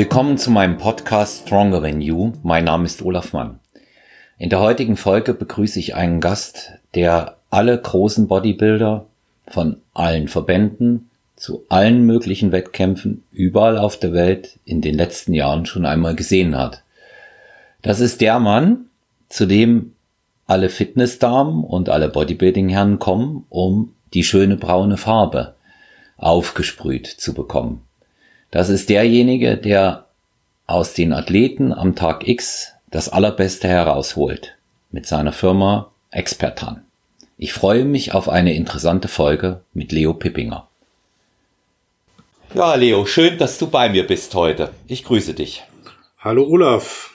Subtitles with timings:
[0.00, 2.32] Willkommen zu meinem Podcast Stronger Than You.
[2.42, 3.60] Mein Name ist Olaf Mann.
[4.38, 9.04] In der heutigen Folge begrüße ich einen Gast, der alle großen Bodybuilder
[9.46, 15.66] von allen Verbänden zu allen möglichen Wettkämpfen überall auf der Welt in den letzten Jahren
[15.66, 16.82] schon einmal gesehen hat.
[17.82, 18.86] Das ist der Mann,
[19.28, 19.92] zu dem
[20.46, 25.56] alle Fitnessdamen und alle Bodybuilding-Herren kommen, um die schöne braune Farbe
[26.16, 27.82] aufgesprüht zu bekommen.
[28.50, 30.06] Das ist derjenige, der
[30.66, 34.56] aus den Athleten am Tag X das Allerbeste herausholt
[34.90, 36.84] mit seiner Firma Expertan.
[37.38, 40.68] Ich freue mich auf eine interessante Folge mit Leo Pippinger.
[42.54, 44.70] Ja, Leo, schön, dass du bei mir bist heute.
[44.88, 45.62] Ich grüße dich.
[46.18, 47.14] Hallo Olaf.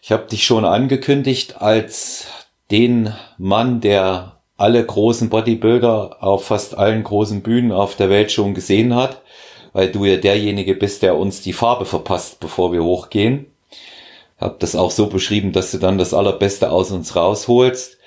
[0.00, 2.28] Ich habe dich schon angekündigt als
[2.70, 8.54] den Mann, der alle großen Bodybuilder auf fast allen großen Bühnen auf der Welt schon
[8.54, 9.22] gesehen hat,
[9.72, 13.46] weil du ja derjenige bist, der uns die Farbe verpasst, bevor wir hochgehen.
[14.38, 17.98] Hab das auch so beschrieben, dass du dann das Allerbeste aus uns rausholst.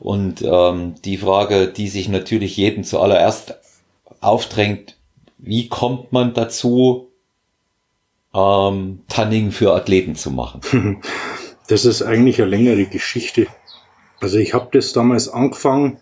[0.00, 3.54] Und ähm, die Frage, die sich natürlich jeden zuallererst
[4.20, 4.96] aufdrängt,
[5.38, 7.08] wie kommt man dazu,
[8.34, 11.00] ähm, Tanning für Athleten zu machen?
[11.66, 13.46] Das ist eigentlich eine längere Geschichte.
[14.24, 15.98] Also ich habe das damals angefangen,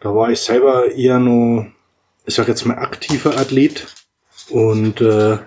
[0.00, 1.72] da war ich selber eher nur,
[2.26, 3.86] ich sag jetzt mal, aktiver Athlet.
[4.50, 5.38] Und äh,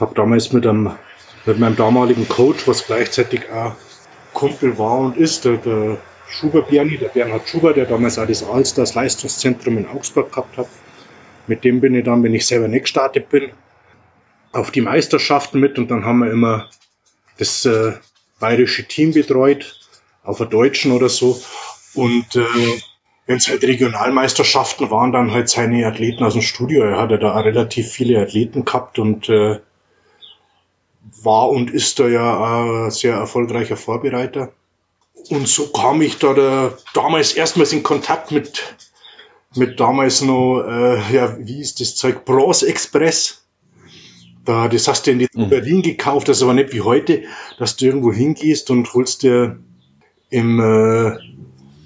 [0.00, 0.96] habe damals mit, einem,
[1.44, 3.74] mit meinem damaligen Coach, was gleichzeitig auch
[4.32, 5.98] Kumpel war und ist, der, der
[6.30, 10.68] Schuber Berni, der Bernhard Schuber, der damals auch das Allstars Leistungszentrum in Augsburg gehabt hat.
[11.46, 13.50] Mit dem bin ich dann, wenn ich selber nicht gestartet bin,
[14.52, 15.78] auf die Meisterschaften mit.
[15.78, 16.70] Und dann haben wir immer
[17.36, 17.92] das äh,
[18.40, 19.78] bayerische Team betreut
[20.28, 21.40] auf der Deutschen oder so.
[21.94, 22.44] Und äh,
[23.26, 26.82] wenn es halt Regionalmeisterschaften waren, dann halt seine Athleten aus dem Studio.
[26.82, 29.58] Er hatte da relativ viele Athleten gehabt und äh,
[31.22, 34.52] war und ist da ja ein sehr erfolgreicher Vorbereiter.
[35.30, 38.76] Und so kam ich da, da damals erstmals in Kontakt mit,
[39.56, 43.46] mit damals noch, äh, ja, wie ist das Zeug, Bronze Express.
[44.44, 45.48] Da, das hast du in mhm.
[45.50, 47.24] Berlin gekauft, das ist aber nicht wie heute,
[47.58, 49.58] dass du irgendwo hingehst und holst dir
[50.30, 51.16] im äh,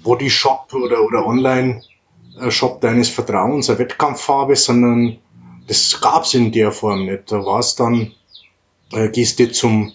[0.03, 5.17] Bodyshop oder, oder Online-Shop deines Vertrauens eine Wettkampffarbe, sondern
[5.67, 7.31] das gab's in der Form nicht.
[7.31, 8.11] Da war es dann,
[8.91, 9.93] äh, gehst du zum,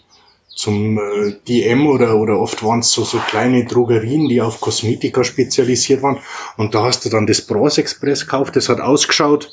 [0.49, 5.25] zum äh, DM oder, oder oft waren es so, so kleine Drogerien, die auf Kosmetika
[5.25, 6.19] spezialisiert waren.
[6.57, 9.51] Und da hast du dann das Bronze Express gekauft, das hat ausgeschaut,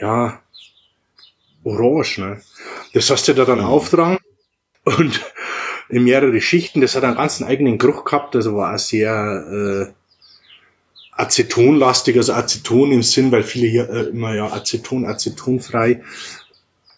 [0.00, 0.40] ja,
[1.64, 2.40] orange, ne?
[2.94, 3.66] Das hast du da dann mhm.
[3.66, 4.18] auftragen
[4.84, 5.20] und
[5.92, 6.80] in mehrere Schichten.
[6.80, 9.92] Das hat einen ganzen eigenen Geruch gehabt, also war auch sehr äh,
[11.12, 16.02] acetonlastig, also Aceton im Sinn, weil viele hier äh, immer ja Aceton, acetonfrei.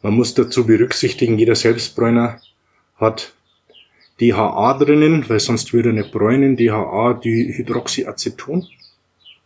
[0.02, 2.40] Man muss dazu berücksichtigen, jeder Selbstbräuner
[2.96, 3.32] hat
[4.20, 6.56] DHA drinnen, weil sonst würde er nicht bräunen.
[6.56, 8.68] DHA, die Hydroxyaceton.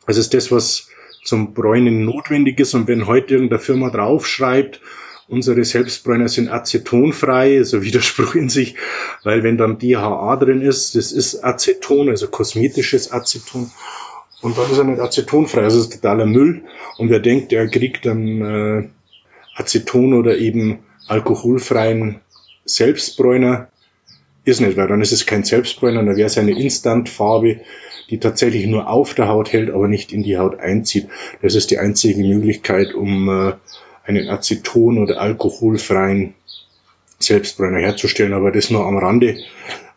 [0.07, 0.89] Das ist das, was
[1.25, 2.75] zum Bräunen notwendig ist.
[2.75, 4.83] Und wenn heute irgendeine Firma draufschreibt,
[5.29, 8.77] Unsere Selbstbräuner sind acetonfrei, also Widerspruch in sich,
[9.25, 13.71] weil wenn dann DHA drin ist, das ist Aceton, also kosmetisches Aceton.
[14.41, 16.63] Und dann ist er nicht acetonfrei, also ist totaler Müll.
[16.97, 18.89] Und wer denkt, er kriegt dann äh,
[19.55, 20.79] Aceton oder eben
[21.09, 22.21] alkoholfreien
[22.65, 23.69] Selbstbräuner,
[24.45, 27.61] ist nicht, weil dann ist es kein Selbstbräuner, dann wäre es eine Instantfarbe,
[28.09, 31.09] die tatsächlich nur auf der Haut hält, aber nicht in die Haut einzieht.
[31.43, 33.53] Das ist die einzige Möglichkeit, um äh,
[34.09, 36.35] einen Aceton- oder alkoholfreien
[37.19, 39.39] Selbstbrenner herzustellen, aber das nur am Rande,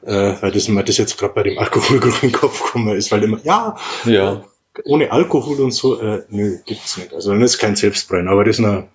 [0.03, 3.11] äh, weil das mir das jetzt gerade bei dem Alkoholgeruch in den Kopf gekommen ist,
[3.11, 4.43] weil immer, ja, ja.
[4.85, 7.13] ohne Alkohol und so, äh, nö, gibt's nicht.
[7.13, 8.87] Also dann ist kein Selbstbrenner, aber das nur,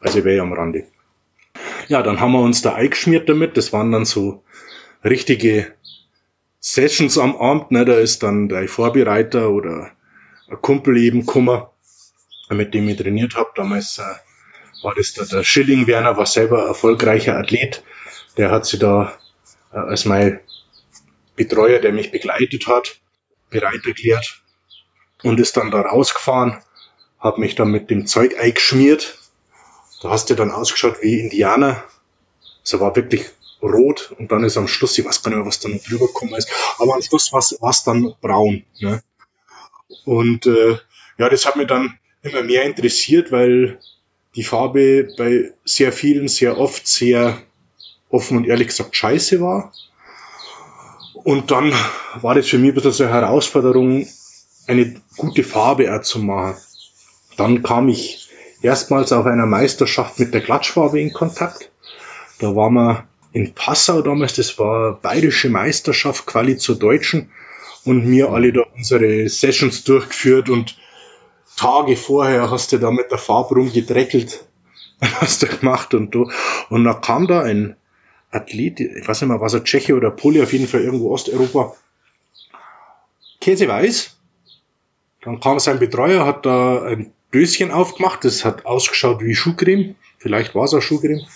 [0.00, 0.84] also wäre am Rande.
[1.88, 4.42] Ja, dann haben wir uns da eingeschmiert damit, das waren dann so
[5.04, 5.72] richtige
[6.60, 9.90] Sessions am Abend, ne, da ist dann der Vorbereiter oder
[10.50, 11.72] ein Kumpel eben Kummer,
[12.50, 14.27] mit dem ich trainiert habe, damals äh,
[14.82, 17.82] war das der, der Schilling Werner, war selber erfolgreicher Athlet.
[18.36, 19.18] Der hat sie da
[19.72, 20.40] äh, als mein
[21.36, 23.00] Betreuer, der mich begleitet hat,
[23.50, 24.42] bereit erklärt
[25.22, 26.58] und ist dann da rausgefahren,
[27.18, 29.18] hat mich dann mit dem Zeug eingeschmiert.
[30.02, 31.84] Da hast du dann ausgeschaut wie Indianer.
[32.64, 33.26] Es war wirklich
[33.62, 36.06] rot und dann ist am Schluss, ich weiß gar nicht mehr, was da noch drüber
[36.06, 36.48] gekommen ist,
[36.78, 38.64] aber am Schluss war es dann braun.
[38.78, 39.02] Ne?
[40.04, 40.78] Und äh,
[41.18, 43.80] ja, das hat mich dann immer mehr interessiert, weil
[44.36, 47.38] die Farbe bei sehr vielen sehr oft sehr
[48.10, 49.72] offen und ehrlich gesagt scheiße war.
[51.24, 51.72] Und dann
[52.20, 54.06] war das für mich ein bisschen so eine Herausforderung,
[54.66, 56.56] eine gute Farbe auch zu machen.
[57.36, 58.28] Dann kam ich
[58.62, 61.70] erstmals auf einer Meisterschaft mit der Glatschfarbe in Kontakt.
[62.38, 67.30] Da waren wir in Passau damals, das war bayerische Meisterschaft, Quali zur Deutschen
[67.84, 70.76] und mir alle da unsere Sessions durchgeführt und
[71.58, 74.44] Tage vorher hast du da mit der Farbe rumgedreckelt,
[75.00, 76.30] hast du gemacht und du,
[76.70, 77.76] und dann kam da ein
[78.30, 81.74] Athlet, ich weiß nicht mehr, was er Tscheche oder Poli, auf jeden Fall irgendwo Osteuropa,
[83.40, 84.16] Käse weiß.
[85.22, 90.54] Dann kam sein Betreuer, hat da ein Döschen aufgemacht, das hat ausgeschaut wie Schuhcreme, vielleicht
[90.54, 91.26] war es auch Schuhcreme.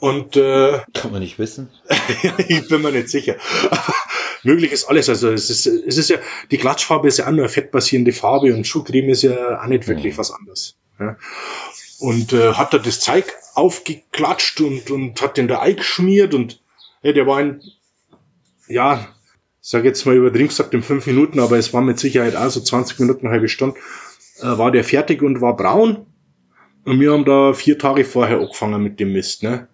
[0.00, 1.70] Und äh, kann man nicht wissen.
[2.48, 3.36] ich bin mir nicht sicher.
[4.46, 5.08] Möglich ist alles.
[5.08, 6.18] Also es ist, es ist ja,
[6.50, 9.86] die Klatschfarbe ist ja auch nur eine fettbasierende Farbe und Schuhcreme ist ja auch nicht
[9.88, 10.18] wirklich mhm.
[10.18, 10.76] was anderes.
[10.98, 11.16] Ja.
[11.98, 16.62] Und äh, hat da das Zeug aufgeklatscht und, und hat den da eingeschmiert und
[17.02, 17.62] ja, der war ein,
[18.68, 19.08] ja,
[19.60, 22.60] sag jetzt mal übertrieben gesagt in fünf Minuten, aber es war mit Sicherheit auch so
[22.60, 23.78] 20 Minuten, eine halbe Stunde,
[24.40, 26.06] äh, war der fertig und war braun.
[26.84, 29.68] Und wir haben da vier Tage vorher angefangen mit dem Mist, ne?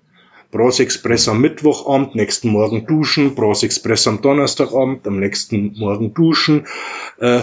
[0.53, 6.67] Bros Express am Mittwochabend, nächsten Morgen duschen, Bros Express am Donnerstagabend, am nächsten Morgen duschen,
[7.19, 7.41] äh,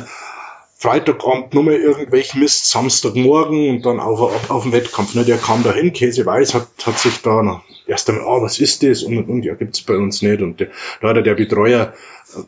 [0.78, 5.16] Freitagabend nur mehr irgendwelch Mist, Samstagmorgen und dann auch auf, auf dem Wettkampf.
[5.16, 5.26] Ne?
[5.26, 8.84] Der kam dahin, Käse weiß, hat, hat sich da noch erst einmal, ah, was ist
[8.84, 9.02] das?
[9.02, 10.42] Und, und, ja, gibt's bei uns nicht.
[10.42, 10.70] Und der,
[11.02, 11.94] da hat der Betreuer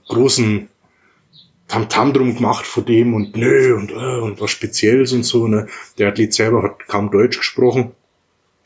[0.09, 0.69] großen
[1.67, 5.47] Tamtam drum gemacht vor dem und nö und, äh, und was Spezielles und so.
[5.47, 5.67] Ne?
[5.97, 7.93] Der Athlet selber hat kaum Deutsch gesprochen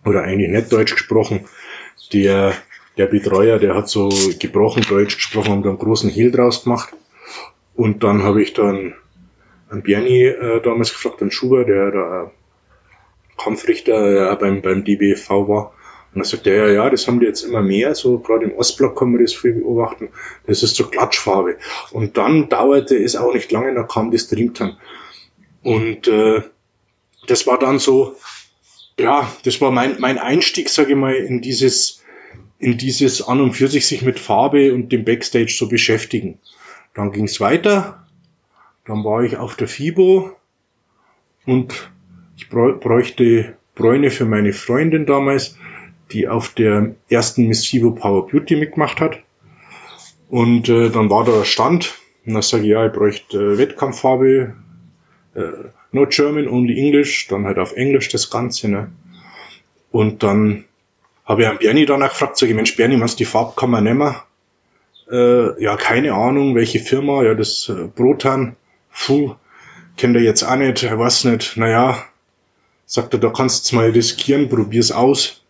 [0.04, 1.46] oder eigentlich nicht Deutsch gesprochen
[2.14, 2.54] der,
[2.98, 4.10] der Betreuer, der hat so
[4.40, 6.94] gebrochen Deutsch gesprochen und einen großen Hehl draus gemacht.
[7.76, 8.96] Und dann habe ich dann
[9.70, 12.32] an Bernie äh, damals gefragt, an Schuber, der da
[13.38, 15.74] Kampfrichter äh, beim, beim DBV war.
[16.14, 18.54] Und dann sagt er, ja, ja, das haben die jetzt immer mehr, so gerade im
[18.54, 20.10] Ostblock kann man das viel beobachten.
[20.48, 21.58] Das ist so Klatschfarbe.
[21.92, 24.78] Und dann dauerte es auch nicht lange, da kam das Dreamtime.
[25.62, 26.42] Und äh,
[27.28, 28.16] das war dann so,
[29.00, 32.04] ja, das war mein, mein Einstieg, sage ich mal, in dieses,
[32.60, 36.40] in dieses an und für sich sich mit Farbe und dem Backstage zu beschäftigen.
[36.94, 38.06] Dann ging's weiter.
[38.86, 40.32] Dann war ich auf der FIBO
[41.46, 41.92] und
[42.38, 45.58] ich bräuchte Bräune für meine Freundin damals,
[46.12, 49.20] die auf der ersten Miss FIBO Power Beauty mitgemacht hat.
[50.30, 51.96] Und äh, dann war da Stand
[52.26, 54.56] und dann sage ich, ja, ich bräuchte äh, Wettkampffarbe,
[55.36, 55.42] äh,
[55.96, 58.92] no German, only English, dann halt auf Englisch das Ganze, ne?
[59.92, 60.66] Und dann
[61.24, 63.86] habe ich an Bernie danach gefragt, sag ich, Mensch, Bernie, was die Farbe kann man
[63.86, 64.14] nehmen?
[65.10, 68.58] Äh, ja, keine Ahnung, welche Firma, ja, das äh, Brotan,
[68.94, 69.36] puh,
[69.96, 72.04] kennt er jetzt auch nicht, er weiß nicht, naja,
[72.86, 75.42] sagt er, da kannst du mal riskieren, probier's aus.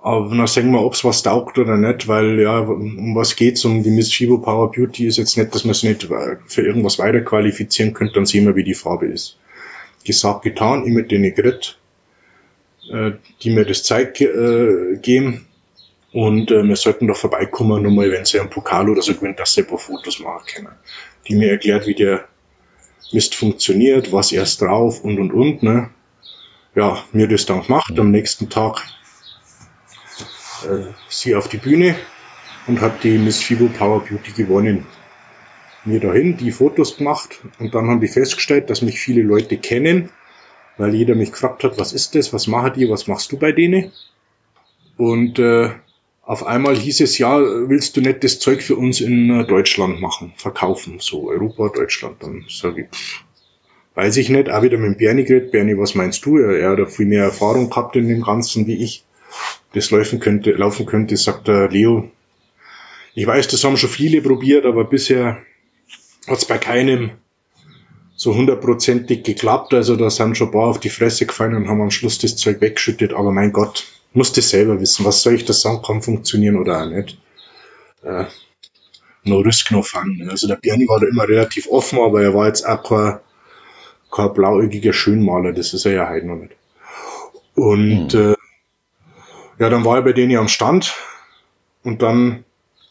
[0.00, 3.64] Aber dann sagen wir, ob's was taugt oder nicht, weil ja, um was geht's?
[3.64, 6.62] Um die Miss Shibo Power Beauty ist jetzt nicht, dass man es nicht äh, für
[6.62, 9.36] irgendwas weiter qualifizieren könnte, dann sehen wir, wie die Farbe ist
[10.06, 11.78] gesagt, getan, immer den geredet,
[12.90, 13.12] äh,
[13.42, 15.46] die mir das Zeug äh, geben.
[16.12, 19.38] Und äh, wir sollten doch vorbeikommen, nur mal, wenn sie einen Pokal oder so gewinnt,
[19.38, 20.74] dass sie ein paar Fotos machen können.
[21.28, 22.24] Die mir erklärt, wie der
[23.12, 25.62] Mist funktioniert, was erst drauf und und und.
[25.62, 25.90] Ne?
[26.74, 27.98] Ja, mir das dann gemacht.
[27.98, 28.82] Am nächsten Tag
[30.64, 31.96] äh, sie auf die Bühne
[32.66, 34.86] und hat die Miss Fibo Power Beauty gewonnen
[35.86, 40.10] mir dahin, die Fotos gemacht und dann haben die festgestellt, dass mich viele Leute kennen,
[40.76, 43.52] weil jeder mich gefragt hat, was ist das, was machen die, was machst du bei
[43.52, 43.92] denen?
[44.96, 45.70] Und äh,
[46.22, 50.00] auf einmal hieß es, ja, willst du nicht das Zeug für uns in äh, Deutschland
[50.00, 52.22] machen, verkaufen, so Europa, Deutschland.
[52.22, 53.24] Dann sage ich, pff,
[53.94, 56.38] weiß ich nicht, auch wieder mit Bernie geredet, Bernie, was meinst du?
[56.38, 59.04] Er, er hat viel mehr Erfahrung gehabt in dem Ganzen wie ich.
[59.72, 62.10] Das laufen könnte, laufen könnte, sagt der Leo.
[63.14, 65.38] Ich weiß, das haben schon viele probiert, aber bisher
[66.26, 67.12] hat es bei keinem
[68.16, 69.74] so hundertprozentig geklappt.
[69.74, 72.36] Also da sind schon ein paar auf die Fresse gefallen und haben am Schluss das
[72.36, 73.12] Zeug weggeschüttet.
[73.12, 75.04] Aber mein Gott, muss das selber wissen.
[75.04, 75.82] Was soll ich das sagen?
[75.82, 77.18] Kann funktionieren oder auch nicht.
[78.02, 78.24] Äh,
[79.24, 80.26] no risk, no fun.
[80.30, 83.18] Also der Bernie war da immer relativ offen, aber er war jetzt auch kein,
[84.10, 85.52] kein blauäugiger Schönmaler.
[85.52, 86.56] Das ist er ja heute noch nicht.
[87.54, 88.20] Und mhm.
[88.20, 88.34] äh,
[89.58, 90.94] ja, dann war er bei denen am Stand
[91.82, 92.44] und dann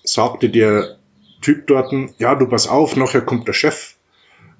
[0.03, 0.97] sagte der
[1.45, 3.93] Typ dort, ja, du pass auf, nachher kommt der Chef,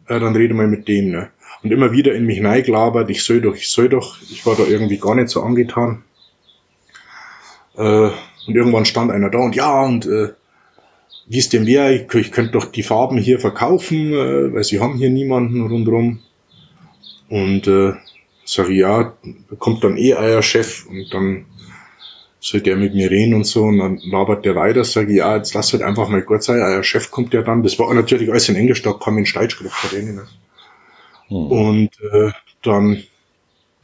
[0.07, 1.31] äh, dann rede mal mit dem, ne?
[1.63, 4.65] Und immer wieder in mich neiglabert, ich soll doch, ich soll doch, ich war da
[4.65, 6.03] irgendwie gar nicht so angetan.
[7.75, 8.11] Äh,
[8.45, 10.33] und irgendwann stand einer da und ja, und äh,
[11.25, 14.79] wie es denn wäre, ich, ich könnte doch die Farben hier verkaufen, äh, weil sie
[14.79, 16.19] haben hier niemanden rundherum.
[17.29, 17.93] Und äh,
[18.43, 19.11] sag ja,
[19.57, 21.45] kommt dann eh euer Chef und dann
[22.45, 25.35] soll der mit mir reden und so, und dann labert der weiter, sage ich, ja,
[25.35, 28.29] jetzt lass halt einfach mal kurz sein, euer Chef kommt ja dann, das war natürlich
[28.29, 30.21] alles in Englisch, da kam in Steitschrift bei denen.
[31.27, 31.51] Hm.
[31.51, 33.01] Und äh, dann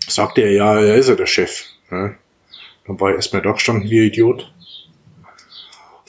[0.08, 1.65] sagte er, ja, er ist ja der Chef.
[1.89, 2.15] Ne?
[2.86, 4.53] Dann war ich erstmal da gestanden wie ein Idiot.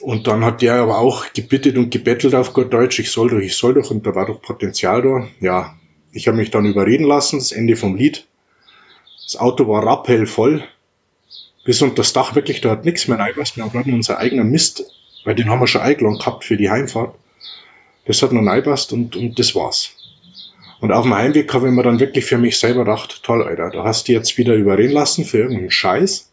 [0.01, 3.39] Und dann hat der aber auch gebittet und gebettelt auf Gott Deutsch, ich soll doch,
[3.39, 5.27] ich soll doch, und da war doch Potenzial da.
[5.39, 5.75] Ja,
[6.11, 8.27] ich habe mich dann überreden lassen, das Ende vom Lied.
[9.25, 10.63] Das Auto war rappellvoll.
[11.63, 13.55] Bis unter das Dach wirklich, da hat nichts mehr reingepasst.
[13.55, 14.83] Wir haben gerade unser eigener Mist,
[15.23, 17.15] weil den haben wir schon eingeladen gehabt für die Heimfahrt.
[18.05, 19.91] Das hat noch reingepasst und, und das war's.
[20.81, 23.69] Und auf dem Heimweg habe ich mir dann wirklich für mich selber gedacht, toll, Alter,
[23.69, 26.29] da hast du jetzt wieder überreden lassen für irgendeinen Scheiß.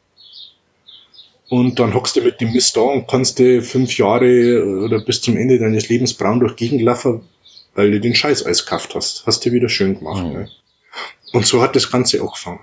[1.49, 5.21] Und dann hockst du mit dem Mist da und kannst du fünf Jahre oder bis
[5.21, 7.23] zum Ende deines Lebens braun durch Gegend laufen,
[7.75, 9.25] weil du den Scheiß gekauft hast.
[9.27, 10.25] Hast du wieder schön gemacht.
[10.25, 10.33] Mhm.
[10.33, 10.49] Ne?
[11.33, 12.61] Und so hat das Ganze auch gefangen.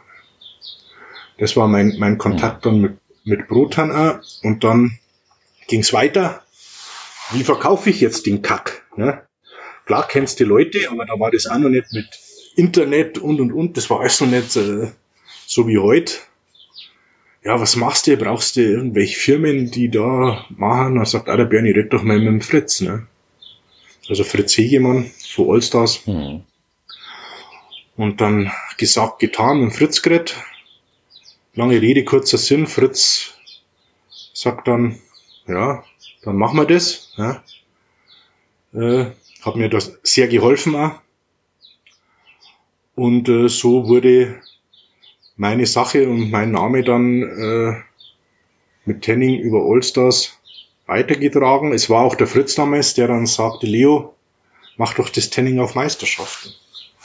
[1.38, 4.20] Das war mein, mein Kontakt dann mit, mit Brotan auch.
[4.44, 4.98] Und dann
[5.68, 6.44] ging's weiter.
[7.32, 8.84] Wie verkaufe ich jetzt den Kack?
[8.96, 9.22] Ne?
[9.86, 12.08] Klar kennst du Leute, aber da war das auch noch nicht mit
[12.56, 13.78] Internet und und und.
[13.78, 14.88] Das war alles noch nicht äh,
[15.46, 16.14] so wie heute.
[17.44, 18.18] Ja, was machst du?
[18.18, 20.96] Brauchst du irgendwelche Firmen, die da machen?
[20.96, 22.82] Dann sagt auch der Bernie, red doch mal mit dem Fritz.
[22.82, 23.08] Ne?
[24.10, 26.06] Also Fritz Hegemann von Allstars.
[26.08, 26.44] Mhm.
[27.96, 30.36] Und dann gesagt, getan, mit Fritz geredet.
[31.58, 32.68] Lange Rede, kurzer Sinn.
[32.68, 33.34] Fritz
[34.32, 35.00] sagt dann,
[35.48, 35.84] ja,
[36.22, 37.16] dann machen wir das.
[37.18, 37.44] Ja.
[38.76, 39.08] Äh,
[39.42, 41.02] hat mir das sehr geholfen auch.
[42.94, 44.40] Und äh, so wurde
[45.36, 47.82] meine Sache und mein Name dann äh,
[48.86, 50.38] mit Tenning über Allstars
[50.86, 51.74] weitergetragen.
[51.74, 54.14] Es war auch der Fritz damals, der dann sagte, Leo,
[54.78, 56.54] mach doch das Tenning auf Meisterschaften.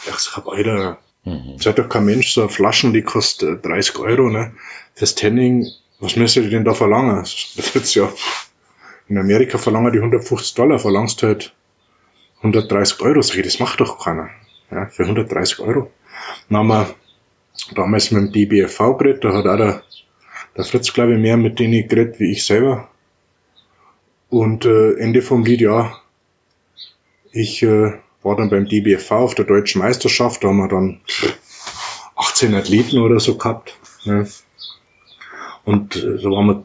[0.06, 1.58] Ich sag, Alter, mhm.
[1.58, 4.52] seid doch kein Mensch, so Flaschen, die kostet 30 Euro, ne?
[4.94, 5.66] Fürs Tenning,
[6.00, 7.24] was müsst ihr denn da verlangen?
[7.56, 8.12] Der Fritz, ja,
[9.08, 11.54] in Amerika verlangen die 150 Dollar, verlangst halt
[12.38, 13.22] 130 Euro.
[13.22, 14.30] Sag ich, das macht doch keiner.
[14.70, 15.90] Ja, für 130 Euro.
[16.48, 16.94] Dann haben wir
[17.74, 19.82] damals mit dem DBFV geredet, da hat auch der,
[20.56, 22.88] der Fritz, glaube ich, mehr mit denen geredet wie ich selber.
[24.28, 25.94] Und äh, Ende vom Lied, ja,
[27.32, 31.00] ich äh, war dann beim DBFV auf der deutschen Meisterschaft, da haben wir dann
[32.16, 33.76] 18 Athleten oder so gehabt.
[34.04, 34.28] Ne?
[35.64, 36.64] Und äh, so waren wir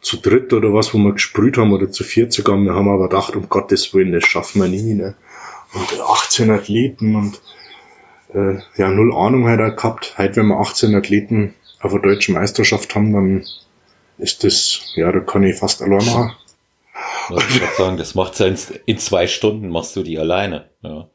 [0.00, 2.64] zu dritt oder was, wo wir gesprüht haben oder zu 40 haben.
[2.64, 4.94] Wir haben aber gedacht, um Gottes Willen, das schaffen wir nie.
[4.94, 5.14] Ne?
[5.74, 7.40] Und 18 Athleten und
[8.34, 10.14] äh, ja, null Ahnung halt auch gehabt.
[10.18, 13.46] Heute, wenn wir 18 Athleten auf der deutschen Meisterschaft haben, dann
[14.18, 16.32] ist das, ja, da kann ich fast allein machen.
[17.30, 18.56] Ich würde sagen, das macht in,
[18.86, 20.70] in zwei Stunden machst du die alleine.
[20.82, 21.08] Ja.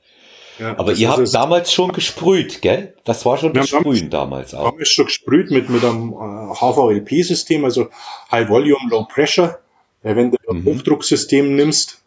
[0.60, 2.94] Ja, Aber ihr habt damals schon gesprüht, gell?
[3.06, 4.66] Das war schon das Sprühen damals auch.
[4.66, 7.90] Wir haben schon gesprüht mit, mit einem äh, HVLP-System, also
[8.32, 9.60] High Volume, Low Pressure.
[10.04, 10.66] Ja, wenn du ein mhm.
[10.66, 12.04] Hochdrucksystem nimmst,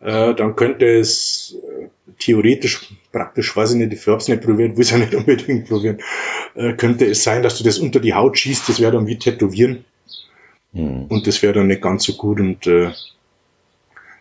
[0.00, 1.88] äh, dann könnte es äh,
[2.18, 5.68] theoretisch, praktisch, weiß ich nicht, ich habe es nicht probiert, will es ja nicht unbedingt
[5.68, 5.98] probieren,
[6.54, 9.18] äh, könnte es sein, dass du das unter die Haut schießt, das wäre dann wie
[9.18, 9.84] Tätowieren.
[10.78, 11.06] Mhm.
[11.08, 12.90] Und das wäre dann nicht ganz so gut und äh,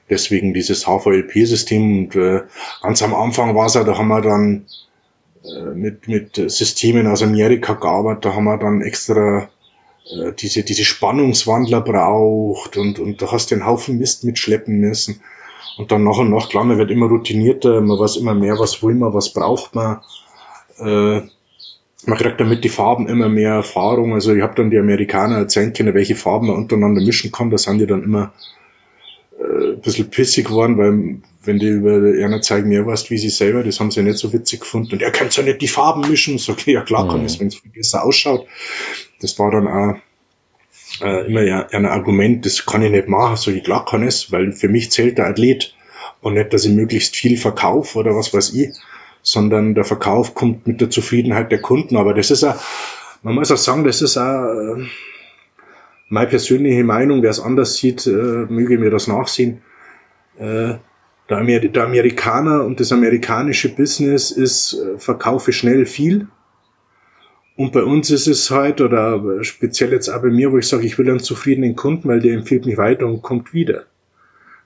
[0.09, 2.41] deswegen dieses HVLP-System und äh,
[2.81, 4.65] ganz am Anfang war es ja, da haben wir dann
[5.43, 9.49] äh, mit, mit Systemen aus Amerika gearbeitet, da haben wir dann extra
[10.09, 15.21] äh, diese, diese Spannungswandler braucht und, und da hast einen Haufen Mist mitschleppen müssen.
[15.77, 18.81] Und dann nach und nach, klar, man wird immer routinierter, man weiß immer mehr, was
[18.81, 19.99] will man, was braucht man.
[20.79, 21.21] Äh,
[22.05, 24.13] man kriegt damit die Farben immer mehr Erfahrung.
[24.13, 27.49] Also ich habe dann die Amerikaner erzählen können, welche Farben man untereinander mischen kann.
[27.49, 28.33] Da sind die dann immer
[29.39, 33.29] äh, ein bisschen pissig geworden, weil wenn die über einer zeigen, mehr weißt wie sie
[33.29, 34.93] selber, das haben sie nicht so witzig gefunden.
[34.93, 36.37] Und er kann ja nicht die Farben mischen.
[36.47, 38.45] So, okay, ja klar kann es, wenn es besser ausschaut.
[39.21, 39.95] Das war dann auch
[41.01, 43.37] äh, immer ja, ein Argument, das kann ich nicht machen.
[43.37, 45.75] So, ich klar kann es, weil für mich zählt der Athlet
[46.21, 48.69] und nicht, dass ich möglichst viel verkaufe oder was weiß ich,
[49.27, 51.97] sondern der Verkauf kommt mit der Zufriedenheit der Kunden.
[51.97, 52.57] Aber das ist ja,
[53.23, 54.85] man muss auch sagen, das ist auch, äh,
[56.07, 59.61] meine persönliche Meinung, wer es anders sieht, äh, möge mir das nachsehen.
[60.39, 60.75] Äh,
[61.29, 66.27] der, Amer der, Amerikaner und das amerikanische Business ist, verkaufe schnell viel.
[67.57, 70.85] Und bei uns ist es halt, oder speziell jetzt auch bei mir, wo ich sage,
[70.85, 73.87] ich will einen zufriedenen Kunden, weil der empfiehlt mich weiter und kommt wieder.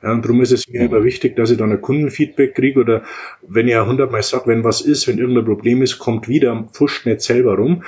[0.04, 3.04] Ja, und darum ist es mir immer wichtig, dass ich dann ein Kundenfeedback kriege oder
[3.48, 7.06] wenn ich ja hundertmal sage, wenn was ist, wenn irgendein Problem ist, kommt wieder, pfuscht
[7.06, 7.84] nicht selber rum,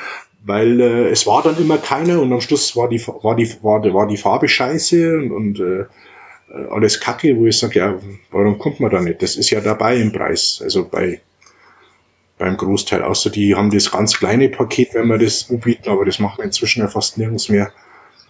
[0.45, 3.81] weil äh, es war dann immer keiner und am Schluss war die war die war,
[3.81, 5.85] die, war die Farbe scheiße und, und äh,
[6.69, 7.99] alles Kacke, wo ich sage, ja,
[8.31, 9.23] warum kommt man da nicht?
[9.23, 11.21] Das ist ja dabei im Preis, also bei
[12.37, 16.19] beim Großteil, außer die haben das ganz kleine Paket, wenn wir das anbieten, aber das
[16.19, 17.71] machen wir inzwischen ja fast nirgends mehr,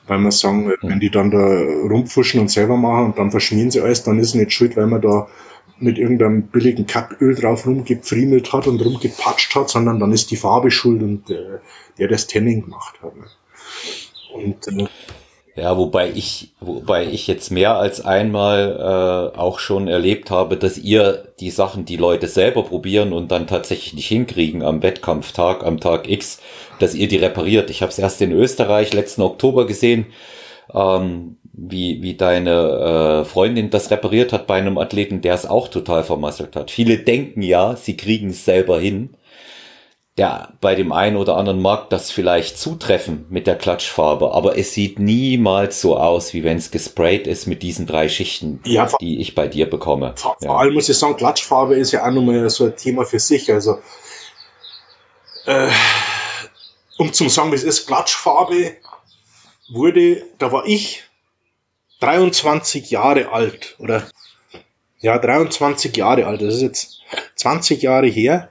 [0.08, 3.82] weil wir sagen, wenn die dann da rumpfuschen und selber machen und dann verschmieren sie
[3.82, 5.28] alles, dann ist es nicht schuld, weil wir da
[5.80, 10.72] mit irgendeinem billigen Kappöl drauf rumgepfriemelt hat und rumgepatscht hat, sondern dann ist die Farbe
[10.72, 11.60] schuld und äh,
[11.98, 13.16] der das Tanning gemacht hat.
[13.16, 13.26] Ne?
[14.34, 14.88] Und äh,
[15.56, 20.80] ja, wobei ich, wobei ich jetzt mehr als einmal äh, auch schon erlebt habe, dass
[20.80, 25.80] ihr die Sachen, die Leute selber probieren und dann tatsächlich nicht hinkriegen am Wettkampftag, am
[25.80, 26.40] Tag X,
[26.80, 27.70] dass ihr die repariert.
[27.70, 30.08] Ich habe es erst in Österreich letzten Oktober gesehen,
[30.74, 35.68] ähm, wie, wie deine äh, Freundin das repariert hat bei einem Athleten, der es auch
[35.68, 36.72] total vermasselt hat.
[36.72, 39.12] Viele denken ja, sie kriegen es selber hin
[40.18, 44.74] der bei dem einen oder anderen mag das vielleicht zutreffen mit der Klatschfarbe, aber es
[44.74, 49.20] sieht niemals so aus, wie wenn es gesprayt ist mit diesen drei Schichten, ja, die
[49.20, 50.14] ich bei dir bekomme.
[50.16, 50.50] Vor, ja.
[50.50, 53.52] vor, allem muss ich sagen, Klatschfarbe ist ja auch nochmal so ein Thema für sich.
[53.52, 53.80] Also,
[55.46, 55.70] äh,
[57.00, 58.78] um zu sagen, wie es ist, Klatschfarbe
[59.72, 61.04] wurde, da war ich
[62.02, 64.04] 23 Jahre alt, oder?
[65.00, 67.00] Ja, 23 Jahre alt, das ist jetzt
[67.36, 68.50] 20 Jahre her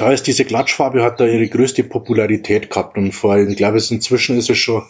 [0.00, 3.78] da ist diese Klatschfarbe hat da ihre größte Popularität gehabt und vor allem, ich glaube,
[3.78, 4.84] inzwischen ist es schon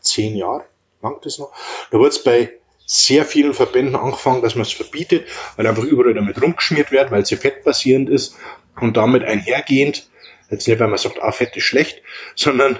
[0.00, 0.64] zehn Jahre,
[1.02, 1.52] langt das noch.
[1.90, 2.52] Da wird es bei
[2.86, 7.26] sehr vielen Verbänden angefangen, dass man es verbietet, weil einfach überall damit rumgeschmiert wird, weil
[7.26, 8.36] sie fettbasierend ist
[8.80, 10.08] und damit einhergehend,
[10.50, 12.02] jetzt nicht, weil man sagt, ah, Fett ist schlecht,
[12.36, 12.78] sondern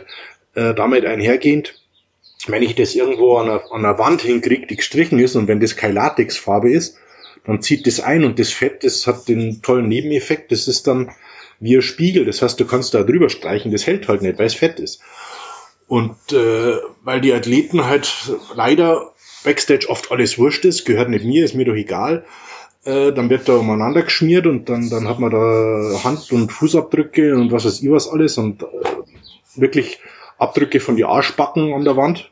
[0.54, 1.74] äh, damit einhergehend,
[2.46, 5.60] wenn ich das irgendwo an einer, an einer Wand hinkriege, die gestrichen ist und wenn
[5.60, 6.98] das keine Latexfarbe ist,
[7.44, 11.10] dann zieht das ein und das Fett, das hat den tollen Nebeneffekt, das ist dann
[11.60, 12.25] wie ein Spiegel.
[12.25, 15.00] Das heißt, du kannst da drüber streichen, das hält halt nicht, weil es fett ist.
[15.88, 18.12] Und äh, weil die Athleten halt
[18.54, 19.12] leider
[19.44, 22.25] Backstage oft alles wurscht ist, gehört nicht mir, ist mir doch egal,
[22.84, 27.34] äh, dann wird da umeinander geschmiert und dann, dann hat man da Hand- und Fußabdrücke
[27.36, 28.66] und was weiß ich was alles und äh,
[29.54, 30.00] wirklich
[30.38, 32.30] Abdrücke von die Arschbacken an der Wand.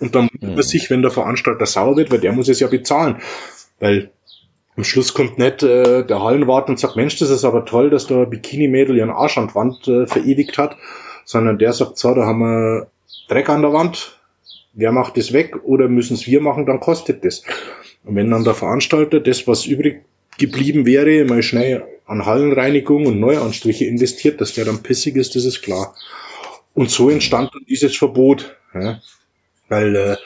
[0.00, 0.60] Und dann mhm.
[0.62, 3.18] sich, wenn der Veranstalter sauer wird, weil der muss es ja bezahlen.
[3.78, 4.10] Weil
[4.76, 8.06] am Schluss kommt nicht äh, der Hallenwart und sagt, Mensch, das ist aber toll, dass
[8.06, 10.76] da Bikini-Mädel ihren Arsch an die Wand äh, verewigt hat,
[11.24, 12.86] sondern der sagt, so, da haben wir
[13.28, 14.18] Dreck an der Wand,
[14.72, 17.42] wer macht das weg oder müssen es wir machen, dann kostet das.
[18.04, 20.04] Und wenn dann der Veranstalter das, was übrig
[20.38, 25.44] geblieben wäre, mal schnell an Hallenreinigung und Neuanstriche investiert, dass der dann pissig ist, das
[25.44, 25.94] ist klar.
[26.74, 29.00] Und so entstand dann dieses Verbot, ja?
[29.68, 30.16] weil äh,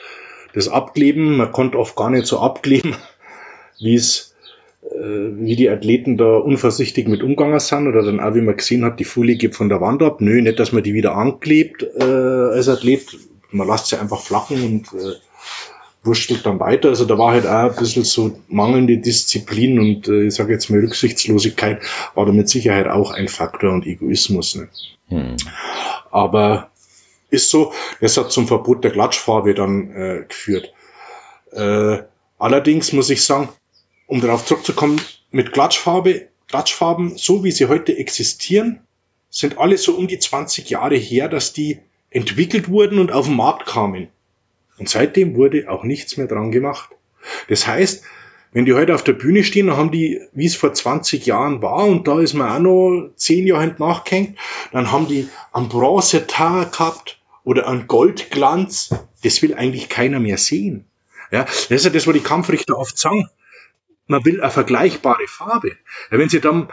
[0.53, 2.95] das Abkleben, man konnte oft gar nicht so abkleben,
[3.79, 4.35] wie es
[4.91, 8.99] wie die Athleten da unvorsichtig mit umgegangen sind oder dann auch, wie man gesehen hat,
[8.99, 10.21] die Folie geht von der Wand ab.
[10.21, 13.17] Nö, nicht, dass man die wieder anklebt äh, als Athlet.
[13.51, 15.13] Man lässt sie einfach flachen und äh,
[16.03, 16.89] wurschtelt dann weiter.
[16.89, 20.69] Also da war halt auch ein bisschen so mangelnde Disziplin und äh, ich sage jetzt
[20.69, 21.81] mal Rücksichtslosigkeit
[22.15, 24.55] war da mit Sicherheit auch ein Faktor und Egoismus.
[24.55, 24.69] Ne?
[25.09, 25.35] Hm.
[26.11, 26.71] Aber
[27.29, 30.71] ist so, das hat zum Verbot der Klatschfarbe dann äh, geführt.
[31.51, 31.99] Äh,
[32.39, 33.49] allerdings muss ich sagen,
[34.07, 34.99] um darauf zurückzukommen,
[35.31, 38.79] mit Klatschfarbe, Klatschfarben, so wie sie heute existieren,
[39.29, 43.35] sind alle so um die 20 Jahre her, dass die entwickelt wurden und auf den
[43.35, 44.07] Markt kamen.
[44.79, 46.89] Und seitdem wurde auch nichts mehr dran gemacht.
[47.49, 48.03] Das heißt,
[48.53, 51.61] wenn die heute auf der Bühne stehen, dann haben die, wie es vor 20 Jahren
[51.61, 54.37] war, und da ist man auch noch 10 Jahre nachgehängt,
[54.71, 58.95] dann haben die einen Bronzetar gehabt oder einen Goldglanz.
[59.21, 60.85] Das will eigentlich keiner mehr sehen.
[61.29, 63.29] Ja, das ist ja das, was die Kampfrichter oft sagen
[64.07, 65.77] man will eine vergleichbare Farbe.
[66.11, 66.69] Ja, wenn sie dann,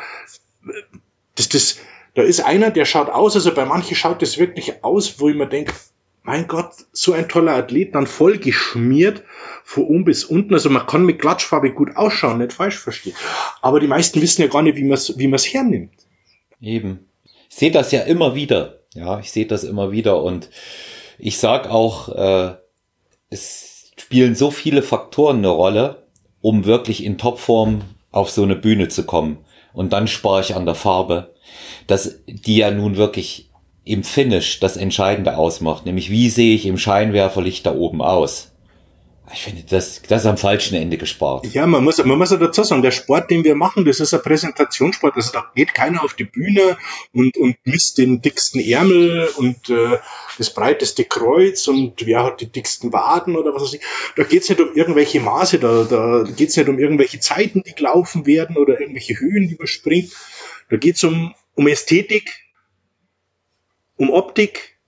[1.34, 1.78] das, das,
[2.14, 5.36] da ist einer, der schaut aus, also bei manchen schaut das wirklich aus, wo ich
[5.36, 5.74] mir denke,
[6.22, 9.22] mein Gott, so ein toller Athlet, dann voll geschmiert,
[9.62, 10.54] von oben bis unten.
[10.54, 13.14] Also man kann mit Klatschfarbe gut ausschauen, nicht falsch verstehen.
[13.60, 15.92] Aber die meisten wissen ja gar nicht, wie man es wie man's hernimmt.
[16.62, 17.10] Eben.
[17.50, 18.80] Ich sehe das ja immer wieder.
[18.94, 20.22] Ja, ich sehe das immer wieder.
[20.22, 20.48] Und
[21.18, 22.56] ich sag auch, äh,
[23.28, 26.03] es spielen so viele Faktoren eine Rolle,
[26.44, 27.80] um wirklich in Topform
[28.12, 29.38] auf so eine Bühne zu kommen.
[29.72, 31.34] Und dann spare ich an der Farbe,
[31.86, 33.50] dass die ja nun wirklich
[33.84, 38.52] im Finish das Entscheidende ausmacht, nämlich wie sehe ich im Scheinwerferlicht da oben aus.
[39.32, 41.46] Ich finde, das, das ist am falschen Ende gespart.
[41.46, 44.12] Ja, man muss, man muss ja dazu sagen, der Sport, den wir machen, das ist
[44.12, 45.16] ein Präsentationssport.
[45.16, 46.76] Also da geht keiner auf die Bühne
[47.14, 49.96] und, und misst den dicksten Ärmel und äh,
[50.38, 53.80] das breiteste Kreuz und wer hat die dicksten Waden oder was weiß ich.
[54.16, 58.26] Da geht's nicht um irgendwelche Maße, da, da geht's nicht um irgendwelche Zeiten, die gelaufen
[58.26, 60.12] werden oder irgendwelche Höhen, die man springt.
[60.70, 62.30] Da geht's um, um Ästhetik,
[63.96, 64.78] um Optik,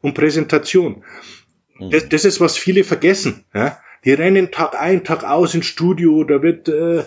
[0.00, 1.04] um Präsentation.
[1.78, 2.08] Das, mhm.
[2.08, 3.44] das ist, was viele vergessen.
[3.54, 3.78] Ja?
[4.04, 7.04] Die rennen Tag ein, Tag aus ins Studio, da wird äh,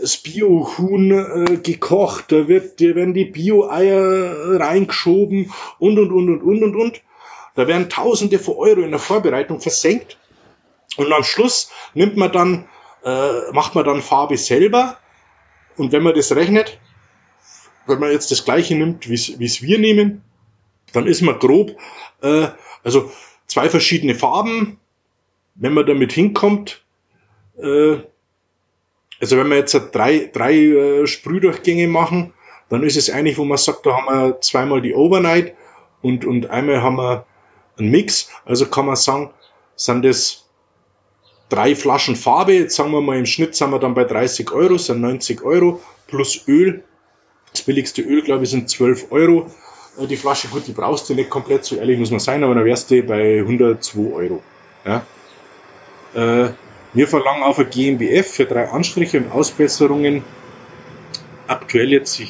[0.00, 6.42] das Bio-Huhn äh, gekocht, da wird, da werden die Bio-Eier reingeschoben und und und und
[6.42, 7.02] und und und.
[7.54, 10.18] Da werden Tausende von Euro in der Vorbereitung versenkt
[10.96, 12.68] und am Schluss nimmt man dann
[13.04, 14.98] äh, macht man dann Farbe selber.
[15.76, 16.78] Und wenn man das rechnet,
[17.86, 20.22] wenn man jetzt das gleiche nimmt, wie es wir nehmen,
[20.92, 21.76] dann ist man grob,
[22.22, 22.48] äh,
[22.84, 23.10] also
[23.46, 24.78] zwei verschiedene Farben,
[25.54, 26.84] wenn man damit hinkommt,
[27.58, 27.96] äh,
[29.20, 32.34] also wenn wir jetzt drei, drei äh, Sprühdurchgänge machen,
[32.68, 35.54] dann ist es eigentlich, wo man sagt, da haben wir zweimal die Overnight
[36.02, 37.26] und, und einmal haben wir
[37.78, 38.28] einen Mix.
[38.44, 39.30] Also kann man sagen,
[39.76, 40.44] sind das
[41.48, 44.78] drei Flaschen Farbe, jetzt sagen wir mal im Schnitt sind wir dann bei 30 Euro,
[44.78, 46.82] sind 90 Euro plus Öl.
[47.52, 49.50] Das billigste Öl, glaube ich, sind 12 Euro.
[49.98, 52.54] Äh, die Flasche, gut, die brauchst du nicht komplett, so ehrlich muss man sein, aber
[52.54, 54.42] dann wärst du bei 102 Euro.
[54.86, 55.04] Ja?
[56.14, 56.52] Äh,
[56.94, 60.22] wir verlangen auf ein GmbF für drei Anstriche und Ausbesserungen
[61.46, 62.20] aktuell jetzt,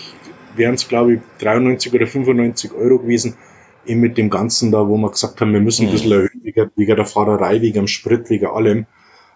[0.57, 3.37] wären es glaube ich 93 oder 95 Euro gewesen,
[3.87, 6.71] eben mit dem Ganzen da, wo wir gesagt haben, wir müssen ein bisschen erhöhen, wegen,
[6.77, 8.87] wegen der Fahrerei, wegen dem Sprit, wegen allem,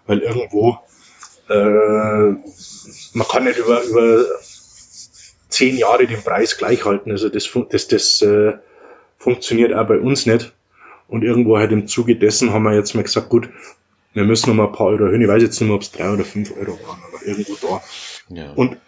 [0.07, 0.79] weil irgendwo,
[1.49, 2.35] äh,
[3.15, 4.25] man kann nicht über, über
[5.49, 8.55] zehn Jahre den Preis gleich halten, also das, das, das äh,
[9.19, 10.53] funktioniert auch bei uns nicht.
[11.09, 13.49] Und irgendwo halt im Zuge dessen haben wir jetzt mal gesagt, gut,
[14.13, 15.23] wir müssen noch mal ein paar Euro erhöhen.
[15.23, 17.83] Ich weiß jetzt nicht mehr, ob es drei oder fünf Euro waren, aber irgendwo da.
[18.29, 18.53] Ja.
[18.53, 18.79] Und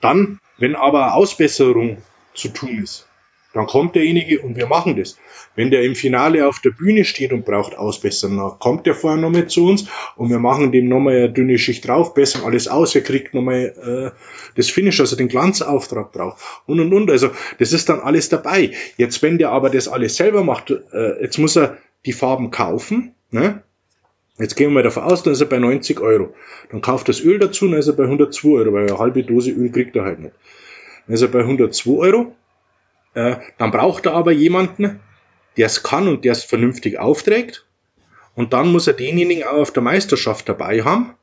[0.00, 1.98] dann, wenn aber Ausbesserung
[2.32, 3.06] zu tun ist,
[3.54, 5.18] dann kommt derjenige und wir machen das.
[5.54, 9.20] Wenn der im Finale auf der Bühne steht und braucht Ausbessern, dann kommt der vorher
[9.20, 9.86] nochmal zu uns
[10.16, 14.12] und wir machen dem nochmal eine dünne Schicht drauf, bessern alles aus, er kriegt nochmal
[14.14, 14.18] äh,
[14.56, 17.10] das Finish, also den Glanzauftrag drauf und und und.
[17.10, 18.72] Also das ist dann alles dabei.
[18.96, 23.14] Jetzt, wenn der aber das alles selber macht, äh, jetzt muss er die Farben kaufen,
[23.30, 23.62] ne?
[24.38, 26.34] Jetzt gehen wir mal davon aus, dann ist er bei 90 Euro.
[26.70, 29.50] Dann kauft das Öl dazu, dann ist er bei 102 Euro, weil eine halbe Dose
[29.50, 30.34] Öl kriegt er halt nicht.
[31.06, 32.34] Dann ist er bei 102 Euro.
[33.14, 35.00] Äh, dann braucht er aber jemanden,
[35.56, 37.66] der es kann und der es vernünftig aufträgt.
[38.34, 41.14] Und dann muss er denjenigen auch auf der Meisterschaft dabei haben.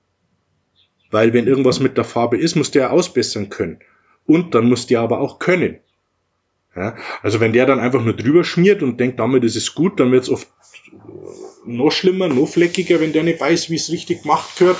[1.11, 3.79] Weil wenn irgendwas mit der Farbe ist, muss der ausbessern können.
[4.27, 5.79] Und dann muss der aber auch können.
[6.75, 9.99] Ja, also wenn der dann einfach nur drüber schmiert und denkt, damit ist es gut,
[9.99, 10.47] dann wird es oft
[11.65, 14.77] noch schlimmer, noch fleckiger, wenn der nicht weiß, wie es richtig gemacht gehört.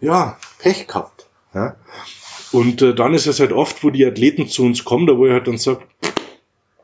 [0.00, 1.26] Ja, Pech gehabt.
[1.54, 1.76] Ja.
[2.54, 5.26] Und äh, dann ist es halt oft, wo die Athleten zu uns kommen, da wo
[5.26, 5.80] ich halt dann sage,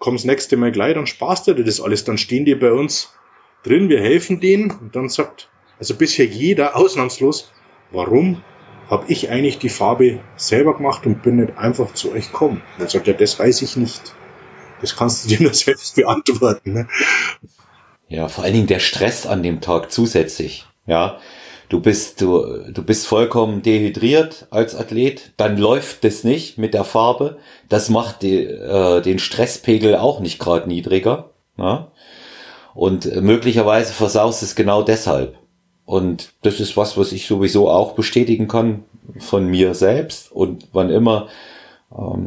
[0.00, 2.02] komm das nächste Mal gleich, dann sparst du dir das alles.
[2.02, 3.14] Dann stehen die bei uns
[3.62, 7.52] drin, wir helfen denen und dann sagt, also bisher jeder ausnahmslos,
[7.92, 8.42] warum
[8.88, 12.62] habe ich eigentlich die Farbe selber gemacht und bin nicht einfach zu euch gekommen?
[12.78, 14.16] Dann sagt er, das weiß ich nicht.
[14.80, 16.72] Das kannst du dir nur selbst beantworten.
[16.72, 16.88] Ne?
[18.08, 20.66] Ja, vor allen Dingen der Stress an dem Tag zusätzlich.
[20.86, 21.20] Ja,
[21.70, 26.84] du bist du du bist vollkommen dehydriert als Athlet, dann läuft das nicht mit der
[26.84, 27.38] Farbe.
[27.70, 31.30] Das macht die, äh, den Stresspegel auch nicht gerade niedriger.
[31.56, 31.92] Ja?
[32.74, 35.38] Und äh, möglicherweise versaust es genau deshalb.
[35.86, 38.84] Und das ist was, was ich sowieso auch bestätigen kann
[39.18, 40.30] von mir selbst.
[40.30, 41.28] Und wann immer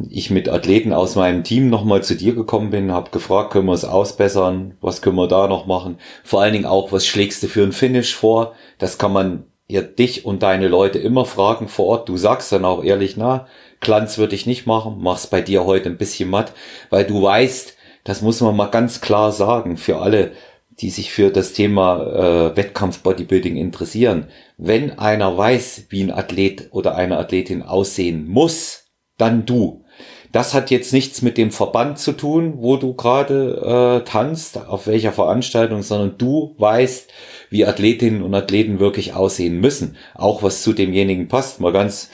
[0.09, 3.73] ich mit Athleten aus meinem Team nochmal zu dir gekommen bin, habe gefragt, können wir
[3.73, 7.47] es ausbessern, was können wir da noch machen, vor allen Dingen auch, was schlägst du
[7.47, 11.85] für ein Finish vor, das kann man ja dich und deine Leute immer fragen vor
[11.85, 13.47] Ort, du sagst dann auch ehrlich, na,
[13.79, 16.51] Glanz würde ich nicht machen, mach's bei dir heute ein bisschen matt,
[16.89, 20.33] weil du weißt, das muss man mal ganz klar sagen, für alle,
[20.79, 24.27] die sich für das Thema äh, Wettkampf Bodybuilding interessieren.
[24.57, 28.82] Wenn einer weiß, wie ein Athlet oder eine Athletin aussehen muss,
[29.17, 29.83] dann du.
[30.31, 34.87] Das hat jetzt nichts mit dem Verband zu tun, wo du gerade äh, tanzt, auf
[34.87, 37.11] welcher Veranstaltung, sondern du weißt,
[37.51, 39.95] wie Athletinnen und Athleten wirklich aussehen müssen.
[40.15, 41.59] Auch was zu demjenigen passt.
[41.59, 42.09] Mal ganz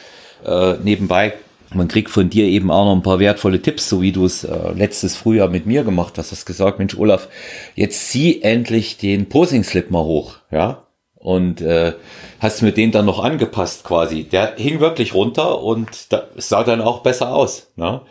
[0.46, 1.34] äh, nebenbei.
[1.74, 4.44] Man kriegt von dir eben auch noch ein paar wertvolle Tipps, so wie du es
[4.44, 6.34] äh, letztes Frühjahr mit mir gemacht hast.
[6.34, 7.30] Hast gesagt, Mensch, Olaf,
[7.76, 10.84] jetzt zieh endlich den Posing-Slip mal hoch, ja
[11.20, 11.94] und äh,
[12.40, 14.24] hast mir den dann noch angepasst quasi.
[14.24, 17.72] Der hing wirklich runter und da, sah dann auch besser aus.
[17.76, 18.02] Ne?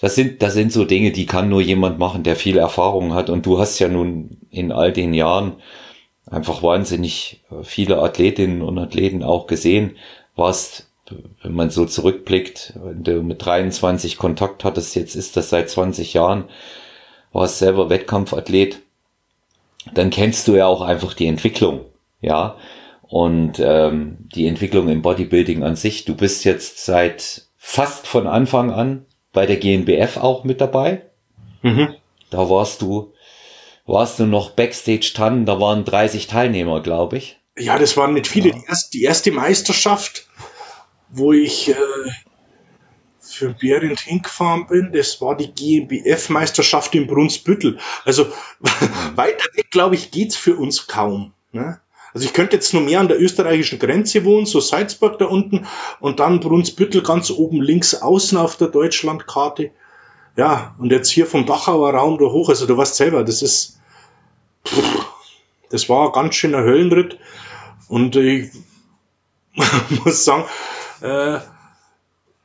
[0.00, 3.30] Das sind, das sind so Dinge, die kann nur jemand machen, der viel Erfahrung hat.
[3.30, 5.56] Und du hast ja nun in all den Jahren
[6.30, 9.96] einfach wahnsinnig äh, viele Athletinnen und Athleten auch gesehen.
[10.34, 10.90] Warst,
[11.42, 16.14] wenn man so zurückblickt, wenn du mit 23 Kontakt hattest, jetzt ist das seit 20
[16.14, 16.44] Jahren,
[17.32, 18.80] warst selber Wettkampfathlet,
[19.94, 21.84] dann kennst du ja auch einfach die Entwicklung
[22.20, 22.56] ja.
[23.02, 28.72] Und ähm, die Entwicklung im Bodybuilding an sich, du bist jetzt seit fast von Anfang
[28.72, 31.02] an bei der GNBF auch mit dabei.
[31.62, 31.94] Mhm.
[32.30, 33.12] Da warst du,
[33.86, 37.38] warst du noch Backstage dran, da waren 30 Teilnehmer, glaube ich.
[37.58, 38.50] Ja, das waren nicht viele.
[38.50, 38.54] Ja.
[38.56, 40.28] Die, erste, die erste Meisterschaft,
[41.08, 41.74] wo ich äh,
[43.20, 47.78] für Behrendt hingefahren bin, das war die GmbF-Meisterschaft in Brunsbüttel.
[48.04, 48.24] Also
[48.60, 49.16] mhm.
[49.16, 51.32] weiter weg, glaube ich, geht's für uns kaum.
[51.52, 51.80] Ne?
[52.16, 55.66] Also ich könnte jetzt nur mehr an der österreichischen Grenze wohnen, so Salzburg da unten
[56.00, 59.70] und dann Brunsbüttel ganz oben links außen auf der Deutschlandkarte.
[60.34, 63.78] Ja, und jetzt hier vom Dachauer Raum da hoch, also du weißt selber, das ist,
[64.66, 65.04] pff,
[65.68, 67.18] das war ein ganz schöner Höllenritt
[67.88, 68.50] und ich
[70.02, 70.44] muss sagen,
[71.02, 71.40] äh,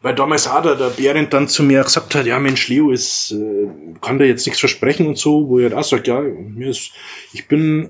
[0.02, 3.32] weil damals auch der, der Behrendt dann zu mir gesagt hat, ja Mensch, Leo, ist,
[3.32, 3.70] äh,
[4.02, 6.92] kann da jetzt nichts versprechen und so, wo er auch sagt, ja, mir ist,
[7.32, 7.90] ich bin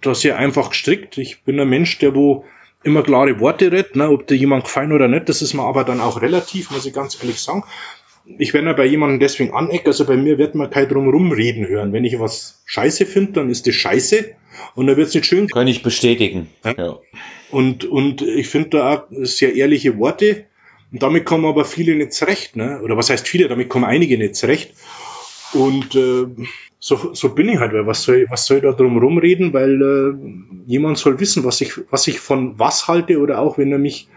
[0.00, 1.18] da sehr einfach gestrickt.
[1.18, 2.44] Ich bin ein Mensch, der wo
[2.84, 5.84] immer klare Worte redet, ne, ob dir jemand gefallen oder nicht, das ist mir aber
[5.84, 7.64] dann auch relativ, muss ich ganz ehrlich sagen.
[8.38, 11.94] Ich werde bei jemandem deswegen anecken, also bei mir wird man kein drumherum reden hören.
[11.94, 14.34] Wenn ich was scheiße finde, dann ist das scheiße
[14.74, 15.48] und dann wird es nicht schön.
[15.48, 16.48] Kann ich bestätigen.
[16.62, 16.74] Ja.
[16.76, 16.98] ja.
[17.50, 20.44] Und, und ich finde da auch sehr ehrliche Worte
[20.92, 22.80] und damit kommen aber viele nicht zurecht, ne?
[22.82, 24.74] oder was heißt viele, damit kommen einige nicht zurecht.
[25.54, 26.26] Und äh,
[26.78, 29.82] so, so bin ich halt, weil was soll, was soll ich da drum rumreden, weil
[29.82, 33.78] äh, jemand soll wissen, was ich, was ich von was halte oder auch wenn er
[33.78, 34.08] mich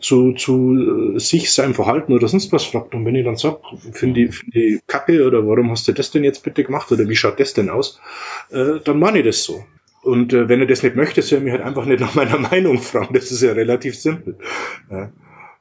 [0.00, 2.94] zu, zu äh, sich, seinem Verhalten oder sonst was fragt.
[2.94, 3.58] Und wenn ich dann sage,
[3.92, 7.08] finde die, find die Kacke oder warum hast du das denn jetzt bitte gemacht oder
[7.08, 8.00] wie schaut das denn aus,
[8.50, 9.64] äh, dann meine ich das so.
[10.02, 12.38] Und äh, wenn er das nicht möchte, soll er mich halt einfach nicht nach meiner
[12.50, 13.14] Meinung fragen.
[13.14, 14.38] Das ist ja relativ simpel.
[14.90, 15.12] Ja.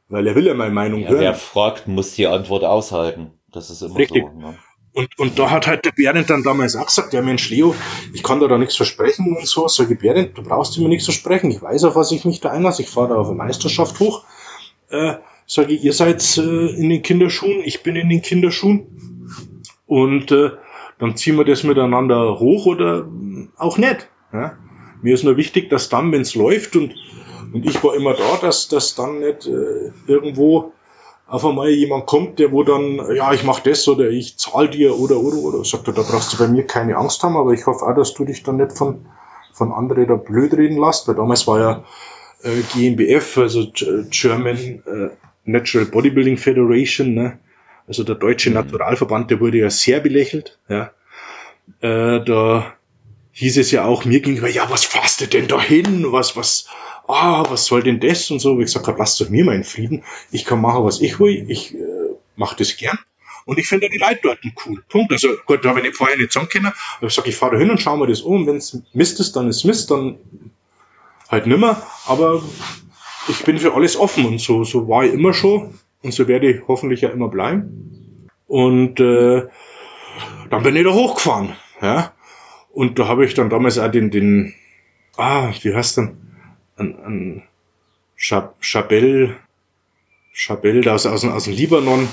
[0.09, 1.21] Weil er will ja meine Meinung ja, hören.
[1.21, 3.31] Wer fragt, muss die Antwort aushalten.
[3.51, 4.23] Das ist immer Richtig.
[4.23, 4.39] so.
[4.39, 4.57] Ne?
[4.93, 7.73] Und, und da hat halt der Berend dann damals auch gesagt, ja Mensch, Leo,
[8.13, 9.67] ich kann da, da nichts versprechen und so.
[9.67, 11.49] Sag ich, Berend, du brauchst mir nichts versprechen.
[11.49, 12.81] Ich weiß, auf was ich mich da einlasse.
[12.81, 14.25] Ich fahre da auf eine Meisterschaft hoch.
[14.89, 19.21] Äh, sage ich, ihr seid äh, in den Kinderschuhen, ich bin in den Kinderschuhen.
[19.85, 20.51] Und äh,
[20.99, 23.07] dann ziehen wir das miteinander hoch oder
[23.57, 24.09] auch nicht.
[24.33, 24.57] Ja?
[25.01, 26.93] Mir ist nur wichtig, dass dann, wenn es läuft und,
[27.53, 30.73] und ich war immer da, dass das dann nicht äh, irgendwo
[31.31, 34.99] auf einmal jemand kommt, der wo dann, ja, ich mach das oder ich zahl dir
[34.99, 37.65] oder oder oder, sagt er, da brauchst du bei mir keine Angst haben, aber ich
[37.65, 39.05] hoffe auch, dass du dich dann nicht von,
[39.53, 41.83] von anderen da blöd reden lässt, weil damals war ja
[42.43, 43.65] äh, GmbF, also
[44.09, 45.09] German äh,
[45.45, 47.39] Natural Bodybuilding Federation, ne?
[47.87, 48.55] also der deutsche mhm.
[48.55, 50.91] Naturalverband, der wurde ja sehr belächelt, ja.
[51.79, 52.73] Äh, da
[53.31, 56.11] hieß es ja auch mir gegenüber, ja, was fährst du denn da hin?
[56.11, 56.67] Was, was,
[57.07, 58.57] ah, was soll denn das und so.
[58.57, 60.03] Wie gesagt habe, lasst doch mir meinen Frieden.
[60.31, 61.45] Ich kann machen, was ich will.
[61.49, 61.77] Ich äh,
[62.35, 62.97] mache das gern.
[63.45, 64.83] Und ich finde die Leute dort cool.
[64.87, 65.11] Punkt.
[65.11, 66.71] Also gut, da habe ich nicht, vorher nicht sagen können.
[66.97, 68.45] Aber ich sage, ich fahre da hin und schaue mir das um.
[68.45, 70.17] Wenn es Mist ist, dann ist Mist, dann
[71.29, 71.81] halt nimmer.
[72.05, 72.43] Aber
[73.27, 75.79] ich bin für alles offen und so, so war ich immer schon.
[76.03, 78.27] Und so werde ich hoffentlich ja immer bleiben.
[78.47, 79.47] Und äh,
[80.49, 81.55] dann bin ich da hochgefahren.
[81.81, 82.13] Ja.
[82.71, 84.53] Und da habe ich dann damals auch den, den,
[85.17, 86.17] ah, wie heißt denn?
[86.77, 87.43] Ein, ein
[88.15, 89.35] Chabel,
[90.33, 92.07] Chabel aus, aus, aus dem Libanon.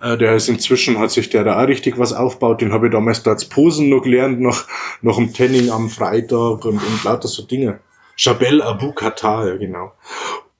[0.00, 2.60] Äh, der ist inzwischen, hat sich der da auch richtig was aufgebaut.
[2.60, 4.64] Den habe ich damals da als Posen noch gelernt, noch,
[5.02, 7.80] noch im Tanning am Freitag und, und lauter so Dinge.
[8.16, 9.92] Chabel Abu Qatar, ja genau.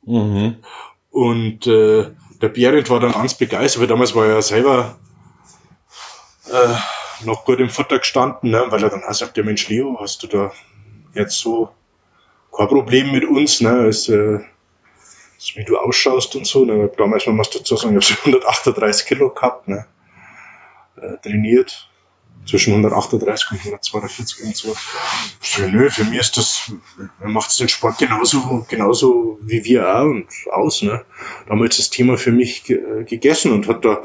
[0.04, 0.56] Mhm.
[1.10, 4.98] Und äh, der Behrend war dann ganz begeistert, weil damals war er ja selber
[6.50, 8.64] äh, noch gut im Futter gestanden, ne?
[8.68, 10.52] weil er dann auch sagt, der Mensch Leo, hast du da
[11.14, 11.70] jetzt so
[12.56, 13.86] kein Problem mit uns, ne?
[13.86, 14.40] Ist, äh,
[15.38, 16.64] ist, wie du ausschaust und so.
[16.64, 16.90] Ne?
[16.96, 19.86] Damals, man muss dazu sagen, ich habe 138 Kilo gehabt, ne?
[21.00, 21.84] Äh, trainiert.
[22.46, 24.74] Zwischen 138 und 142 und so.
[25.42, 26.72] So, nö, für mich ist das,
[27.20, 31.04] er macht den Sport genauso, genauso wie wir auch und aus, ne.
[31.46, 34.02] Damals das Thema für mich gegessen und hat da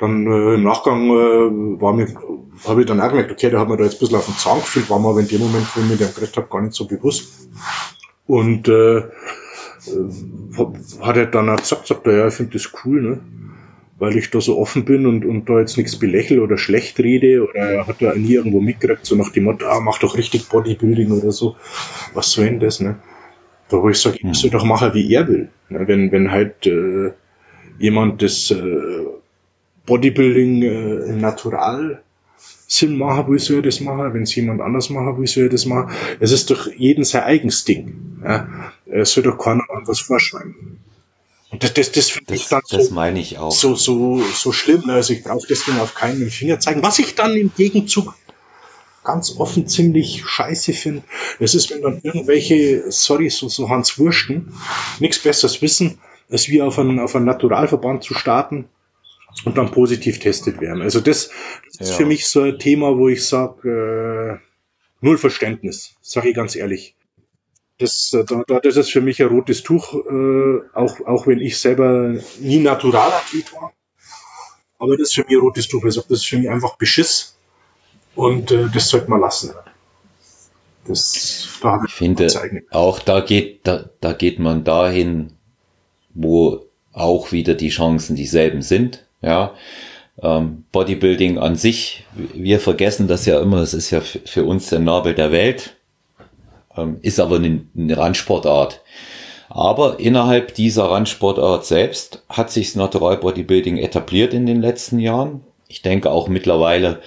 [0.00, 2.08] dann äh, im Nachgang äh, war mir,
[2.66, 4.36] habe ich dann auch gemerkt, okay, der hat mir da jetzt ein bisschen auf den
[4.36, 6.62] Zahn gefühlt, war mir aber in dem Moment, wo ich mit dem geredet habe, gar
[6.62, 7.48] nicht so bewusst.
[8.26, 9.04] Und äh, äh
[11.00, 13.20] hat er dann auch gesagt, sagt er, ja, ich finde das cool, ne?
[13.98, 17.46] weil ich da so offen bin und, und da jetzt nichts belächle oder schlecht rede
[17.46, 20.48] oder er hat da nie irgendwo mitgekriegt, so nach dem Motto, ah, mach doch richtig
[20.48, 21.54] Bodybuilding oder so.
[22.14, 22.96] Was soll denn das, ne?
[23.68, 25.50] Da wo ich sage, ich soll doch machen, wie er will.
[25.68, 25.86] Ne?
[25.86, 27.12] Wenn, wenn halt äh,
[27.78, 29.04] jemand das äh,
[29.90, 32.00] Bodybuilding äh, Natural
[32.68, 34.14] Sinn machen will, soll das machen.
[34.14, 35.92] Wenn es jemand anders machen will, soll das machen.
[36.20, 38.20] Es ist doch jeden sein eigenes Ding.
[38.22, 38.72] Ja?
[38.86, 40.78] Es soll doch keiner was vorschreiben.
[41.50, 43.50] Und das, das, das finde ich dann so, das meine ich auch.
[43.50, 44.84] so, so, so schlimm.
[44.86, 44.92] Ne?
[44.92, 46.84] Also ich brauche deswegen auf keinen Finger zeigen.
[46.84, 48.14] Was ich dann im Gegenzug
[49.02, 51.02] ganz offen ziemlich scheiße finde,
[51.40, 54.54] das ist, wenn dann irgendwelche, sorry, so, so Hans Wursten,
[55.00, 55.98] nichts Besseres wissen,
[56.30, 58.66] als wir auf einen, auf einen Naturalverband zu starten
[59.44, 60.82] und dann positiv testet werden.
[60.82, 61.30] Also das,
[61.66, 61.96] das ist ja.
[61.96, 66.96] für mich so ein Thema, wo ich sage, äh, null Verständnis, sage ich ganz ehrlich.
[67.78, 71.58] Das, äh, da, das ist für mich ein rotes Tuch, äh, auch, auch wenn ich
[71.58, 73.72] selber nie Naturalathlet war.
[74.78, 75.84] Aber das ist für mich ein rotes Tuch.
[75.84, 77.36] Also das ist für mich einfach Beschiss.
[78.14, 79.52] Und äh, das sollte man lassen.
[80.86, 82.26] Das, da ich finde,
[82.70, 85.34] auch da geht, da, da geht man dahin,
[86.14, 89.06] wo auch wieder die Chancen dieselben sind.
[89.22, 89.54] Ja,
[90.22, 92.04] ähm, Bodybuilding an sich,
[92.34, 95.76] wir vergessen das ja immer, es ist ja für uns der Nabel der Welt,
[96.76, 98.80] ähm, ist aber eine, eine Randsportart.
[99.48, 105.42] Aber innerhalb dieser Randsportart selbst hat sich das Natural Bodybuilding etabliert in den letzten Jahren.
[105.66, 107.00] Ich denke auch mittlerweile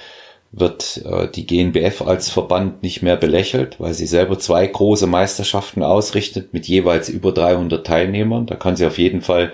[0.53, 5.81] wird äh, die GNBF als Verband nicht mehr belächelt, weil sie selber zwei große Meisterschaften
[5.81, 8.45] ausrichtet mit jeweils über 300 Teilnehmern.
[8.45, 9.51] Da kann sie auf jeden Fall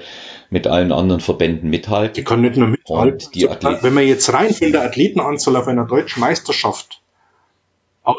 [0.49, 2.15] mit allen anderen Verbänden mithalten.
[2.15, 3.29] Die kann nicht nur mithalten.
[3.33, 7.01] Die Wenn man jetzt rein von der Athletenanzahl auf einer deutschen Meisterschaft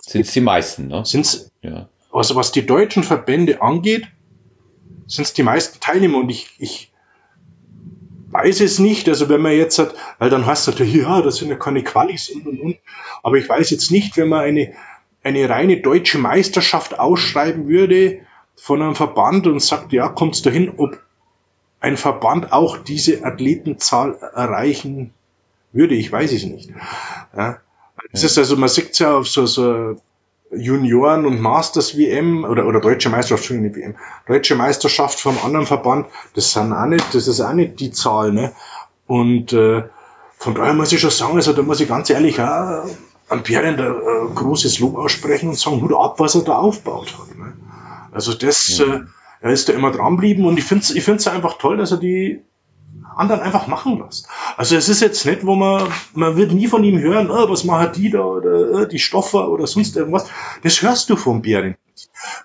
[0.04, 1.04] sind es die meisten, ne?
[1.04, 1.88] Sind's, ja.
[2.12, 4.08] Also was die deutschen Verbände angeht,
[5.06, 6.92] sind es die meisten Teilnehmer und ich, ich
[8.30, 9.08] weiß es nicht.
[9.08, 11.82] Also wenn man jetzt hat, weil dann heißt es natürlich, ja, das sind ja keine
[11.82, 12.76] Qualis und und und.
[13.22, 14.72] Aber ich weiß jetzt nicht, wenn man eine,
[15.22, 18.20] eine reine deutsche Meisterschaft ausschreiben würde
[18.56, 21.00] von einem Verband und sagt, ja, kommst du hin, ob
[21.80, 25.12] ein Verband auch diese Athletenzahl erreichen
[25.72, 25.94] würde.
[25.94, 26.70] Ich weiß es nicht.
[27.36, 27.58] Ja.
[28.12, 29.96] Es ist also, man sieht ja auf so, so
[30.50, 33.94] Junioren- und Masters-WM oder, oder Deutsche Meisterschaft, schon nicht WM,
[34.26, 38.32] Deutsche Meisterschaft vom anderen Verband, das sind auch nicht, das ist auch nicht die Zahl,
[38.32, 38.52] ne?
[39.06, 39.84] Und äh,
[40.38, 42.84] von daher muss ich schon sagen, also da muss ich ganz ehrlich auch
[43.28, 47.14] an Bären da äh, großes Lob aussprechen und sagen, Hut ab, was er da aufbaut
[47.16, 47.36] hat.
[47.38, 47.52] Ne?
[48.10, 48.86] Also das, ja.
[48.86, 49.00] äh,
[49.40, 51.98] er ist da immer dranblieben und ich finde es ich find's einfach toll, dass er
[51.98, 52.42] die
[53.16, 54.28] anderen einfach machen lässt.
[54.56, 57.64] Also es ist jetzt nicht, wo man, man wird nie von ihm hören, oh, was
[57.64, 60.28] machen die da oder oh, die Stoffer oder sonst irgendwas.
[60.62, 61.76] Das hörst du vom Bären.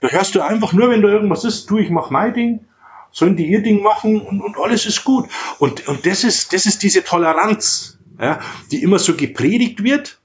[0.01, 2.65] Da hörst du einfach nur, wenn da irgendwas ist, du, ich mach mein Ding,
[3.11, 5.27] sollen die ihr Ding machen und, und alles ist gut.
[5.59, 8.39] Und, und das ist, das ist diese Toleranz, ja,
[8.71, 10.19] die immer so gepredigt wird,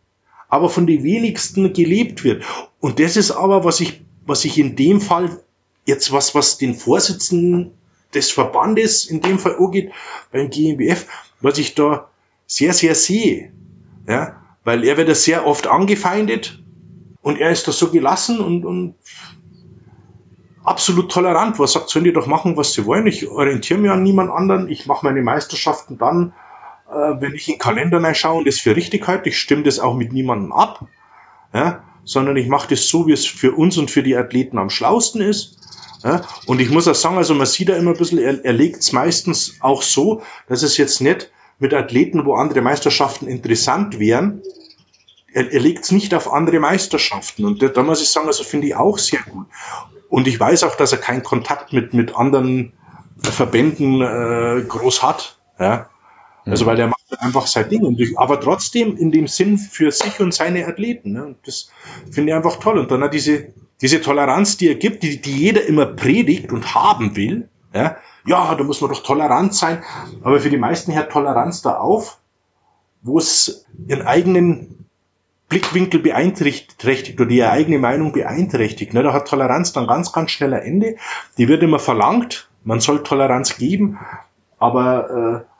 [0.48, 2.44] aber von den wenigsten gelebt wird.
[2.80, 5.40] Und das ist aber, was ich, was ich in dem Fall
[5.90, 7.74] jetzt was, was den Vorsitzenden
[8.14, 9.92] des Verbandes in dem Fall angeht,
[10.32, 11.06] beim GmbF,
[11.40, 12.08] was ich da
[12.46, 13.52] sehr, sehr sehe.
[14.08, 16.62] Ja, weil er wird ja sehr oft angefeindet
[17.22, 18.94] und er ist da so gelassen und, und
[20.64, 21.58] absolut tolerant.
[21.58, 23.06] Was sagt, sollen die doch machen, was sie wollen.
[23.06, 24.68] Ich orientiere mich an niemand anderen.
[24.68, 26.32] Ich mache meine Meisterschaften dann,
[26.90, 29.28] äh, wenn ich in den Kalender schaue und das für richtig halte.
[29.28, 30.86] Ich stimme das auch mit niemandem ab.
[31.52, 34.70] Ja, sondern ich mache das so, wie es für uns und für die Athleten am
[34.70, 35.59] schlausten ist.
[36.02, 38.52] Ja, und ich muss auch sagen, also man sieht da immer ein bisschen, er, er
[38.52, 43.98] legt es meistens auch so, dass es jetzt nicht mit Athleten, wo andere Meisterschaften interessant
[43.98, 44.42] wären,
[45.32, 47.44] er, er legt es nicht auf andere Meisterschaften.
[47.44, 49.46] Und da, da muss ich sagen, also finde ich auch sehr gut.
[50.08, 52.72] Und ich weiß auch, dass er keinen Kontakt mit, mit anderen
[53.18, 55.38] Verbänden äh, groß hat.
[55.58, 55.88] Ja?
[56.46, 57.82] Also weil der macht einfach sein Ding.
[57.82, 61.12] Und ich, aber trotzdem in dem Sinn für sich und seine Athleten.
[61.12, 61.24] Ne?
[61.26, 61.70] Und das
[62.10, 62.78] finde ich einfach toll.
[62.78, 66.74] Und dann hat diese diese Toleranz, die er gibt, die, die jeder immer predigt und
[66.74, 69.82] haben will, ja, ja, da muss man doch tolerant sein,
[70.22, 72.18] aber für die meisten hört Toleranz da auf,
[73.02, 74.86] wo es ihren eigenen
[75.48, 78.94] Blickwinkel beeinträchtigt oder ihre eigene Meinung beeinträchtigt.
[78.94, 79.02] Ne?
[79.02, 80.96] Da hat Toleranz dann ganz, ganz schnell ein Ende.
[81.38, 83.98] Die wird immer verlangt, man soll Toleranz geben,
[84.58, 85.50] aber, äh,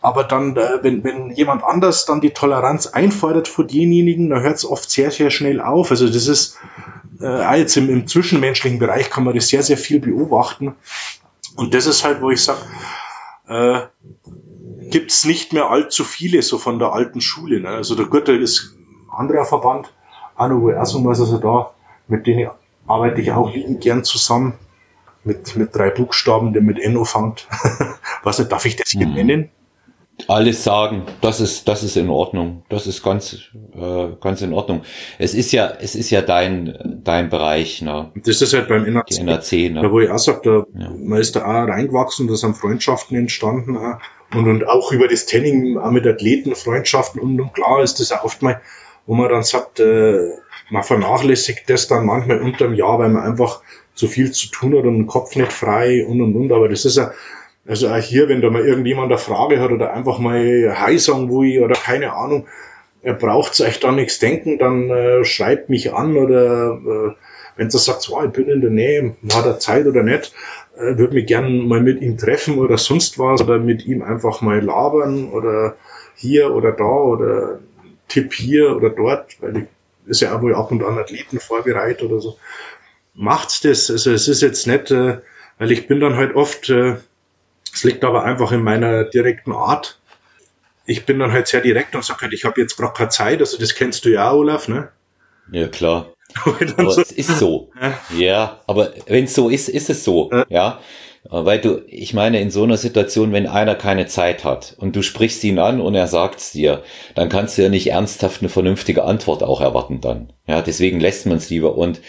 [0.00, 4.56] aber dann, äh, wenn, wenn jemand anders dann die Toleranz einfordert vor denjenigen, dann hört
[4.56, 5.90] es oft sehr, sehr schnell auf.
[5.90, 6.58] Also das ist,
[7.20, 10.74] äh, jetzt im, im zwischenmenschlichen Bereich kann man das sehr, sehr viel beobachten.
[11.56, 12.60] Und das ist halt, wo ich sage,
[13.48, 13.80] äh,
[14.90, 17.60] gibt es nicht mehr allzu viele so von der alten Schule.
[17.60, 17.68] Ne?
[17.68, 19.92] Also der Gürtel ist ein anderer Verband,
[20.36, 21.72] auch noch er so was, also da,
[22.08, 22.50] mit denen
[22.86, 24.54] arbeite ich auch liebend gern zusammen.
[25.24, 27.48] Mit, mit drei Buchstaben, der mit N fängt.
[28.22, 29.14] was darf ich das hier mhm.
[29.14, 29.50] nennen?
[30.28, 32.62] Alles sagen, das ist, das ist in Ordnung.
[32.68, 33.34] Das ist ganz,
[33.74, 34.82] äh, ganz in Ordnung.
[35.18, 38.10] Es ist ja, es ist ja dein, dein Bereich, ne?
[38.24, 39.18] Das ist halt beim NRC.
[39.20, 39.82] NRC ne?
[39.82, 40.90] Da wo ich auch sag, da, ja.
[40.98, 43.98] man ist da auch reingewachsen, da sind Freundschaften entstanden, auch.
[44.34, 48.10] und, und auch über das Training, auch mit Athleten, Freundschaften, und, und klar ist das
[48.12, 48.60] auch oft mal,
[49.06, 50.18] wo man dann sagt, äh,
[50.70, 53.60] man vernachlässigt das dann manchmal unterm Jahr, weil man einfach
[53.94, 56.84] zu viel zu tun hat und den Kopf nicht frei und und und, aber das
[56.84, 57.12] ist ja,
[57.66, 61.30] also auch hier, wenn da mal irgendjemand eine Frage hat oder einfach mal Hi sagen
[61.30, 62.46] will oder keine Ahnung,
[63.02, 67.12] er braucht euch da nichts denken, dann äh, schreibt mich an oder äh,
[67.56, 70.32] wenn er sagt, oh, ich bin in der Nähe, hat er Zeit oder nicht,
[70.76, 74.40] äh, würde mich gern mal mit ihm treffen oder sonst was oder mit ihm einfach
[74.40, 75.76] mal labern oder
[76.14, 77.60] hier oder da oder
[78.08, 79.64] Tipp hier oder dort, weil ich
[80.06, 82.38] ist ja auch wohl ab und an Athleten vorbereitet oder so.
[83.14, 85.18] Macht's das, also es ist jetzt nicht, äh,
[85.58, 86.96] weil ich bin dann halt oft äh,
[87.76, 90.00] es liegt aber einfach in meiner direkten Art.
[90.86, 93.40] Ich bin dann halt sehr direkt und sage halt, ich habe jetzt gerade keine Zeit.
[93.40, 94.88] Also das kennst du ja, Olaf, ne?
[95.52, 96.14] Ja, klar.
[96.76, 97.70] aber so, es ist so.
[98.16, 100.30] Ja, aber wenn es so ist, ist es so.
[100.48, 100.80] Ja.
[101.28, 105.02] Weil du, ich meine, in so einer Situation, wenn einer keine Zeit hat und du
[105.02, 106.82] sprichst ihn an und er sagt's dir,
[107.14, 110.32] dann kannst du ja nicht ernsthaft eine vernünftige Antwort auch erwarten dann.
[110.46, 111.76] Ja, deswegen lässt man es lieber.
[111.76, 112.00] Und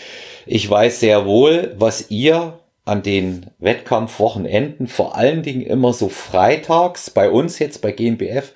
[0.46, 7.10] ich weiß sehr wohl, was ihr an den Wettkampfwochenenden, vor allen Dingen immer so freitags,
[7.10, 8.54] bei uns jetzt bei GNBF,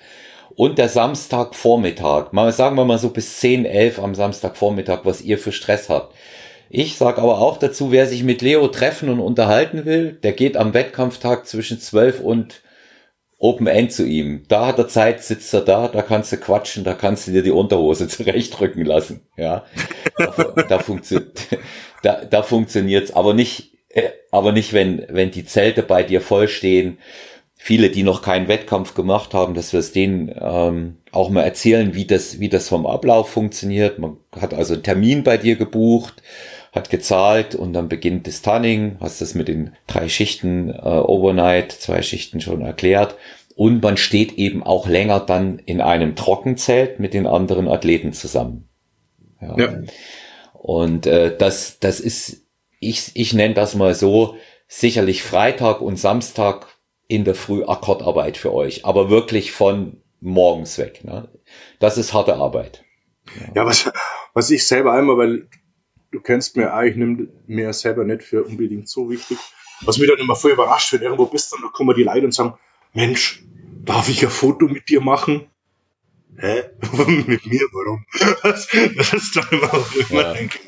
[0.56, 5.38] und der Samstagvormittag, mal sagen wir mal so bis 10, 11 am Samstagvormittag, was ihr
[5.38, 6.14] für Stress habt.
[6.70, 10.56] Ich sag aber auch dazu, wer sich mit Leo treffen und unterhalten will, der geht
[10.56, 12.62] am Wettkampftag zwischen 12 und
[13.38, 14.44] Open End zu ihm.
[14.48, 17.42] Da hat er Zeit, sitzt er da, da kannst du quatschen, da kannst du dir
[17.42, 19.22] die Unterhose zurechtrücken lassen.
[19.36, 19.66] Ja,
[20.18, 21.22] da, da, funktio
[22.04, 23.72] da, da funktioniert's, aber nicht,
[24.32, 26.98] aber nicht, wenn, wenn die Zelte bei dir voll stehen
[27.64, 31.94] viele, die noch keinen Wettkampf gemacht haben, dass wir es denen ähm, auch mal erzählen,
[31.94, 34.00] wie das, wie das vom Ablauf funktioniert.
[34.00, 36.24] Man hat also einen Termin bei dir gebucht,
[36.72, 41.72] hat gezahlt und dann beginnt das Tanning, hast das mit den drei Schichten äh, Overnight,
[41.72, 43.16] zwei Schichten schon erklärt.
[43.56, 48.70] Und man steht eben auch länger dann in einem Trockenzelt mit den anderen Athleten zusammen.
[49.40, 49.56] Ja.
[49.56, 49.82] ja.
[50.54, 52.41] Und äh, das, das ist,
[52.82, 54.36] ich, ich nenne das mal so,
[54.68, 56.68] sicherlich Freitag und Samstag
[57.08, 61.04] in der Früh Akkordarbeit für euch, aber wirklich von morgens weg.
[61.04, 61.30] Ne?
[61.80, 62.84] Das ist harte Arbeit.
[63.56, 63.90] Ja, was,
[64.34, 65.48] was ich selber einmal, weil
[66.12, 69.38] du kennst mir eigentlich, nimm mir selber nicht für unbedingt so wichtig.
[69.82, 72.56] Was mich dann immer voll überrascht, wenn irgendwo bist, dann kommen die Leute und sagen,
[72.94, 73.44] Mensch,
[73.84, 75.48] darf ich ein Foto mit dir machen?
[76.38, 76.64] Hä?
[77.28, 77.62] mit mir?
[77.72, 78.06] Warum?
[78.44, 78.68] Das,
[78.98, 80.34] das ist doch immer, immer ja.
[80.34, 80.60] denke.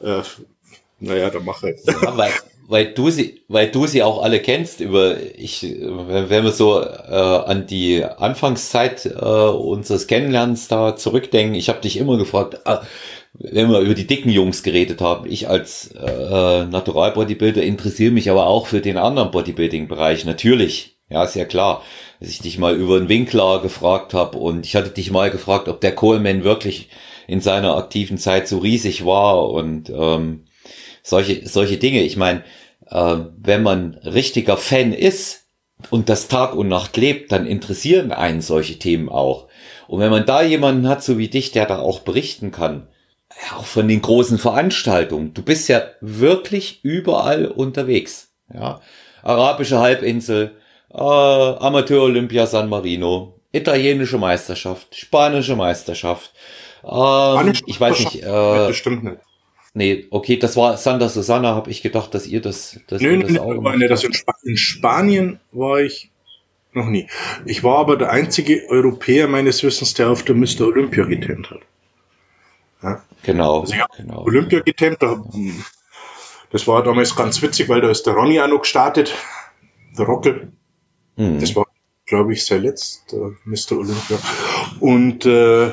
[0.00, 0.22] Äh,
[0.98, 1.78] naja, dann mach halt.
[1.86, 2.32] Ja, weil,
[2.68, 6.86] weil du sie, weil du sie auch alle kennst, über ich, wenn wir so äh,
[6.86, 12.78] an die Anfangszeit äh, unseres Kennenlernens da zurückdenken, ich habe dich immer gefragt, äh,
[13.38, 18.30] wenn wir über die dicken Jungs geredet haben, ich als äh, Natural Bodybuilder interessiere mich
[18.30, 21.82] aber auch für den anderen Bodybuilding-Bereich, natürlich, ja, sehr klar,
[22.18, 25.68] dass ich dich mal über den Winkler gefragt habe und ich hatte dich mal gefragt,
[25.68, 26.88] ob der Coleman wirklich
[27.28, 30.46] in seiner aktiven Zeit so riesig war und ähm,
[31.06, 32.02] solche, solche Dinge.
[32.02, 32.42] Ich meine,
[32.90, 35.44] äh, wenn man richtiger Fan ist
[35.90, 39.46] und das Tag und Nacht lebt, dann interessieren einen solche Themen auch.
[39.86, 42.88] Und wenn man da jemanden hat, so wie dich, der da auch berichten kann,
[43.30, 48.32] ja, auch von den großen Veranstaltungen, du bist ja wirklich überall unterwegs.
[48.52, 48.80] Ja,
[49.22, 50.56] arabische Halbinsel,
[50.92, 56.32] äh, Amateur Olympia San Marino, italienische Meisterschaft, spanische Meisterschaft.
[56.84, 58.22] Ähm, ich weiß nicht.
[58.22, 59.18] Äh, bestimmt nicht.
[59.76, 63.20] Nee, okay, das war Santa Susanna, habe ich gedacht, dass ihr das, dass nee, ihr
[63.20, 66.10] das nee, auch nee, nee, das in, Sp in Spanien war ich
[66.72, 67.10] noch nie.
[67.44, 70.62] Ich war aber der einzige Europäer meines Wissens, der auf der Mr.
[70.62, 71.60] Olympia getemmt hat.
[72.82, 73.04] Ja?
[73.22, 73.60] Genau.
[73.60, 74.22] Also ich genau.
[74.22, 75.22] Olympia getemmt, da,
[76.50, 79.14] das war damals ganz witzig, weil da ist der Ronny auch noch gestartet,
[79.98, 80.52] der Rockel.
[81.16, 81.38] Mhm.
[81.38, 81.66] Das war,
[82.06, 83.72] glaube ich, sein letzter Mr.
[83.72, 84.18] Olympia.
[84.80, 85.72] Und äh,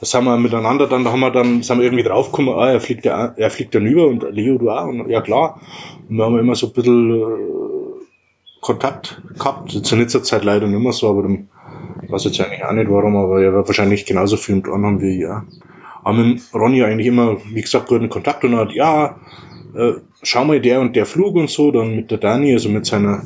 [0.00, 2.80] das haben wir miteinander dann, da haben wir dann, sind wir irgendwie draufgekommen, ah, er
[2.80, 5.60] fliegt ja, er fliegt dann über und Leo, du auch, und ja klar.
[6.08, 7.24] Und wir haben immer so ein bisschen äh,
[8.62, 11.48] Kontakt gehabt, zu letzter Zeit leider nicht mehr so, aber dann,
[12.02, 15.02] ich weiß jetzt eigentlich auch nicht warum, aber er war wahrscheinlich genauso viel mit anhaben
[15.02, 15.44] wie ich, ja.
[16.02, 19.16] Aber mit Ronny eigentlich immer, wie gesagt, guten Kontakt und er hat, ja,
[19.76, 19.92] äh,
[20.22, 23.22] schau mal, der und der Flug und so, dann mit der Dani, also mit seiner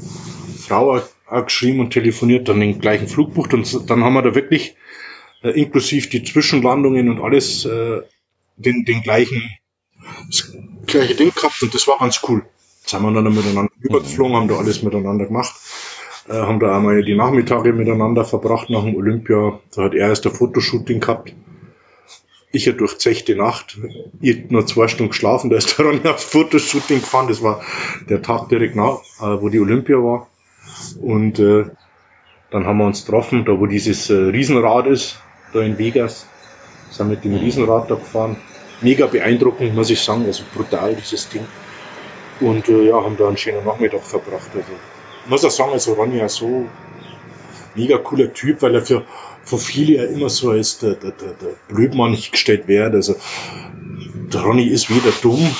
[0.59, 4.35] Frau auch geschrieben und telefoniert, dann den gleichen Flug bucht und dann haben wir da
[4.35, 4.77] wirklich
[5.45, 8.01] äh, inklusive die Zwischenlandungen und alles äh,
[8.57, 9.43] den, den gleichen
[10.27, 10.53] das
[10.87, 12.45] gleiche Ding gehabt und das war ganz cool.
[12.81, 15.55] Jetzt haben wir dann miteinander übergeflogen, haben da alles miteinander gemacht,
[16.29, 19.61] äh, haben da einmal die Nachmittage miteinander verbracht nach dem Olympia.
[19.75, 21.35] Da hat er erst ein Fotoshooting gehabt.
[22.53, 23.79] Ich ja durchzechte Nacht,
[24.21, 27.63] ich nur zwei Stunden geschlafen, da ist der Ronny aufs Fotoshooting gefahren, das war
[28.09, 30.29] der Tag direkt nach, äh, wo die Olympia war.
[31.01, 31.65] Und äh,
[32.51, 35.19] dann haben wir uns getroffen, da wo dieses äh, Riesenrad ist,
[35.55, 36.27] da in Vegas.
[36.91, 38.37] Sind mit dem Riesenrad da gefahren.
[38.81, 40.25] Mega beeindruckend, muss ich sagen.
[40.27, 41.47] Also brutal, dieses Ding.
[42.41, 44.51] Und äh, ja, haben da einen schönen Nachmittag verbracht.
[44.55, 44.73] Also,
[45.27, 46.67] muss auch sagen, also Ronny ja so
[47.75, 49.05] mega cooler Typ, weil er für,
[49.43, 52.95] für viele ja immer so als der, der, der, der Blödmann gestellt wird.
[52.95, 53.17] Also
[54.33, 55.55] der Ronny ist weder dumm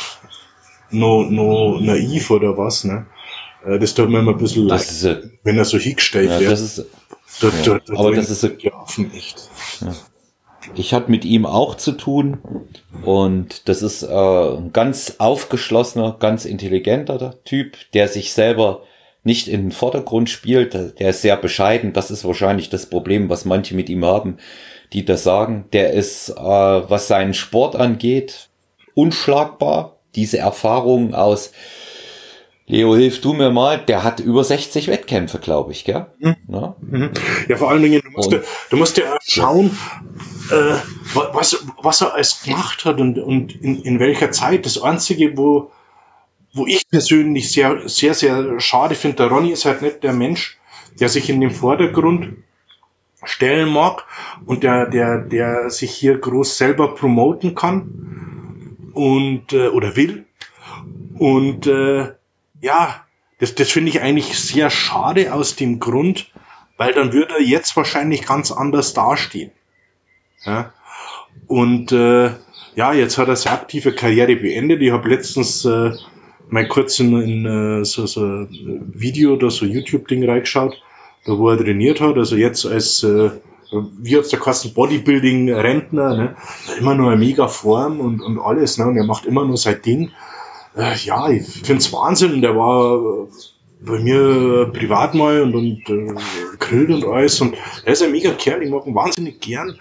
[0.91, 2.85] noch, noch naiv oder was.
[2.85, 3.07] Ne?
[3.65, 6.53] Äh, das tut mir immer ein bisschen leid, wenn er so hingestellt ja, wird.
[6.53, 6.87] Das ist,
[7.41, 9.51] da, ja, da, aber das ist ja, echt.
[9.81, 9.95] Ja.
[10.75, 12.39] Ich hatte mit ihm auch zu tun
[13.05, 18.83] und das ist äh, ein ganz aufgeschlossener, ganz intelligenter Typ, der sich selber
[19.25, 20.75] nicht in den Vordergrund spielt.
[20.75, 21.93] Der ist sehr bescheiden.
[21.93, 24.39] Das ist wahrscheinlich das Problem, was manche mit ihm haben,
[24.93, 25.67] die das sagen.
[25.73, 28.49] Der ist, äh, was seinen Sport angeht,
[28.95, 29.99] unschlagbar.
[30.15, 31.53] Diese Erfahrung aus
[32.67, 36.07] Leo, hilf du mir mal, der hat über 60 Wettkämpfe, glaube ich, gell?
[36.19, 36.37] Mhm.
[36.49, 36.77] Ja?
[36.81, 37.11] Mhm.
[37.49, 38.41] ja, vor allen Dingen, du musst, ja,
[38.71, 39.79] du musst ja schauen,
[40.51, 40.77] äh,
[41.13, 44.65] was, was er alles gemacht hat und, und in, in welcher Zeit.
[44.65, 45.71] Das Einzige, wo,
[46.55, 50.59] wo ich persönlich sehr, sehr, sehr schade finde, der Ronny ist halt nicht der Mensch,
[50.99, 52.39] der sich in den Vordergrund
[53.25, 54.05] stellen mag
[54.47, 60.25] und der, der, der sich hier groß selber promoten kann und äh, oder will.
[61.19, 62.13] Und äh,
[62.65, 63.05] ja,
[63.39, 66.31] das, das finde ich eigentlich sehr schade aus dem Grund,
[66.79, 69.53] weil dann würde er jetzt wahrscheinlich ganz anders dastehen.
[70.47, 70.73] Ja?
[71.47, 72.31] Und äh,
[72.75, 74.81] ja, jetzt hat er seine aktive Karriere beendet.
[74.81, 75.93] Ich habe letztens äh,
[76.49, 80.83] mal kurz in, in äh, so, so Video oder so YouTube-Ding reingeschaut,
[81.27, 82.17] da wo er trainiert hat.
[82.17, 83.31] Also jetzt als, äh,
[84.01, 86.37] wie hat's der Kasten Bodybuilding-Rentner, ne?
[86.79, 88.87] immer nur eine mega Form und, und alles, ne?
[88.87, 90.11] Und er macht immer nur sein Ding.
[90.77, 92.43] Äh, ja, ich find's Wahnsinn.
[92.43, 93.29] Der war äh,
[93.81, 96.15] bei mir privat mal und, und äh,
[96.59, 97.41] grillt und alles.
[97.41, 99.79] Und er ist ein mega Kerl, ich mag ihn wahnsinnig gern.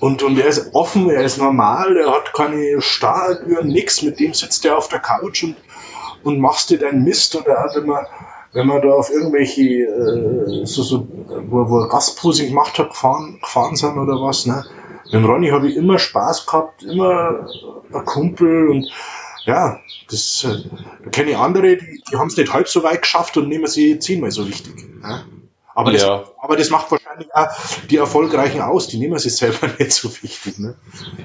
[0.00, 4.02] Und, und er ist offen, er ist normal, er hat keine Stahltüren, nix.
[4.02, 5.56] Mit dem sitzt er auf der Couch und,
[6.24, 7.34] und machst dir deinen Mist.
[7.36, 8.06] Und er hat immer,
[8.52, 11.08] wenn man da auf irgendwelche, äh, so, so,
[11.48, 14.64] wo, wo Gastposing gemacht hat, gefahren, gefahren sind oder was, ne?
[15.04, 17.46] Mit dem Ronny habe ich immer Spaß gehabt, immer
[17.92, 18.90] ein Kumpel und
[19.44, 19.80] ja,
[20.10, 23.48] das äh, kenne ich andere, die, die haben es nicht halb so weit geschafft und
[23.48, 24.74] nehmen sie zehnmal so wichtig.
[25.02, 25.24] Ne?
[25.76, 26.24] Aber, das, ja.
[26.38, 27.48] aber das macht wahrscheinlich auch
[27.90, 30.58] die Erfolgreichen aus, die nehmen sich selber nicht so wichtig.
[30.58, 30.76] Ne?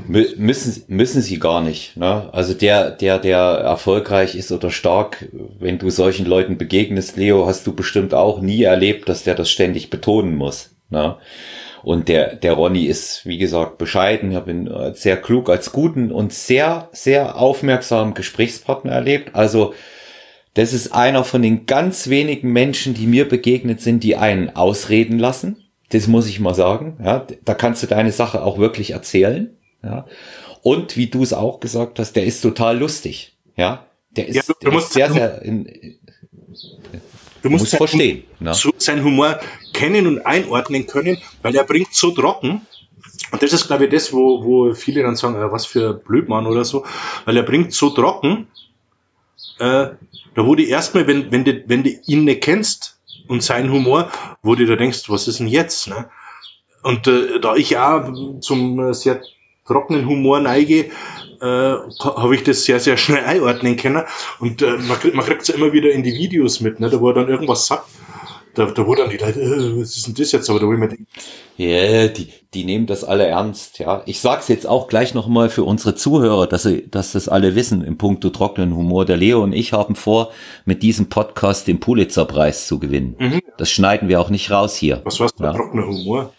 [0.08, 1.96] Müssen, müssen sie gar nicht.
[1.98, 2.30] Ne?
[2.34, 7.68] Also der, der, der erfolgreich ist oder stark, wenn du solchen Leuten begegnest, Leo, hast
[7.68, 10.72] du bestimmt auch nie erlebt, dass der das ständig betonen muss.
[10.90, 11.18] Ne?
[11.84, 14.32] Und der, der Ronny ist, wie gesagt, bescheiden.
[14.32, 19.36] Ich habe ihn sehr klug als guten und sehr, sehr aufmerksamen Gesprächspartner erlebt.
[19.36, 19.74] Also
[20.54, 25.20] das ist einer von den ganz wenigen Menschen, die mir begegnet sind, die einen ausreden
[25.20, 25.64] lassen.
[25.90, 26.98] Das muss ich mal sagen.
[27.04, 29.56] Ja, da kannst du deine Sache auch wirklich erzählen.
[29.84, 30.06] Ja.
[30.62, 33.38] Und wie du es auch gesagt hast, der ist total lustig.
[33.56, 35.68] Ja, der ist, ja, du, der ist sehr, sehr, in,
[37.42, 38.24] Du musst, musst verstehen.
[38.40, 38.54] Ne?
[38.54, 39.40] So seinen Humor
[39.74, 42.66] kennen und einordnen können, weil er bringt so trocken.
[43.32, 46.48] Und das ist, glaube ich, das, wo, wo viele dann sagen, äh, was für Blödmann
[46.48, 46.86] oder so,
[47.26, 48.48] weil er bringt so trocken,
[49.60, 49.90] äh,
[50.36, 54.12] da wurde erstmal, wenn, wenn, du, wenn du ihn nicht kennst und seinen Humor,
[54.42, 55.88] wo du da denkst, was ist denn jetzt?
[55.88, 56.10] Ne?
[56.82, 58.12] Und äh, da ich ja
[58.42, 59.22] zum äh, sehr
[59.70, 60.90] trockenen Humor neige,
[61.42, 64.04] äh, habe ich das sehr, sehr schnell einordnen können.
[64.40, 66.90] Und äh, man, kriegt, man kriegt es ja immer wieder in die Videos mit, ne?
[66.90, 67.86] da wo er dann irgendwas sagt.
[68.56, 70.50] Da, da wo dann die Leute, äh, was ist denn das jetzt?
[70.50, 71.06] Aber da wo ich mir denke,
[71.56, 74.02] ja, yeah, die, die nehmen das alle ernst, ja.
[74.06, 77.84] Ich sag's jetzt auch gleich nochmal für unsere Zuhörer, dass sie, dass das alle wissen
[77.84, 79.06] im Punkto trockenen Humor.
[79.06, 80.32] Der Leo und ich haben vor,
[80.66, 83.16] mit diesem Podcast den Pulitzerpreis zu gewinnen.
[83.20, 83.40] Mhm.
[83.58, 85.02] Das schneiden wir auch nicht raus hier.
[85.04, 85.54] Was war's, ja.
[85.54, 86.34] trockener Humor?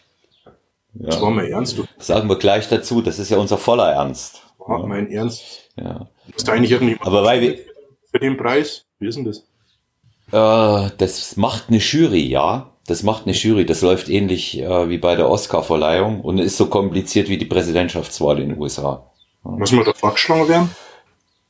[0.94, 1.06] Ja.
[1.06, 1.84] Das war mal ernst, du.
[1.96, 4.42] Das sagen wir gleich dazu, das ist ja unser voller Ernst.
[4.58, 4.86] War ja.
[4.86, 5.70] mein Ernst.
[5.76, 6.08] Ja.
[6.34, 7.58] Ist eigentlich irgendwie Aber weil wir,
[8.10, 8.86] für den Preis?
[8.98, 9.44] Wie ist denn das?
[10.32, 12.72] Äh, das macht eine Jury, ja.
[12.86, 13.66] Das macht eine Jury.
[13.66, 18.40] Das läuft ähnlich äh, wie bei der Oscar-Verleihung und ist so kompliziert wie die Präsidentschaftswahl
[18.40, 19.10] in den USA.
[19.42, 20.70] Muss man da vorgeschlagen werden?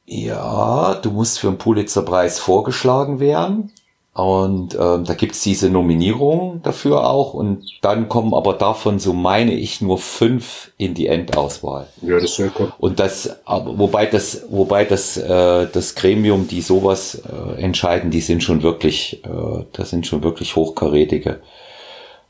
[0.07, 3.73] Ja, du musst für den Pulitzer-Preis vorgeschlagen werden.
[4.13, 7.33] Und ähm, da gibt's diese Nominierung dafür auch.
[7.33, 11.87] Und dann kommen aber davon, so meine ich, nur fünf in die Endauswahl.
[12.03, 12.73] Ja, das ist ja cool.
[12.79, 18.21] Und das, aber wobei das, wobei das, äh, das Gremium, die sowas äh, entscheiden, die
[18.21, 21.41] sind schon wirklich, äh, das sind schon wirklich hochkarätige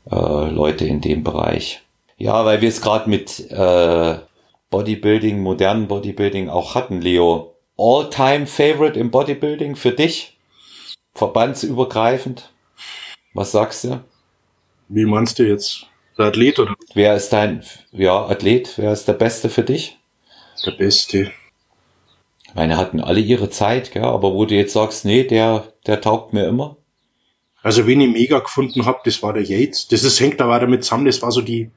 [0.09, 1.81] äh, Leute in dem Bereich.
[2.17, 4.15] Ja, weil wir es gerade mit äh,
[4.69, 7.55] Bodybuilding, modernen Bodybuilding auch hatten, Leo.
[7.75, 10.37] All-time Favorite im Bodybuilding für dich?
[11.13, 12.51] Verbandsübergreifend?
[13.33, 14.03] Was sagst du?
[14.89, 15.87] Wie meinst du jetzt?
[16.17, 16.75] Der Athlet oder?
[16.93, 18.77] Wer ist dein, ja, Athlet?
[18.77, 19.97] Wer ist der Beste für dich?
[20.65, 21.31] Der Beste.
[22.47, 24.03] Ich meine, hatten alle ihre Zeit, gell?
[24.03, 26.77] aber wo du jetzt sagst, nee, der, der taugt mir immer.
[27.63, 29.87] Also, wen ich mega gefunden habe, das war der Yates.
[29.87, 31.05] Das ist, hängt da weiter mit zusammen.
[31.05, 31.71] Das war so die,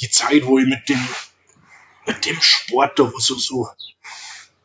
[0.00, 1.00] die Zeit, wo ich mit dem,
[2.06, 3.68] mit dem Sport da so, so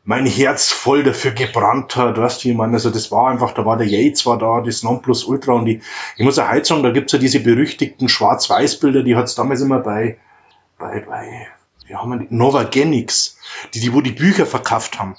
[0.08, 3.66] mein Herz voll dafür gebrannt hat, weißt du, ich meine, also das war einfach, da
[3.66, 5.82] war der Yates war da, das Nonplusultra und die,
[6.16, 9.80] ich muss ja heute sagen, da gibt's ja diese berüchtigten Schwarz-Weiß-Bilder, die hat's damals immer
[9.80, 10.18] bei,
[10.80, 11.48] bei, bei,
[11.88, 13.38] wie haben wir die, Novagenics,
[13.74, 15.18] die, die, wo die Bücher verkauft haben.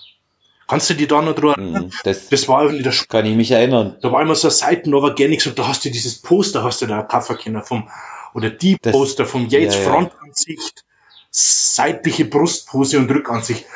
[0.66, 1.84] Kannst du die da noch erinnern?
[1.84, 3.98] Mhm, das, das war irgendwie der Sch Kann ich mich erinnern.
[4.00, 6.86] Da war immer so eine Seite Novagenics und da hast du dieses Poster, hast du
[6.86, 7.90] da kaufen können vom,
[8.32, 9.90] oder die das, Poster vom Yates ja, ja.
[9.90, 10.86] Frontansicht,
[11.30, 13.66] seitliche Brustpose und Rückansicht.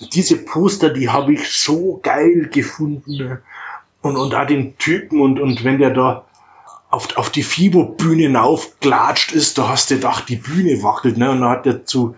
[0.00, 3.16] Diese Poster, die habe ich so geil gefunden.
[3.16, 3.42] Ne?
[4.02, 6.24] Und, und auch den Typen und, und wenn der da
[6.90, 11.30] auf, auf die FIBO-Bühne aufgelatscht ist, da hast du gedacht, die Bühne wackelt, ne?
[11.30, 12.16] Und dann hat er zu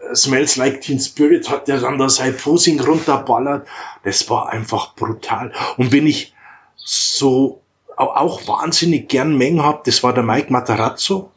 [0.00, 3.66] äh, Smells Like Teen Spirit, hat der dann da sein Posing runterballert.
[4.02, 5.52] Das war einfach brutal.
[5.76, 6.34] Und wenn ich
[6.76, 7.60] so
[7.96, 11.30] auch wahnsinnig gern Mengen hab, das war der Mike Matarazzo.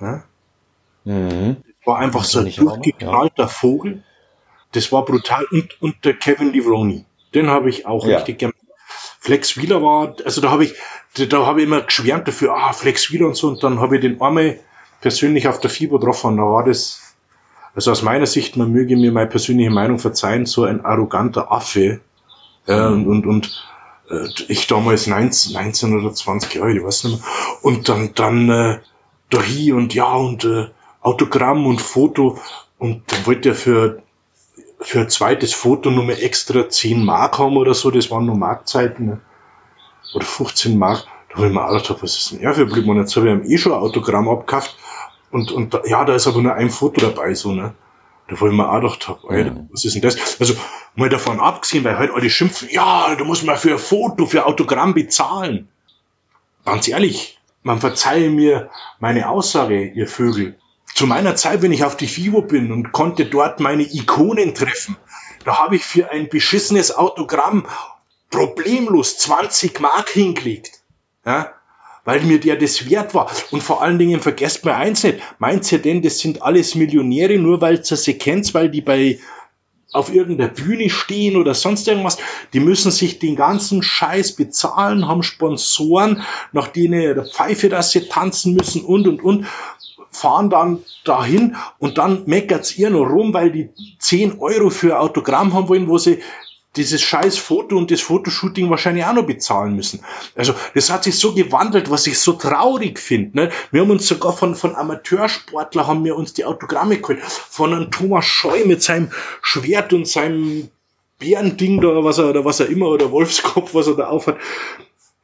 [0.00, 0.24] Ja?
[1.04, 1.58] Mhm.
[1.84, 3.48] War einfach so ein durchgeknallter ja.
[3.48, 4.02] Vogel.
[4.72, 5.44] Das war brutal.
[5.50, 7.04] Und, und der Kevin Livroni.
[7.34, 8.16] Den habe ich auch ja.
[8.16, 8.52] richtig gern.
[9.20, 10.74] Flex Wheeler war, also da habe ich,
[11.28, 14.00] da habe ich immer geschwärmt dafür, ah, Flex Wheeler und so, und dann habe ich
[14.00, 14.58] den einmal
[15.00, 17.14] persönlich auf der FIBO getroffen, da war das,
[17.74, 22.00] also aus meiner Sicht, man möge mir meine persönliche Meinung verzeihen, so ein arroganter Affe,
[22.66, 23.68] äh, und, und, und
[24.10, 27.28] äh, ich damals 19, 19 oder 20 Jahre, ich weiß nicht mehr,
[27.62, 28.78] und dann, dann, äh,
[29.30, 30.68] da hier und ja, und äh,
[31.02, 32.38] Autogramm und Foto,
[32.78, 34.02] und dann wollte er für
[34.80, 38.36] für ein zweites Foto nur mehr extra 10 Mark haben oder so, das waren nur
[38.36, 39.20] Markzeiten, ne?
[40.14, 41.06] oder 15 Mark.
[41.28, 42.86] Da habe ich mir auch gedacht, was ist denn er für Blöd?
[42.86, 44.76] Und jetzt habe ich ihm eh schon ein Autogramm abgekauft
[45.30, 47.74] und, und da, ja, da ist aber nur ein Foto dabei, so, ne.
[48.28, 49.68] Da wo ich mir auch gedacht habe, Alter, mhm.
[49.72, 50.38] was ist denn das?
[50.38, 50.54] Also,
[50.94, 54.42] mal davon abgesehen, weil halt alle schimpfen, ja, da muss man für ein Foto, für
[54.42, 55.68] ein Autogramm bezahlen.
[56.64, 58.70] Ganz ehrlich, man verzeihe mir
[59.00, 60.58] meine Aussage, ihr Vögel
[60.98, 64.96] zu meiner Zeit, wenn ich auf die FIBO bin und konnte dort meine Ikonen treffen,
[65.44, 67.68] da habe ich für ein beschissenes Autogramm
[68.30, 70.82] problemlos 20 Mark hingelegt.
[71.24, 71.52] Ja?
[72.04, 73.30] Weil mir der das wert war.
[73.52, 75.20] Und vor allen Dingen vergesst mir eins nicht.
[75.38, 79.20] Meint ihr denn, das sind alles Millionäre, nur weil ihr sie kennt, weil die bei
[79.92, 82.18] auf irgendeiner Bühne stehen oder sonst irgendwas,
[82.52, 88.08] die müssen sich den ganzen Scheiß bezahlen, haben Sponsoren, nach denen der Pfeife, dass sie
[88.08, 89.46] tanzen müssen und und und
[90.18, 95.54] fahren dann dahin und dann meckert's ihr noch rum, weil die 10 Euro für Autogramm
[95.54, 96.20] haben wollen, wo sie
[96.76, 100.00] dieses scheiß Foto und das Fotoshooting wahrscheinlich auch noch bezahlen müssen.
[100.36, 103.36] Also das hat sich so gewandelt, was ich so traurig finde.
[103.36, 103.50] Ne?
[103.70, 107.20] Wir haben uns sogar von, von Amateursportler haben wir uns die Autogramme geholt.
[107.22, 109.10] Von einem Thomas Scheu mit seinem
[109.42, 110.68] Schwert und seinem
[111.18, 114.36] Bärending da, was er, oder was er immer, oder Wolfskopf, was er da aufhat.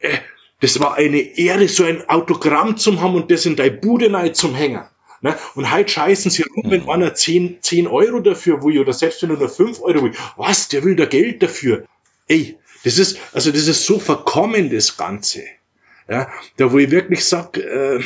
[0.01, 0.19] Äh,
[0.65, 4.55] das war eine Ehre, so ein Autogramm zu haben und das in deine Bude zum
[4.55, 4.83] Hängen.
[5.21, 5.37] Ne?
[5.55, 9.29] Und halt scheißen sie rum, wenn einer 10, 10 Euro dafür will, oder selbst wenn
[9.29, 10.13] er nur 5 Euro will.
[10.37, 11.85] Was, der will da Geld dafür.
[12.29, 15.43] Ey, das ist, also das ist so verkommen, das Ganze.
[16.09, 18.01] Ja, da wo ich wirklich sag, äh,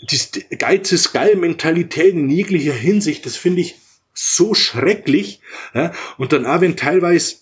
[0.00, 3.80] die Geiz ist geil Mentalität in jeglicher Hinsicht, das finde ich
[4.14, 5.40] so schrecklich.
[5.74, 5.92] Ja?
[6.18, 7.38] Und dann auch, wenn teilweise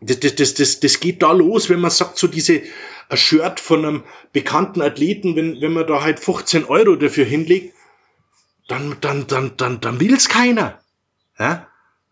[0.00, 2.62] das, das, das, das, das geht da los, wenn man sagt, so diese
[3.08, 7.74] ein Shirt von einem bekannten Athleten, wenn, wenn man da halt 15 Euro dafür hinlegt,
[8.68, 10.78] dann, dann, dann, dann, dann will's keiner.
[11.38, 11.66] Ja?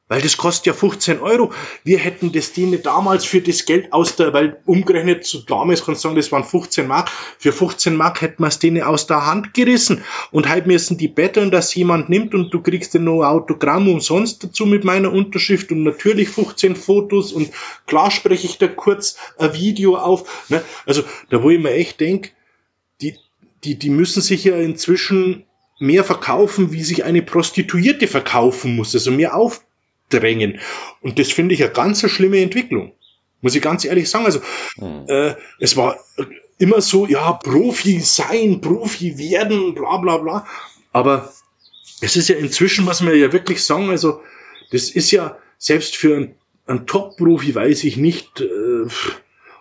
[0.09, 1.53] Weil das kostet ja 15 Euro.
[1.83, 6.05] Wir hätten das denen damals für das Geld aus der, weil umgerechnet zu damals kannst
[6.05, 7.11] du sagen, das waren 15 Mark.
[7.39, 10.05] Für 15 Mark hätten wir es denen aus der Hand gerissen.
[10.31, 13.89] Und halt müssen die betteln, dass jemand nimmt und du kriegst dann noch ein Autogramm
[13.89, 17.51] umsonst dazu mit meiner Unterschrift und natürlich 15 Fotos und
[17.87, 20.47] klar spreche ich da kurz ein Video auf.
[20.51, 20.63] Ne?
[20.87, 22.33] Also da wo ich mir echt denk,
[23.01, 23.17] die,
[23.65, 25.47] die, die müssen sich ja inzwischen
[25.81, 28.95] mehr verkaufen, wie sich eine Prostituierte verkaufen muss.
[28.95, 29.66] Also mehr auf
[30.09, 30.61] drängen.
[31.01, 32.93] Und das finde ich eine ganz schlimme Entwicklung.
[33.41, 34.25] Muss ich ganz ehrlich sagen.
[34.25, 34.41] Also,
[34.77, 35.05] mhm.
[35.09, 35.99] äh, es war
[36.59, 40.47] immer so, ja, Profi sein, Profi werden, bla bla bla.
[40.93, 41.33] Aber
[42.01, 44.21] es ist ja inzwischen, muss man ja wirklich sagen, also,
[44.71, 46.35] das ist ja, selbst für einen,
[46.67, 48.89] einen Top-Profi weiß ich nicht, äh,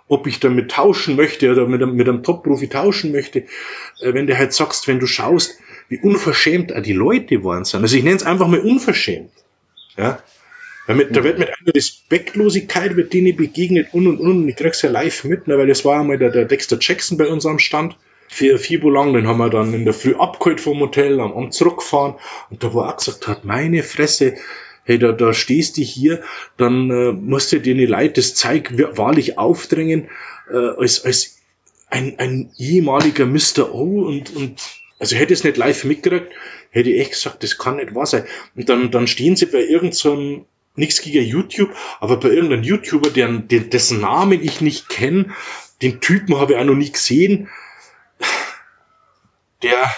[0.08, 3.40] ob ich damit tauschen möchte oder mit einem, mit einem Top-Profi tauschen möchte.
[4.00, 7.82] Äh, wenn du halt sagst, wenn du schaust, wie unverschämt die Leute waren sind.
[7.82, 9.32] Also ich nenne es einfach mal unverschämt.
[9.98, 10.20] Ja,
[10.94, 14.48] mit, da wird mit einer Respektlosigkeit, wird denen begegnet und und und.
[14.48, 17.28] Ich krieg's ja live mit, ne, weil das war einmal der, der Dexter Jackson bei
[17.28, 17.98] uns am Stand.
[18.28, 21.52] Für Fibo lang, den haben wir dann in der Früh abgeholt vom Hotel, am, am
[21.52, 22.16] zurückgefahren.
[22.50, 24.36] Und da wo er gesagt hat, meine Fresse,
[24.84, 26.22] hey, da, da stehst du hier,
[26.58, 30.10] dann äh, musst du dir die Leute das Zeug wahrlich aufdrängen,
[30.52, 31.38] äh, als, als
[31.90, 33.74] ein, ein ehemaliger Mr.
[33.74, 34.62] O und, und
[35.00, 36.32] also hätte es nicht live mitgekriegt,
[36.72, 38.26] hätte ich echt gesagt, das kann nicht wahr sein.
[38.56, 43.10] Und dann, dann stehen sie bei irgendeinem so nichts gegen YouTube, aber bei irgendeinem YouTuber,
[43.10, 45.34] deren, dessen Namen ich nicht kenne,
[45.82, 47.50] den Typen habe ich auch noch nie gesehen,
[49.64, 49.92] der,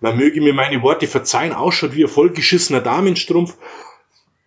[0.00, 3.56] man möge mir meine Worte verzeihen, ausschaut wie ein vollgeschissener Damenstrumpf.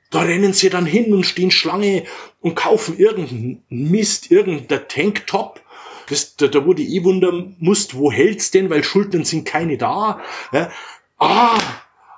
[0.09, 2.05] Da rennen sie dann hin und stehen Schlange
[2.41, 5.61] und kaufen irgendeinen Mist, irgendein Tanktop.
[6.09, 10.21] Das, da, da die eh wundern musst, wo hält's denn, weil Schultern sind keine da.
[10.53, 10.71] Ja.
[11.17, 11.59] Ah,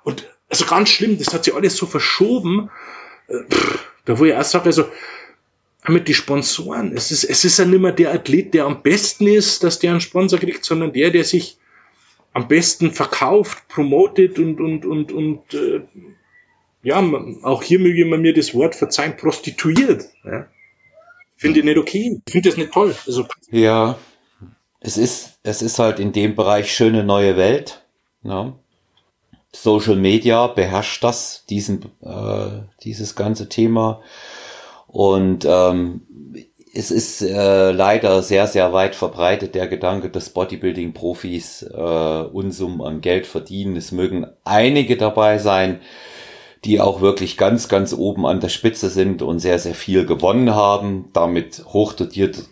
[0.03, 2.69] und also ganz schlimm, das hat sich alles so verschoben
[4.05, 4.85] da wo ich auch sage, also
[5.87, 9.27] mit die Sponsoren, es ist, es ist ja nicht mehr der Athlet, der am besten
[9.27, 11.57] ist, dass der einen Sponsor kriegt, sondern der, der sich
[12.33, 15.81] am besten verkauft, promotet und, und, und, und äh,
[16.83, 16.99] ja,
[17.43, 20.05] auch hier möge man mir das Wort verzeihen, prostituiert.
[20.23, 20.47] Ja.
[21.35, 22.21] Finde ich nicht okay.
[22.29, 22.95] Finde das nicht toll.
[23.05, 23.97] Also, ja,
[24.79, 27.85] es ist, es ist halt in dem Bereich schöne neue Welt.
[28.23, 28.57] Ja.
[29.51, 34.01] Social Media beherrscht das, diesen, äh, dieses ganze Thema.
[34.87, 36.01] Und ähm,
[36.73, 41.75] es ist äh, leider sehr, sehr weit verbreitet der Gedanke, dass Bodybuilding-Profis äh,
[42.31, 43.75] Unsummen an Geld verdienen.
[43.75, 45.79] Es mögen einige dabei sein,
[46.65, 50.53] die auch wirklich ganz, ganz oben an der Spitze sind und sehr, sehr viel gewonnen
[50.53, 52.43] haben, damit hochdotiert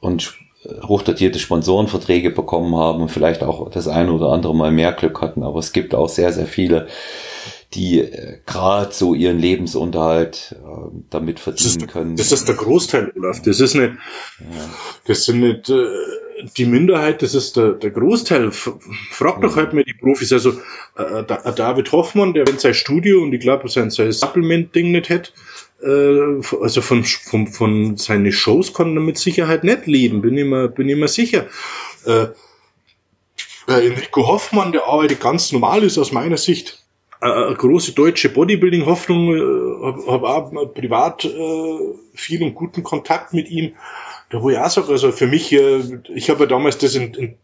[0.00, 0.34] und
[0.64, 5.42] hochdotierte Sponsorenverträge bekommen haben und vielleicht auch das eine oder andere Mal mehr Glück hatten.
[5.42, 6.88] Aber es gibt auch sehr, sehr viele,
[7.74, 12.16] die äh, gerade so ihren Lebensunterhalt äh, damit verdienen das können.
[12.16, 13.42] Das ist der Großteil, Olaf.
[13.42, 13.92] Das ist nicht,
[14.40, 14.46] ja.
[15.06, 15.86] das sind nicht äh,
[16.56, 18.50] die Minderheit, das ist der, der Großteil.
[18.52, 19.60] Frag doch mhm.
[19.60, 20.32] halt mir die Profis.
[20.32, 20.52] Also
[20.96, 25.30] äh, David Hoffmann, der wenn sein Studio und ich glaube sein, sein Supplement-Ding nicht hätte,
[25.30, 30.44] äh, also von, von, von seine Shows kann er mit Sicherheit nicht leben, bin ich
[30.44, 31.46] mir, bin ich mir sicher.
[32.04, 32.28] Äh,
[33.68, 36.82] Enrico Hoffmann, der arbeitet ganz normal, ist aus meiner Sicht
[37.20, 41.78] eine große deutsche Bodybuilding-Hoffnung, äh, habe hab auch privat äh,
[42.14, 43.74] viel und guten Kontakt mit ihm.
[44.30, 45.80] Da wo ich auch sage, also für mich, äh,
[46.14, 47.34] ich habe ja damals das in, in,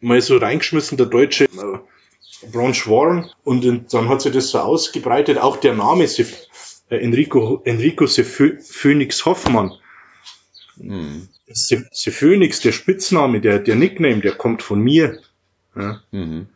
[0.00, 4.60] mal so reingeschmissen, der deutsche äh, Bronze Warren, und in, dann hat sich das so
[4.60, 6.24] ausgebreitet, auch der Name äh,
[6.90, 9.72] Enrico, Enrico Phoenix Hoffmann.
[10.76, 11.28] Mhm.
[12.10, 15.18] Phoenix, der Spitzname, der, der Nickname, der kommt von mir.
[15.76, 16.02] Ja.
[16.10, 16.46] Mhm.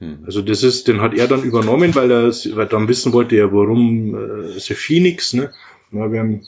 [0.00, 0.24] Mhm.
[0.26, 3.52] Also das ist, den hat er dann übernommen, weil er, weil dann wissen wollte, ja,
[3.52, 5.52] warum äh, The Phoenix, ne?
[5.92, 6.46] Ja, wir haben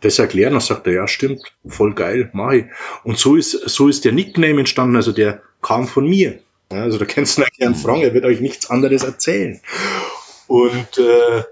[0.00, 2.64] das erklärt, dann sagt er, ja, stimmt, voll geil, mach ich.
[3.04, 6.40] Und so ist, so ist der Nickname entstanden, also der kam von mir.
[6.72, 9.60] Ja, also da kennst du einen Frank, er wird euch nichts anderes erzählen.
[10.46, 11.42] Und äh,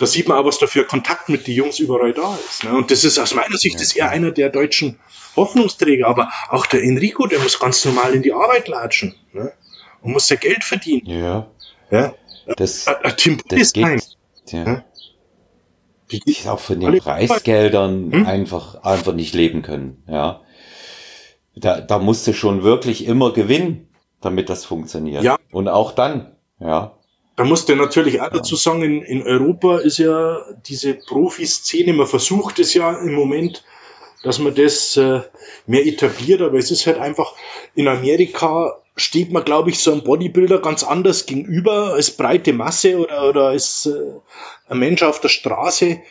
[0.00, 2.64] da sieht man auch, was da für Kontakt mit den Jungs überall da ist.
[2.64, 2.72] Ne?
[2.72, 4.98] Und das ist aus meiner Sicht ist er einer der deutschen
[5.36, 6.08] Hoffnungsträger.
[6.08, 9.14] Aber auch der Enrico, der muss ganz normal in die Arbeit latschen.
[9.34, 9.52] Ne?
[10.00, 11.06] Und muss ja Geld verdienen.
[11.06, 11.50] Ja.
[11.90, 12.14] ja?
[12.56, 14.64] Das, a, a Tim das geht, ja.
[14.64, 14.84] ja?
[16.10, 18.26] Die die auch von den Preisgeldern hm?
[18.26, 20.02] einfach, einfach nicht leben können.
[20.08, 20.40] Ja.
[21.54, 23.90] Da, da musst du schon wirklich immer gewinnen,
[24.22, 25.22] damit das funktioniert.
[25.24, 25.36] Ja.
[25.52, 26.96] Und auch dann, ja.
[27.40, 32.06] Da musst du natürlich auch dazu sagen, in, in Europa ist ja diese Profiszene, man
[32.06, 33.64] versucht es ja im Moment,
[34.22, 35.22] dass man das äh,
[35.66, 37.32] mehr etabliert, aber es ist halt einfach,
[37.74, 42.98] in Amerika steht man, glaube ich, so einem Bodybuilder ganz anders gegenüber als breite Masse
[42.98, 44.20] oder, oder als äh,
[44.68, 46.02] ein Mensch auf der Straße,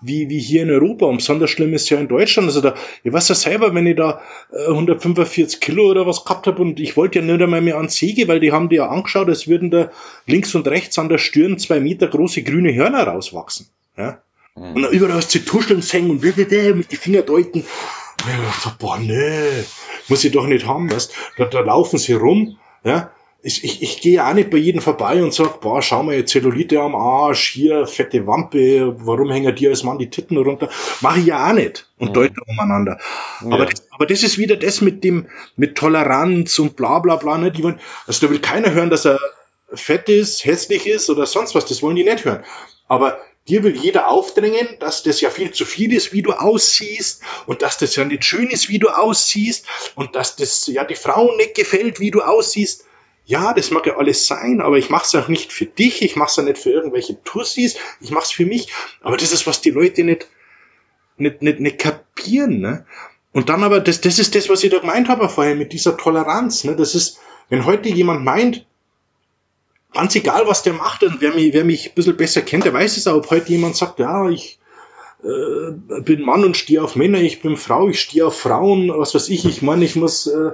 [0.00, 1.06] wie, wie hier in Europa.
[1.06, 2.48] Und besonders schlimm ist ja in Deutschland.
[2.48, 4.20] Also da, ich weiß ja selber, wenn ich da
[4.52, 7.88] äh, 145 Kilo oder was gehabt habe und ich wollte ja nicht einmal mehr an
[7.88, 9.90] Säge, weil die haben die ja angeschaut, als würden da
[10.26, 13.68] links und rechts an der Stirn zwei Meter große grüne Hörner rauswachsen.
[13.96, 14.20] Ja?
[14.54, 14.74] Mhm.
[14.74, 17.60] Und dann überall aus zu tuscheln hängen und mit die Finger deuten.
[17.60, 19.64] Und ich dachte, boah, nee,
[20.08, 21.12] muss ich doch nicht haben, weißt?
[21.36, 23.10] Da, da laufen sie rum, ja,
[23.46, 26.32] ich, ich, ich gehe auch nicht bei jedem vorbei und sag, boah, schau mal, jetzt
[26.32, 30.68] Zellulite am Arsch, hier, fette Wampe, warum hängen dir als Mann die Titten runter?
[31.00, 32.14] Mache ich ja auch nicht und mhm.
[32.14, 32.98] deute umeinander.
[33.42, 33.52] Ja.
[33.52, 37.38] Aber, das, aber das ist wieder das mit dem, mit Toleranz und bla bla bla,
[37.38, 37.52] ne?
[37.52, 37.78] Die wollen,
[38.08, 39.20] also da will keiner hören, dass er
[39.72, 42.42] fett ist, hässlich ist oder sonst was, das wollen die nicht hören.
[42.88, 47.22] Aber dir will jeder aufdrängen, dass das ja viel zu viel ist, wie du aussiehst
[47.46, 50.96] und dass das ja nicht schön ist, wie du aussiehst und dass das ja die
[50.96, 52.86] Frauen nicht gefällt, wie du aussiehst
[53.26, 56.14] ja, das mag ja alles sein, aber ich mache es auch nicht für dich, ich
[56.14, 58.68] mache es ja nicht für irgendwelche Tussis, ich mache es für mich.
[59.02, 60.28] Aber das ist, was die Leute nicht,
[61.16, 62.60] nicht, nicht, nicht kapieren.
[62.60, 62.86] Ne?
[63.32, 65.96] Und dann aber, das, das ist das, was ich da gemeint habe vorher mit dieser
[65.96, 66.62] Toleranz.
[66.62, 66.76] Ne?
[66.76, 67.18] Das ist,
[67.48, 68.64] wenn heute jemand meint,
[69.92, 72.74] ganz egal, was der macht, und wer mich, wer mich ein bisschen besser kennt, der
[72.74, 74.60] weiß es auch, ob heute jemand sagt, ja, ich
[75.24, 79.16] äh, bin Mann und stehe auf Männer, ich bin Frau, ich stehe auf Frauen, was
[79.16, 80.52] weiß ich, ich meine, ich muss äh,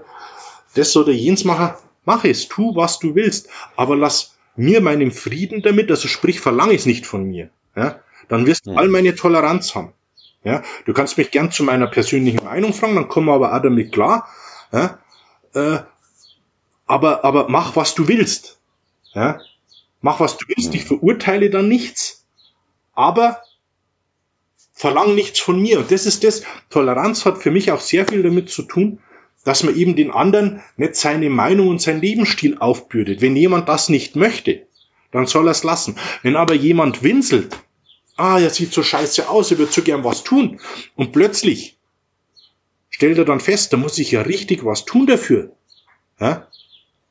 [0.75, 5.63] das oder jenes machen Mach es, tu, was du willst, aber lass mir meinen Frieden
[5.63, 7.51] damit, also sprich, verlange es nicht von mir.
[7.77, 8.01] Ja?
[8.29, 9.93] Dann wirst du all meine Toleranz haben.
[10.45, 10.63] Ja?
[10.85, 13.93] Du kannst mich gern zu meiner persönlichen Meinung fragen, dann kommen wir aber auch damit
[13.93, 14.29] klar.
[14.73, 14.99] Ja?
[15.55, 15.79] Äh,
[16.87, 18.59] aber, aber mach, was du willst.
[19.15, 19.41] Ja?
[20.01, 22.27] Mach, was du willst, ich verurteile dann nichts,
[22.95, 23.41] aber
[24.73, 25.79] verlang nichts von mir.
[25.79, 28.99] Und das ist das, Toleranz hat für mich auch sehr viel damit zu tun,
[29.45, 33.21] dass man eben den anderen nicht seine Meinung und sein Lebensstil aufbürdet.
[33.21, 34.67] Wenn jemand das nicht möchte,
[35.11, 35.97] dann soll er es lassen.
[36.23, 37.57] Wenn aber jemand winselt,
[38.17, 40.61] ah, er sieht so scheiße aus, er wird so gern was tun.
[40.97, 41.77] Und plötzlich
[42.91, 45.53] stellt er dann fest, da muss ich ja richtig was tun dafür.
[46.21, 46.47] Ja?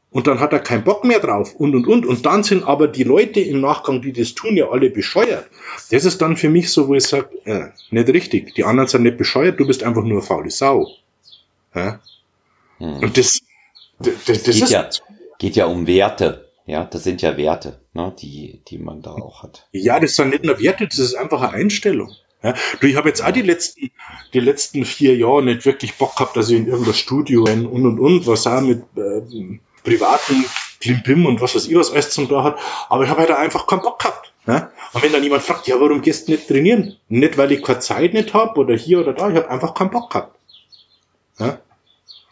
[0.09, 2.05] Und dann hat er keinen Bock mehr drauf und und und.
[2.05, 5.49] Und dann sind aber die Leute im Nachgang, die das tun, ja alle bescheuert.
[5.89, 8.53] Das ist dann für mich so, wo ich sage, äh, nicht richtig.
[8.55, 10.87] Die anderen sind nicht bescheuert, du bist einfach nur faule Sau.
[11.73, 12.01] Ja?
[12.81, 12.97] Hm.
[12.97, 13.41] Und das,
[13.99, 14.89] das, das, das geht, ja,
[15.37, 16.49] geht ja um Werte.
[16.65, 19.67] Ja, das sind ja Werte, ne, die, die man da auch hat.
[19.71, 22.11] Ja, das sind nicht nur Werte, das ist einfach eine Einstellung.
[22.43, 23.91] Ja, du, ich habe jetzt auch die letzten,
[24.33, 27.99] die letzten vier Jahre nicht wirklich Bock gehabt, dass ich in irgendein Studio und und
[27.99, 30.45] und, was auch mit äh, privaten
[30.79, 32.57] Klimpim und was weiß ich was alles zum da hat.
[32.89, 34.33] Aber ich habe halt einfach keinen Bock gehabt.
[34.47, 34.71] Ne?
[34.93, 36.97] Und wenn dann jemand fragt, ja, warum gehst du nicht trainieren?
[37.09, 39.91] Nicht, weil ich keine Zeit nicht habe oder hier oder da, ich habe einfach keinen
[39.91, 40.35] Bock gehabt.
[41.37, 41.59] Ne?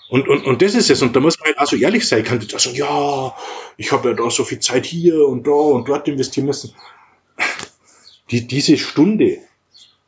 [0.10, 1.02] Und, und, und das ist es.
[1.02, 2.22] Und da muss man halt also ehrlich sein.
[2.22, 3.34] Ich kann jetzt sagen, ja,
[3.78, 6.74] ich habe ja da so viel Zeit hier und da und dort investieren müssen.
[8.32, 9.38] Die, diese Stunde,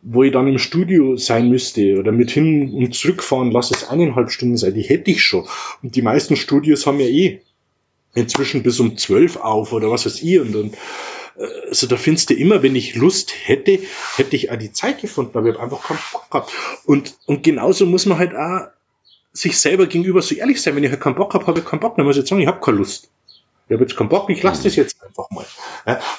[0.01, 4.31] wo ich dann im Studio sein müsste oder mit hin und zurückfahren, lass es eineinhalb
[4.31, 5.47] Stunden sein, die hätte ich schon.
[5.83, 7.41] Und die meisten Studios haben ja eh
[8.15, 10.39] inzwischen bis um zwölf auf oder was weiß ich.
[10.39, 10.71] Und dann,
[11.37, 13.79] äh, also da findest du immer, wenn ich Lust hätte,
[14.15, 16.51] hätte ich auch die Zeit gefunden, aber ich habe einfach keinen Bock gehabt.
[16.85, 18.67] Und, und genauso muss man halt auch
[19.33, 20.75] sich selber gegenüber so ehrlich sein.
[20.75, 21.95] Wenn ich halt keinen Bock habe, habe ich keinen Bock.
[21.95, 23.09] Dann muss ich jetzt sagen, ich habe keine Lust.
[23.67, 25.45] Ich habe jetzt keinen Bock, ich lasse das jetzt einfach mal.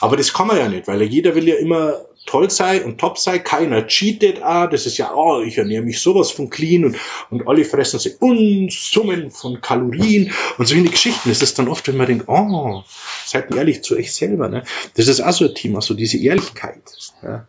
[0.01, 3.19] Aber das kann man ja nicht, weil jeder will ja immer toll sein und top
[3.19, 3.45] sein.
[3.45, 4.71] Keiner cheatet auch.
[4.71, 6.97] Das ist ja, oh, ich ernähre mich sowas von clean und,
[7.29, 11.29] und alle fressen sich Unsummen von Kalorien und so in die Geschichten.
[11.29, 12.85] Das ist dann oft, wenn man denkt, oh,
[13.27, 14.49] seid ehrlich zu euch selber.
[14.49, 14.65] Ne?
[14.95, 16.81] Das ist auch so ein Thema, so diese Ehrlichkeit.
[17.23, 17.47] Ja.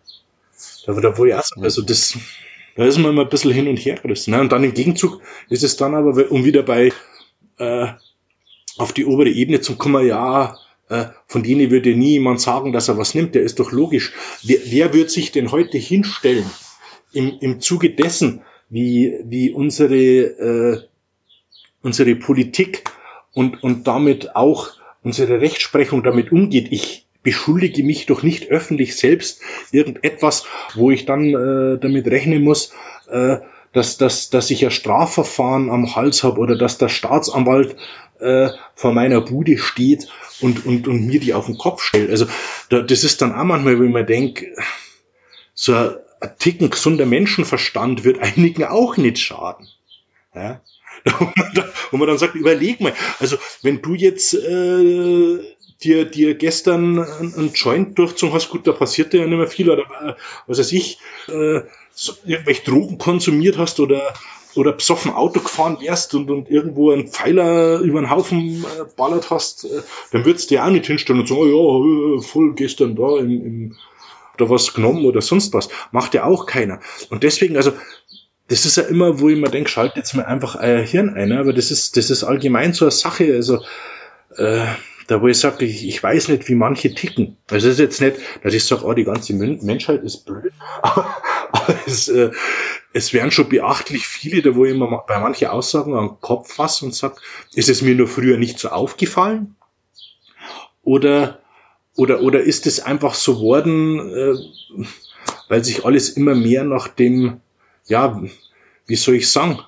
[0.85, 2.17] Da, da wo ich auch, also das,
[2.75, 4.31] da ist man immer ein bisschen hin und her gerissen.
[4.31, 4.41] Ne?
[4.41, 6.91] Und dann im Gegenzug ist es dann aber, um wieder bei
[7.57, 7.87] äh,
[8.77, 10.57] auf die obere Ebene zu kommen, ja,
[10.89, 13.35] äh, von denen würde nie jemand sagen, dass er was nimmt.
[13.35, 14.13] Der ist doch logisch.
[14.43, 16.45] Wer, wer wird sich denn heute hinstellen
[17.11, 20.81] im, im Zuge dessen, wie, wie unsere, äh,
[21.81, 22.83] unsere Politik
[23.33, 24.69] und, und damit auch
[25.03, 26.69] unsere Rechtsprechung damit umgeht?
[26.71, 30.45] Ich beschuldige mich doch nicht öffentlich selbst irgendetwas,
[30.75, 32.73] wo ich dann äh, damit rechnen muss,
[33.09, 33.37] äh,
[33.71, 37.75] dass, dass, dass ich ja Strafverfahren am Hals habe oder dass der Staatsanwalt
[38.19, 40.07] äh, vor meiner Bude steht
[40.41, 42.09] und, und, und mir die auf den Kopf stellt.
[42.09, 42.27] Also
[42.69, 44.43] da, das ist dann auch manchmal, wenn man denkt,
[45.53, 49.67] so ein, ein Ticken gesunder Menschenverstand wird einigen auch nicht schaden.
[50.35, 50.61] Ja?
[51.91, 55.39] Wo man dann sagt, überleg mal, also wenn du jetzt äh,
[55.83, 59.83] dir, dir gestern ein Joint durchzogen hast, gut, da passiert ja nicht mehr viel, oder
[59.83, 60.13] äh,
[60.47, 61.61] was weiß ich, äh,
[61.91, 64.13] so, irgendwelche Drogen konsumiert hast oder
[64.55, 69.29] oder besoffen Auto gefahren wärst und, und irgendwo einen Pfeiler über den Haufen äh, ballert
[69.31, 69.81] hast, äh,
[70.11, 73.17] dann würdest du dir auch nicht hinstellen und sagen, oh ja, äh, voll gestern da
[73.17, 73.75] im, im
[74.37, 75.69] da was genommen oder sonst was.
[75.91, 76.79] Macht ja auch keiner.
[77.09, 77.71] Und deswegen, also,
[78.47, 81.31] das ist ja immer, wo ich mir denke, schalt jetzt mal einfach euer Hirn ein,
[81.31, 83.63] aber das ist, das ist allgemein so eine Sache, also,
[84.37, 84.65] äh,
[85.07, 87.37] da wo ich sage, ich, ich weiß nicht, wie manche ticken.
[87.49, 91.15] Also es ist jetzt nicht, dass ich sage, oh, die ganze Menschheit ist blöd, aber,
[91.85, 92.31] es, äh,
[92.93, 96.85] es wären schon beachtlich viele, da wo ich immer bei manchen Aussagen am Kopf fasse
[96.85, 97.15] und sage,
[97.53, 99.55] ist es mir nur früher nicht so aufgefallen?
[100.83, 101.39] Oder,
[101.95, 104.85] oder, oder ist es einfach so worden, äh,
[105.47, 107.41] weil sich alles immer mehr nach dem,
[107.85, 108.21] ja,
[108.85, 109.59] wie soll ich sagen,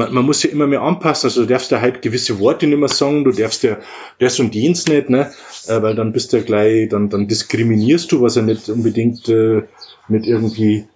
[0.00, 1.28] man, man muss ja immer mehr anpassen.
[1.28, 3.78] Also du darfst ja halt gewisse Worte nicht mehr sagen, du darfst ja
[4.18, 5.30] das und jenes nicht, ne?
[5.66, 9.28] Äh, weil dann bist du ja gleich, dann, dann diskriminierst du, was ja nicht unbedingt
[9.28, 9.62] äh,
[10.08, 10.86] mit irgendwie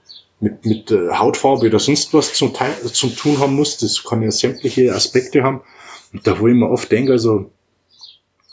[0.41, 3.77] mit, mit äh, Hautfarbe oder sonst was zum, Teil, zum tun haben muss.
[3.79, 5.61] Das kann ja sämtliche Aspekte haben.
[6.13, 7.51] Und da wo ich mir oft denke, also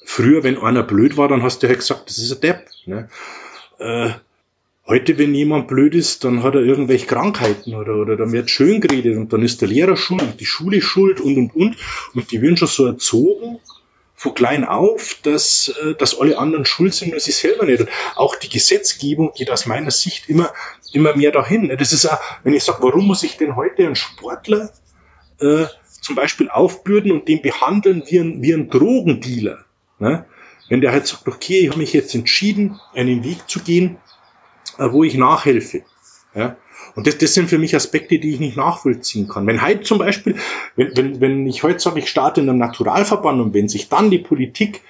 [0.04, 2.66] früher, wenn einer blöd war, dann hast du halt gesagt, das ist ein Depp.
[2.86, 3.10] Ne?
[3.80, 4.10] Äh,
[4.88, 8.82] Heute, wenn jemand blöd ist, dann hat er irgendwelche Krankheiten oder, oder dann wird schön
[8.82, 11.78] geredet und dann ist der Lehrer schuld, die Schule schuld und und und.
[12.16, 13.60] Und die werden schon so erzogen,
[14.22, 17.82] von klein auf, dass, äh, dass alle anderen schuld sind, nur sie selber nicht.
[17.82, 20.54] Und auch die Gesetzgebung geht aus meiner Sicht immer,
[20.94, 21.76] immer mehr dahin.
[21.76, 24.72] Das ist auch, wenn ich sage, warum muss ich denn heute einen Sportler
[25.40, 25.66] äh,
[26.02, 29.66] zum Beispiel aufbürden und den behandeln wie ein, wie ein Drogendealer?
[29.98, 30.26] Ne?
[30.70, 33.98] Wenn der halt sagt, okay, ich habe mich jetzt entschieden, einen Weg zu gehen,
[34.90, 35.82] wo ich nachhelfe.
[36.36, 36.58] Ja?
[36.96, 39.48] Und das, das sind für mich Aspekte, die ich nicht nachvollziehen kann.
[39.48, 40.36] Wenn heute zum Beispiel,
[40.76, 44.12] wenn, wenn, wenn ich heute sage, ich starte in einem Naturalverband und wenn sich dann
[44.12, 44.82] die Politik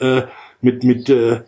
[0.00, 0.22] äh,
[0.60, 1.40] mit, mit äh,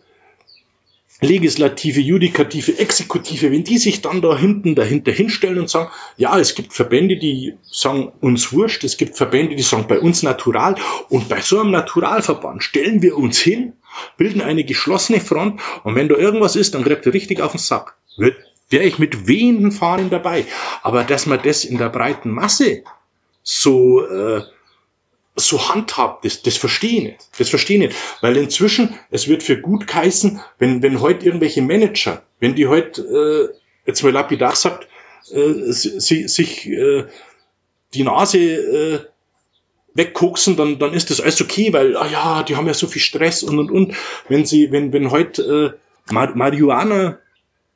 [1.21, 6.55] Legislative, Judikative, Exekutive, wenn die sich dann da hinten dahinter hinstellen und sagen, ja, es
[6.55, 10.75] gibt Verbände, die sagen uns wurscht, es gibt Verbände, die sagen bei uns natural
[11.09, 13.73] und bei so einem Naturalverband stellen wir uns hin
[14.17, 17.59] bilden eine geschlossene Front und wenn da irgendwas ist, dann kriegt er richtig auf den
[17.59, 17.95] Sack.
[18.69, 20.45] Wäre ich mit wehenden Fahnen dabei.
[20.83, 22.83] Aber dass man das in der breiten Masse
[23.41, 24.41] so, äh,
[25.35, 27.29] so handhabt, das, das verstehe ich nicht.
[27.39, 27.99] Das verstehe ich nicht.
[28.21, 33.01] Weil inzwischen, es wird für gut geheißen, wenn, wenn heute irgendwelche Manager, wenn die heute,
[33.01, 34.87] äh, jetzt mal lapidar sagt,
[35.31, 37.05] äh, sie, sich äh,
[37.93, 38.99] die Nase äh,
[39.99, 43.01] wegkoksen, dann, dann ist das alles okay, weil, ah ja, die haben ja so viel
[43.01, 43.95] Stress und und und.
[44.27, 45.77] Wenn sie, wenn, wenn heute
[46.09, 47.19] äh, Marihuana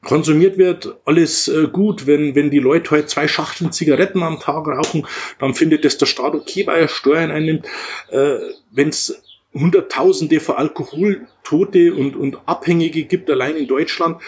[0.03, 2.07] konsumiert wird, alles äh, gut.
[2.07, 5.05] Wenn, wenn die Leute heute zwei Schachteln Zigaretten am Tag rauchen,
[5.39, 7.65] dann findet das der Staat okay, weil er Steuern einnimmt.
[8.09, 8.37] Äh,
[8.71, 9.21] wenn es
[9.53, 14.19] Hunderttausende von Alkoholtote und, und Abhängige gibt, allein in Deutschland,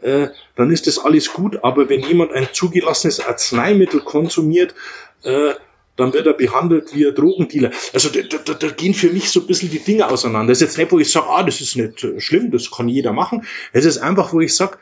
[0.00, 1.62] äh, dann ist das alles gut.
[1.62, 4.74] Aber wenn jemand ein zugelassenes Arzneimittel konsumiert,
[5.22, 5.52] äh,
[6.00, 7.70] dann wird er behandelt wie ein Drogendealer.
[7.92, 10.50] Also da, da, da gehen für mich so ein bisschen die Dinge auseinander.
[10.50, 12.88] Das ist jetzt nicht, wo ich sage, ah, das ist nicht äh, schlimm, das kann
[12.88, 13.46] jeder machen.
[13.72, 14.78] Es ist einfach, wo ich sage,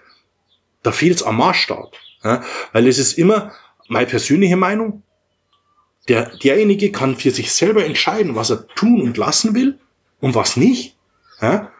[0.82, 1.94] da fehlt es am Maßstab.
[2.24, 2.42] Ja?
[2.72, 3.52] Weil es ist immer
[3.88, 5.02] meine persönliche Meinung,
[6.08, 9.78] der, derjenige kann für sich selber entscheiden, was er tun und lassen will
[10.20, 10.96] und was nicht.
[11.40, 11.70] Ja?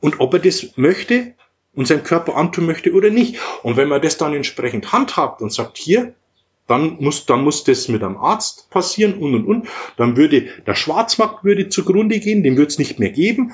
[0.00, 1.34] Und ob er das möchte
[1.74, 3.38] und seinem Körper antun möchte oder nicht.
[3.62, 6.14] Und wenn man das dann entsprechend handhabt und sagt, hier,
[6.66, 9.68] dann muss, dann muss das mit einem Arzt passieren und und und.
[9.96, 13.52] Dann würde der Schwarzmarkt würde zugrunde gehen, den würde es nicht mehr geben.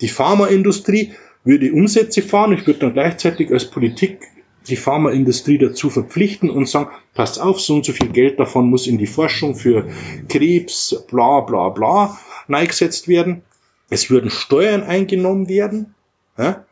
[0.00, 1.12] Die Pharmaindustrie
[1.44, 2.52] würde Umsätze fahren.
[2.52, 4.20] Ich würde dann gleichzeitig als Politik
[4.68, 8.86] die Pharmaindustrie dazu verpflichten und sagen, passt auf, so und so viel Geld davon muss
[8.86, 9.88] in die Forschung für
[10.28, 13.42] Krebs, bla bla bla, eingesetzt werden.
[13.90, 15.94] Es würden Steuern eingenommen werden.
[16.36, 16.64] Ja?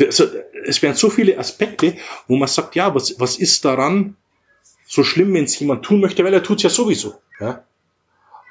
[0.00, 0.26] Also,
[0.64, 1.94] es wären so viele Aspekte,
[2.28, 4.16] wo man sagt, ja, was, was ist daran
[4.90, 7.14] so schlimm, wenn es jemand tun möchte, weil er tut es ja sowieso.
[7.38, 7.62] Ja?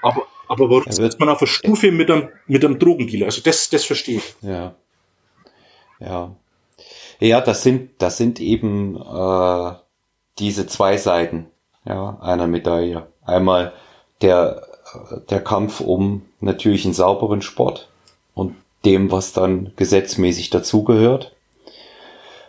[0.01, 3.25] Aber, aber warum ist man auf der Stufe mit einem, mit einem Drogendealer?
[3.25, 4.35] Also das, das verstehe ich.
[4.41, 4.73] Ja.
[5.99, 6.33] Ja.
[7.19, 9.71] Ja, das sind, das sind eben äh,
[10.39, 11.47] diese zwei Seiten
[11.83, 13.07] ja, einer Medaille.
[13.25, 13.73] Einmal
[14.21, 14.65] der,
[15.29, 17.89] der Kampf um natürlich einen sauberen Sport
[18.33, 21.35] und dem, was dann gesetzmäßig dazugehört.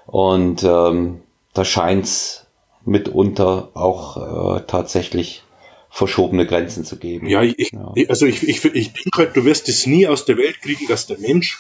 [0.07, 1.23] Und ähm,
[1.55, 2.40] da scheint's
[2.85, 5.43] mitunter auch äh, tatsächlich
[5.91, 7.27] verschobene Grenzen zu geben.
[7.27, 7.93] Ja, ich, ja.
[8.09, 11.07] also ich, ich, ich denke halt, du wirst es nie aus der Welt kriegen, dass
[11.07, 11.59] der Mensch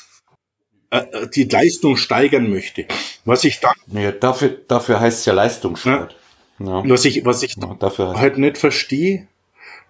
[0.91, 2.87] äh, äh, die Leistung steigern möchte.
[3.25, 3.75] Was ich dann.
[3.93, 6.17] Ja, dafür, dafür heißt es ja Leistungssport.
[6.59, 6.83] Ja.
[6.89, 9.27] Was ich, was ich ja, dafür halt nicht verstehe,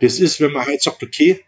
[0.01, 1.45] das ist, wenn man halt sagt, okay,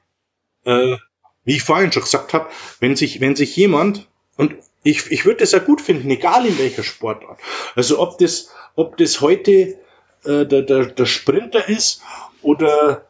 [0.65, 0.97] äh,
[1.45, 2.49] wie ich vorhin schon gesagt habe,
[2.81, 6.59] wenn sich, wenn sich jemand, und ich, ich würde das ja gut finden, egal in
[6.59, 7.39] welcher Sportart.
[7.75, 9.79] Also ob das, ob das heute
[10.25, 12.03] äh, der, der, der Sprinter ist
[12.43, 13.07] oder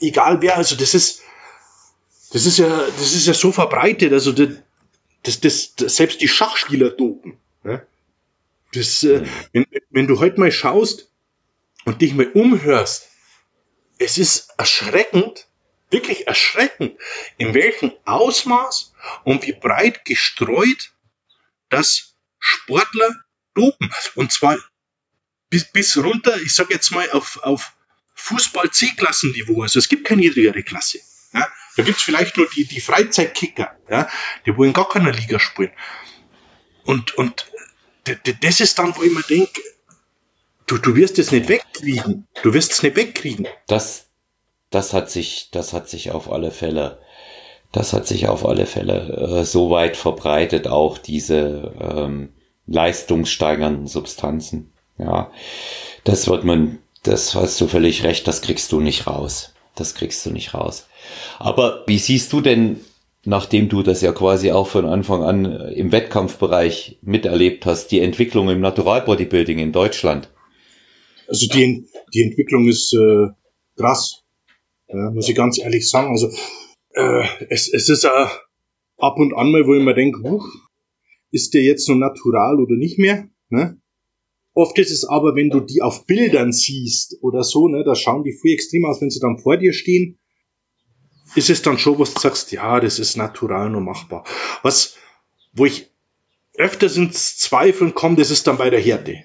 [0.00, 1.22] egal wer, also das ist,
[2.32, 4.12] das ist ja, das ist ja so verbreitet.
[4.12, 4.48] Also das,
[5.22, 7.38] das, das, das selbst die Schachspieler dopen.
[7.62, 7.86] Ne?
[8.72, 11.10] Das, äh, wenn, wenn du heute mal schaust
[11.84, 13.08] und dich mal umhörst,
[13.98, 15.46] es ist erschreckend,
[15.90, 16.96] wirklich erschreckend,
[17.36, 18.94] in welchem Ausmaß
[19.24, 20.92] und wie breit gestreut
[21.68, 23.10] das Sportler
[23.54, 23.92] dopen.
[24.14, 24.58] Und zwar
[25.50, 27.72] bis, bis runter, ich sag jetzt mal, auf, auf
[28.14, 29.62] Fußball C-Klassenniveau.
[29.62, 30.98] Also es gibt keine niedrigere Klasse.
[31.34, 31.46] Ja?
[31.76, 34.08] Da gibt's vielleicht nur die, die Freizeitkicker, ja?
[34.46, 35.72] die wollen gar keiner Liga spielen.
[36.84, 37.46] Und, und
[38.40, 39.60] das ist dann, wo ich mir denke,
[40.66, 42.26] du, du wirst es nicht wegkriegen.
[42.42, 43.46] Du wirst es nicht wegkriegen.
[43.66, 44.10] Das,
[44.70, 47.00] das hat sich, das hat sich auf alle Fälle,
[47.72, 52.34] das hat sich auf alle Fälle äh, so weit verbreitet, auch diese ähm,
[52.66, 54.72] leistungssteigernden Substanzen.
[54.98, 55.30] Ja,
[56.04, 59.54] das wird man, das hast du völlig recht, das kriegst du nicht raus.
[59.74, 60.86] Das kriegst du nicht raus.
[61.38, 62.80] Aber wie siehst du denn,
[63.24, 68.50] nachdem du das ja quasi auch von Anfang an im Wettkampfbereich miterlebt hast, die Entwicklung
[68.50, 70.28] im Naturalbodybuilding in Deutschland?
[71.26, 73.28] Also die, die Entwicklung ist äh,
[73.76, 74.22] krass,
[74.88, 76.10] ja, muss ich ganz ehrlich sagen.
[76.10, 76.28] Also
[76.94, 78.26] äh, es, es ist äh,
[78.98, 80.18] ab und an mal, wo ich mir denke,
[81.32, 83.28] ist der jetzt so natural oder nicht mehr?
[83.48, 83.80] Ne?
[84.54, 88.22] Oft ist es aber, wenn du die auf Bildern siehst oder so, ne, da schauen
[88.22, 90.18] die viel extrem aus, wenn sie dann vor dir stehen
[91.34, 94.24] ist es dann schon, was du sagst, ja, das ist natural nur machbar.
[94.62, 94.96] Was,
[95.52, 95.90] wo ich
[96.54, 99.24] öfters ins Zweifeln komme, das ist dann bei der Härte.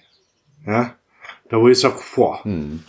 [0.65, 0.95] Ja,
[1.49, 2.83] da wo ich sage, boah, hm.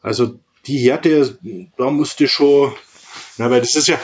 [0.00, 1.38] also die Härte,
[1.76, 2.72] da musst du schon,
[3.38, 3.98] na, weil das ist ja,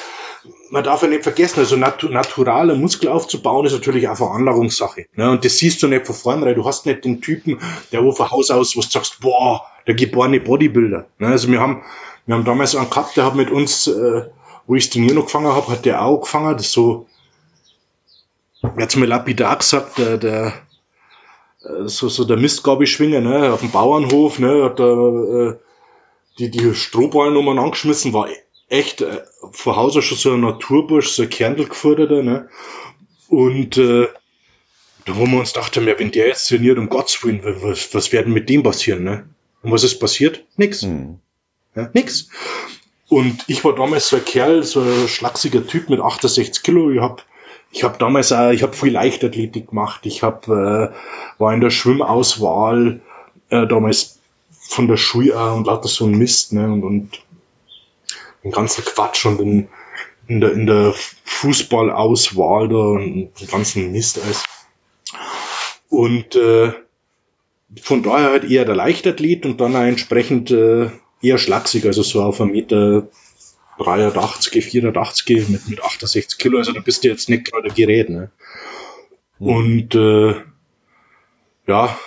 [0.71, 5.07] man darf ja nicht vergessen, also natu naturale Muskel aufzubauen ist natürlich auch Veranlagungssache.
[5.15, 5.31] Ne?
[5.31, 6.55] Und das siehst du nicht von vornherein.
[6.55, 7.59] Du hast nicht den Typen,
[7.93, 11.07] der wo von Haus aus, wo du sagst, boah, der geborene Bodybuilder.
[11.19, 11.27] Ne?
[11.27, 11.83] Also wir haben,
[12.27, 14.27] wir haben damals einen gehabt, der hat mit uns, äh,
[14.67, 16.57] wo ich Turnier noch gefangen habe, hat der auch gefangen.
[16.57, 17.07] Das ist so
[18.79, 20.53] jetzt mal lapidar gesagt, der, der
[21.65, 25.57] äh, so, so der Mistgabelschwinger, ne, auf dem Bauernhof, ne, hat da äh,
[26.39, 28.29] die, die Strohballen um angeschmissen, war
[28.69, 32.49] echt äh, von Haus aus schon so ein Naturbursch, so ein Kerndl geforderter, ne.
[33.29, 34.09] Und äh,
[35.05, 38.13] da wo wir uns dachten, ja, wenn der jetzt trainiert, um Gottes Willen, was, was
[38.13, 39.29] werden mit dem passieren, ne?
[39.63, 40.45] Und was ist passiert?
[40.57, 40.83] Nix.
[40.83, 41.19] Mhm.
[41.75, 42.29] Ja, nix.
[43.09, 46.91] Und ich war damals so ein Kerl, so ein schlachsiger Typ mit 68 Kilo.
[46.91, 47.25] Ich hab
[47.71, 50.07] ich hab damals auch, ich hab viel Leichtathletik gemacht.
[50.07, 50.89] Ich hab, äh,
[51.39, 53.01] war in der Schwimmauswahl
[53.51, 54.19] äh, damals
[54.51, 56.71] von der Schule und lauter so ein Mist, ne?
[56.71, 57.21] Und, und
[58.49, 59.69] den ganzen Quatsch und in,
[60.27, 60.95] in der, in der
[61.25, 64.45] Fußballauswahl da und den ganzen Mist alles.
[65.89, 66.73] Und äh,
[67.81, 70.91] von daher halt eher der Leichtathlet und dann entsprechend äh,
[71.21, 73.09] eher schlaksig, also so auf einem Meter
[73.79, 78.31] 83, 84 mit, mit 68 Kilo, also da bist du jetzt nicht gerade Gerät, ne?
[79.39, 79.49] Mhm.
[79.49, 80.35] Und äh,
[81.67, 81.99] ja,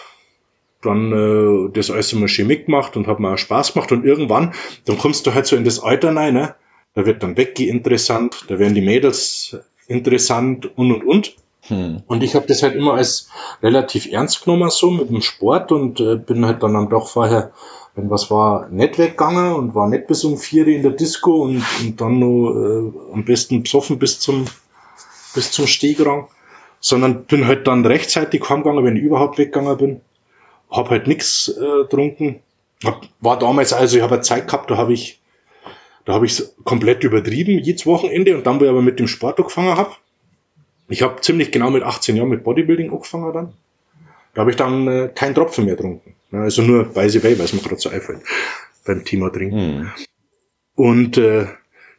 [0.81, 4.53] dann äh, das alles immer schön mitgemacht und hat mir auch Spaß gemacht und irgendwann,
[4.85, 6.55] dann kommst du halt so in das Alter rein, ne?
[6.93, 9.57] Da wird dann Wegge interessant, da werden die Mädels
[9.87, 11.35] interessant und und und.
[11.67, 12.01] Hm.
[12.07, 13.29] Und ich habe das halt immer als
[13.61, 17.51] relativ ernst genommen, so mit dem Sport und äh, bin halt dann am Tag vorher,
[17.95, 21.63] wenn was war, nicht weggegangen und war nicht bis um vier in der Disco und,
[21.81, 24.45] und dann nur äh, am besten besoffen bis zum,
[25.35, 26.27] bis zum Stegrang,
[26.79, 30.01] sondern bin halt dann rechtzeitig heimgegangen, wenn ich überhaupt weggegangen bin.
[30.71, 32.39] Hab halt nix äh, getrunken.
[32.83, 35.21] Hab, war damals also, ich habe eine Zeit gehabt, da habe ich
[36.05, 39.39] da habe ich komplett übertrieben, jedes Wochenende und dann, wo ich aber mit dem Sport
[39.39, 39.91] angefangen habe,
[40.89, 43.53] ich habe ziemlich genau mit 18 Jahren mit Bodybuilding angefangen dann.
[44.33, 46.15] Da habe ich dann äh, keinen Tropfen mehr getrunken.
[46.31, 48.21] Also nur weiße Wei, weil es mir gerade so einfällt
[48.85, 49.57] beim Thema Trinken.
[49.57, 49.91] Hm.
[50.75, 51.47] Und äh,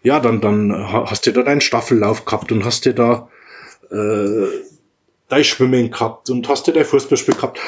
[0.03, 3.29] ja, dann, dann hast du da deinen Staffellauf gehabt und hast du da
[3.91, 4.49] äh,
[5.29, 7.61] dein Schwimmen gehabt und hast du dein Fußballspiel gehabt.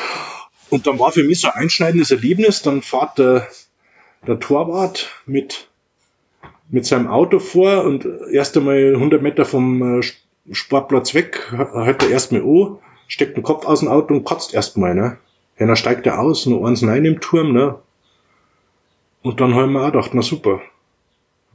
[0.74, 3.46] Und dann war für mich so ein einschneidendes Erlebnis, dann fährt der,
[4.26, 5.68] der Torwart mit,
[6.68, 10.02] mit seinem Auto vor und erst einmal 100 Meter vom äh,
[10.50, 14.96] Sportplatz weg, hört er erstmal an, steckt den Kopf aus dem Auto und kotzt erstmal,
[14.96, 15.16] ne?
[15.60, 17.78] Ja, dann steigt er aus, nur eins rein im Turm, ne?
[19.22, 20.60] Und dann haben wir auch gedacht, na super.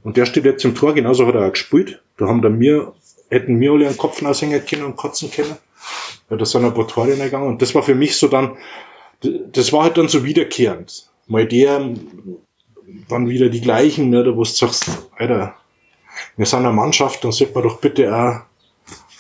[0.02, 2.02] Und der steht jetzt im Tor, genauso hat er auch gespielt.
[2.16, 2.94] Da haben da mir,
[3.30, 5.58] hätten wir alle einen Kopf aushängen können und kotzen können.
[6.30, 7.48] Ja, da sind ein paar Tore gegangen.
[7.48, 8.56] Und das war für mich so dann,
[9.22, 11.10] das war halt dann so wiederkehrend.
[11.28, 11.94] Mal der,
[13.08, 15.56] dann wieder die gleichen, ne, da wo du sagst, Alter,
[16.38, 18.42] wir sind eine Mannschaft, dann sollte man doch bitte auch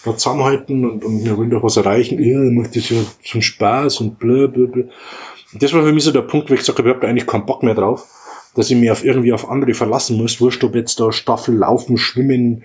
[0.05, 2.23] da zusammenhalten und, und wir wollen doch was erreichen.
[2.23, 4.83] Ja, ich mache das ja zum Spaß und bla bla bla.
[5.53, 7.27] Das war für mich so der Punkt, wo ich gesagt habe, ich habe da eigentlich
[7.27, 8.07] keinen Bock mehr drauf,
[8.55, 10.39] dass ich mich auf irgendwie auf andere verlassen muss.
[10.39, 12.63] Wurscht, ob jetzt da Staffel, Laufen, Schwimmen,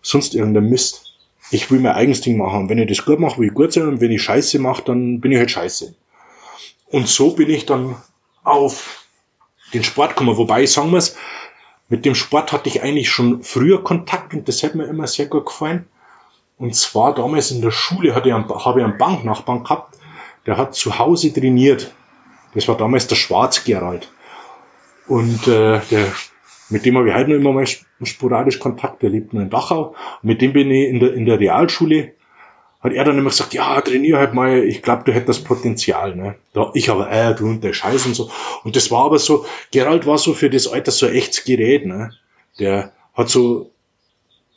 [0.00, 1.12] sonst irgendein Mist.
[1.50, 2.68] Ich will mein eigenes Ding machen.
[2.68, 3.88] Wenn ich das gut mache, will ich gut sein.
[3.88, 5.94] Und wenn ich Scheiße mache, dann bin ich halt Scheiße.
[6.94, 7.96] Und so bin ich dann
[8.44, 9.04] auf
[9.72, 10.36] den Sport gekommen.
[10.36, 11.16] Wobei sagen muss,
[11.88, 15.26] mit dem Sport hatte ich eigentlich schon früher Kontakt und das hat mir immer sehr
[15.26, 15.86] gut gefallen.
[16.56, 19.98] Und zwar damals in der Schule hatte ich einen, habe ich einen Banknachbarn gehabt,
[20.46, 21.92] der hat zu Hause trainiert.
[22.54, 24.08] Das war damals der Schwarz-Gerald.
[25.08, 26.06] Und äh, der,
[26.68, 27.66] mit dem habe ich heute noch immer mal
[28.04, 29.96] sporadisch Kontakt, der lebt nur in Dachau.
[30.22, 32.12] Mit dem bin ich in der, in der Realschule,
[32.84, 36.14] hat er dann immer gesagt, ja, trainier halt mal, ich glaube, du hättest Potenzial.
[36.14, 36.34] Ne?
[36.52, 38.30] Da, ich aber, äh, du und der Scheiß und so.
[38.62, 41.86] Und das war aber so, Gerald war so für das Alter so ein echtes Gerät.
[41.86, 42.12] Ne?
[42.58, 43.70] Der hat so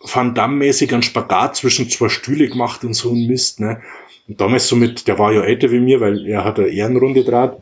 [0.02, 3.82] Van Damme-mäßig einen Spagat zwischen zwei Stühle gemacht und so ein Mist, ne.
[4.28, 7.24] Und damals so mit, der war ja älter wie mir, weil er hat eine Ehrenrunde
[7.24, 7.58] draht.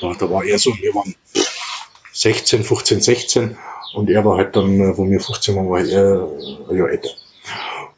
[0.00, 1.14] Da war er so, wir waren
[2.12, 3.58] 16, 15, 16
[3.94, 6.28] und er war halt dann, wo wir 15 waren, war er
[6.70, 7.10] ein Jahr älter.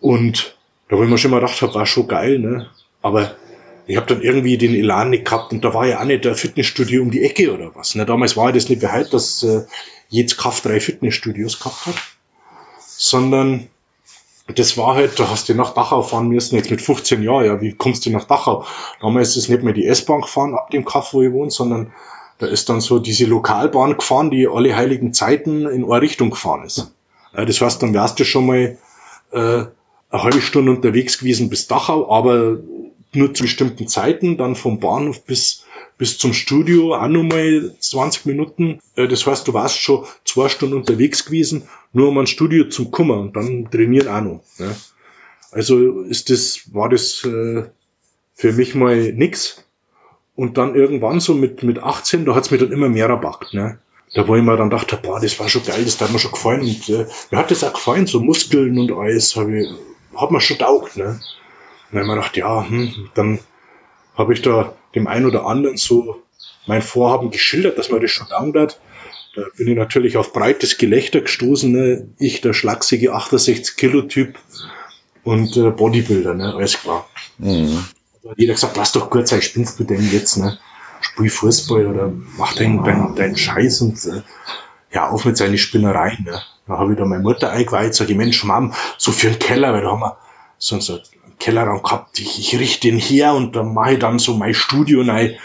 [0.00, 0.56] Und
[0.90, 2.68] da wo ich mir schon mal gedacht habe, war schon geil, ne.
[3.00, 3.34] Aber
[3.86, 6.34] ich habe dann irgendwie den Elan nicht gehabt und da war ja auch nicht der
[6.34, 7.94] Fitnessstudio um die Ecke oder was.
[7.94, 8.04] Ne?
[8.04, 9.62] Damals war das nicht heute, dass äh,
[10.08, 11.94] jedes Kaff drei Fitnessstudios gehabt hat
[13.00, 13.68] sondern
[14.46, 17.60] das war halt, da hast du nach Dachau fahren müssen, jetzt mit 15 Jahren, ja,
[17.62, 18.66] wie kommst du nach Dachau?
[19.00, 21.92] Damals ist es nicht mehr die S-Bahn gefahren ab dem Kaff, wo ich wohne, sondern
[22.38, 26.64] da ist dann so diese Lokalbahn gefahren, die alle heiligen Zeiten in eine Richtung gefahren
[26.64, 26.92] ist.
[27.34, 28.76] Ja, das heißt, dann wärst du schon mal
[29.32, 29.64] äh,
[30.10, 32.58] eine halbe Stunde unterwegs gewesen bis Dachau, aber
[33.12, 35.64] nur zu bestimmten Zeiten, dann vom Bahnhof bis
[36.00, 38.80] bis zum Studio auch nochmal 20 Minuten.
[38.96, 42.90] Äh, das heißt, du warst schon zwei Stunden unterwegs gewesen, nur um ein Studio zum
[42.90, 44.40] Kummer und dann trainieren auch noch.
[44.58, 44.74] Ne?
[45.52, 47.64] Also ist das, war das äh,
[48.34, 49.62] für mich mal nix.
[50.36, 53.78] Und dann irgendwann so mit, mit 18, da hat's mir dann immer mehr erbackt, ne?
[54.14, 56.32] Da wo ich mir dann dachte, boah, das war schon geil, das hat mir schon
[56.32, 56.62] gefallen.
[56.62, 59.68] Und äh, mir hat das auch gefallen, so Muskeln und alles, hab ich,
[60.20, 61.20] hat mir schon taugt, ne?
[61.90, 63.38] dann habe ich mir gedacht, ja, hm, dann
[64.14, 66.22] habe ich da dem einen oder anderen so
[66.66, 68.80] mein Vorhaben geschildert, dass man das schon down hat.
[69.34, 71.70] Da bin ich natürlich auf breites Gelächter gestoßen.
[71.70, 72.08] Ne?
[72.18, 74.38] Ich, der schlachsige 68 Kilo Typ
[75.22, 76.54] und äh, Bodybuilder, ne?
[76.54, 77.08] alles klar.
[77.38, 77.84] Mhm.
[78.36, 80.58] Jeder gesagt, lass doch kurz sein, spinnst du denn jetzt, ne?
[81.00, 84.20] Spiel Fußball oder mach deinen dein, dein Scheiß und äh,
[84.92, 86.24] ja, auf mit seinen Spinnereien.
[86.24, 86.40] Ne?
[86.66, 89.72] Da habe ich da meine Mutter eingeweiht, sage ich, Mensch, Mom, so für einen Keller,
[89.72, 90.16] weil da haben wir
[90.58, 94.34] so, einen Kellerraum gehabt, ich, ich richte den her und dann mache ich dann so
[94.34, 95.36] mein Studio rein.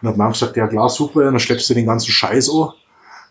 [0.00, 2.70] Und hat Mom gesagt, ja klar, super, dann schleppst du den ganzen Scheiß an,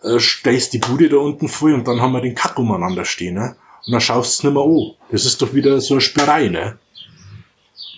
[0.03, 3.35] äh, stellst die Bude da unten voll und dann haben wir den Kack umeinander stehen.
[3.35, 3.55] Ne?
[3.85, 4.91] Und dann schaust du es nicht mehr an.
[5.09, 6.77] Das ist doch wieder so eine Spinnerei, ne?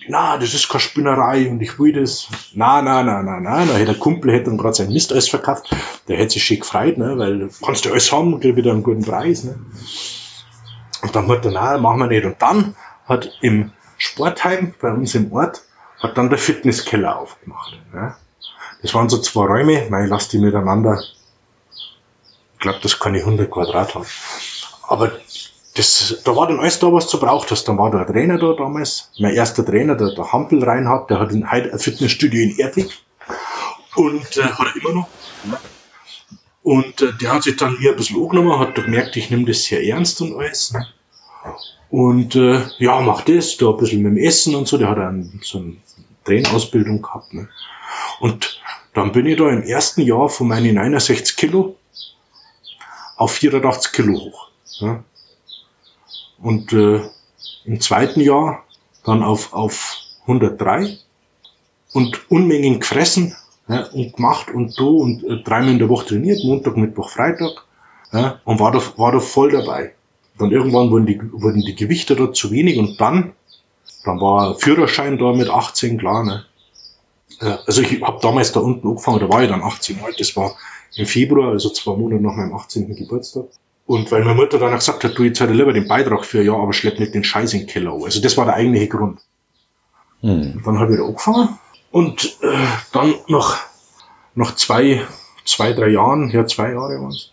[0.08, 2.28] Na, das ist keine Spinnerei und ich will das.
[2.52, 3.64] Na, na, na, na, na.
[3.64, 5.74] Da hätte der Kumpel hätte dann gerade sein Mist alles verkauft.
[6.08, 8.82] Der hätte sich schick gefreut, ne, weil kannst du alles haben und kriegst wieder einen
[8.82, 9.58] guten Preis, ne.
[11.02, 12.24] Und dann hat er, na, machen wir nicht.
[12.24, 12.74] Und dann
[13.06, 15.62] hat im Sportheim bei uns im Ort,
[16.00, 18.14] hat dann der Fitnesskeller aufgemacht, ne.
[18.82, 21.02] Das waren so zwei Räume, nein, lass die miteinander.
[22.54, 24.06] Ich glaube, das kann ich 100 Quadrat haben.
[24.86, 25.12] Aber
[25.74, 27.64] das, da war dann alles da, was du braucht hast.
[27.64, 31.18] Dann war da ein Trainer da damals, mein erster Trainer, der, der Hampel Reinhardt, der
[31.18, 32.90] hat in, heute ein Fitnessstudio in Erdwig
[33.96, 35.08] und äh, hat er immer noch.
[36.62, 39.64] Und äh, der hat sich dann hier ein bisschen angenommen, hat gemerkt, ich nehme das
[39.64, 40.72] sehr ernst und alles.
[40.72, 40.86] Ne?
[41.90, 44.98] Und äh, ja, mach das, da ein bisschen mit dem Essen und so, der hat
[44.98, 45.76] dann so eine
[46.24, 47.34] Trainausbildung gehabt.
[47.34, 47.48] Ne?
[48.20, 48.60] Und
[48.94, 51.76] dann bin ich da im ersten Jahr von meinen 69 Kilo
[53.16, 54.48] auf 84 Kilo hoch.
[54.80, 55.04] Ne?
[56.38, 57.00] Und äh,
[57.64, 58.64] im zweiten Jahr
[59.04, 60.98] dann auf, auf 103
[61.92, 63.34] und Unmengen gefressen
[63.68, 67.64] ja, und gemacht und du und äh, dreimal in der Woche trainiert, Montag, Mittwoch, Freitag
[68.12, 69.94] ja, und war da, war da voll dabei.
[70.38, 73.32] Dann irgendwann wurden die, wurden die Gewichte dort zu wenig und dann,
[74.04, 76.44] dann war Führerschein da mit 18, klar, ne?
[77.66, 80.56] Also ich habe damals da unten angefangen, da war ich dann 18 alt, das war
[80.96, 82.94] im Februar, also zwei Monate nach meinem 18.
[82.94, 83.46] Geburtstag.
[83.86, 86.42] Und weil meine Mutter dann auch gesagt hat, du jetzt halt lieber den Beitrag für,
[86.42, 89.20] ja, aber schlepp nicht den Scheiß in den Keller Also das war der eigentliche Grund.
[90.22, 90.62] Mhm.
[90.64, 91.58] Dann habe ich da angefangen
[91.90, 92.56] und äh,
[92.92, 93.56] dann noch,
[94.34, 95.06] noch zwei,
[95.44, 97.30] zwei, drei Jahren, ja zwei Jahre waren es,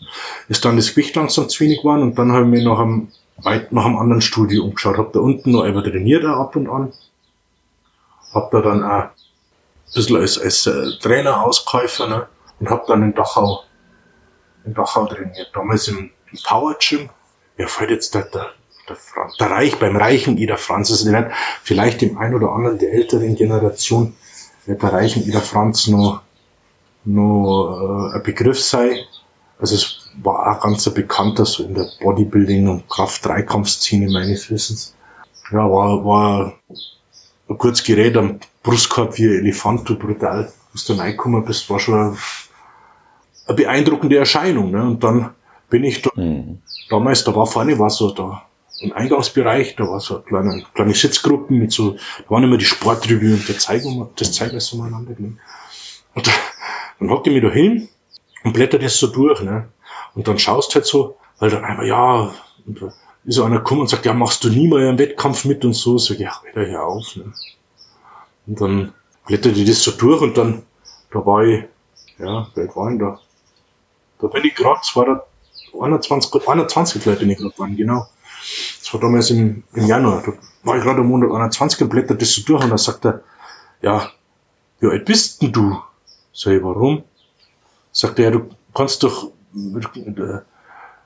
[0.50, 3.08] ist dann das Gewicht langsam zu wenig geworden und dann habe ich mir nach einem,
[3.38, 6.68] weit nach einem anderen Studio umgeschaut, habe da unten noch einmal trainiert auch ab und
[6.70, 6.92] an,
[8.34, 9.10] habe da dann auch ein
[9.96, 12.28] bisschen als, als äh, Trainer ausgeholfen ne?
[12.60, 13.64] und habe dann in Dachau,
[14.66, 16.12] in Dachau trainiert, damals im
[16.44, 17.10] Power Gym.
[17.58, 18.52] Mir fällt jetzt der, der,
[18.88, 18.98] der,
[19.40, 21.26] der Reich, beim reichen Ida Franz, nicht,
[21.64, 24.16] vielleicht dem ein oder anderen der älteren Generation
[24.66, 26.22] wird der reichen Ida Franz noch,
[27.06, 29.06] noch äh, ein Begriff sei.
[29.60, 34.96] Also es war auch ganz ein bekannter so in der Bodybuilding- und Kraft-Dreikampfszene meines Wissens.
[35.52, 36.54] Ja, war, war
[37.48, 40.52] ein kurzes Gerät am Brustkorb wie ein Elefant, du brutal.
[40.72, 42.18] Bis du reingekommen bist, war schon
[43.48, 44.72] eine beeindruckende Erscheinung.
[44.72, 44.82] Ne?
[44.82, 45.32] Und dann
[45.72, 46.62] bin ich da, mhm.
[46.90, 48.44] damals, da war vorne, war so da
[48.82, 52.66] im Eingangsbereich, da war so eine kleine, kleine Sitzgruppen mit so, da waren immer die
[52.66, 55.40] Sportrevue und der Zeigung, das Zeugnis so miteinander gelegen.
[56.14, 56.32] Und da,
[57.00, 57.90] dann hockt ich mich da hin
[58.44, 59.70] und blättert das so durch, ne.
[60.14, 62.34] Und dann schaust halt so, weil dann einmal, ja,
[62.66, 62.94] und da
[63.24, 65.74] ist so einer gekommen und sagt, ja, machst du nie mal einen Wettkampf mit und
[65.74, 67.32] so, sag ich, ja, wieder hier auf, ne.
[68.48, 68.94] Und dann
[69.26, 70.64] blättert ich das so durch und dann,
[71.12, 71.64] da war ich,
[72.18, 73.20] ja, wer war denn da?
[74.20, 75.24] Da bin ich gerade, es war da
[75.80, 78.08] 21, 21 Leute bin ich gerade dran, genau.
[78.80, 80.24] Das war damals im, im Januar.
[80.26, 80.34] Da
[80.64, 83.22] war ich gerade am Monat 21 und blättert das so durch und dann sagt er,
[83.82, 84.10] ja,
[84.80, 85.82] wie alt bist denn du?
[86.34, 87.04] Sag ich, warum?
[87.92, 90.42] Sagt er, ja, du kannst doch, äh, äh,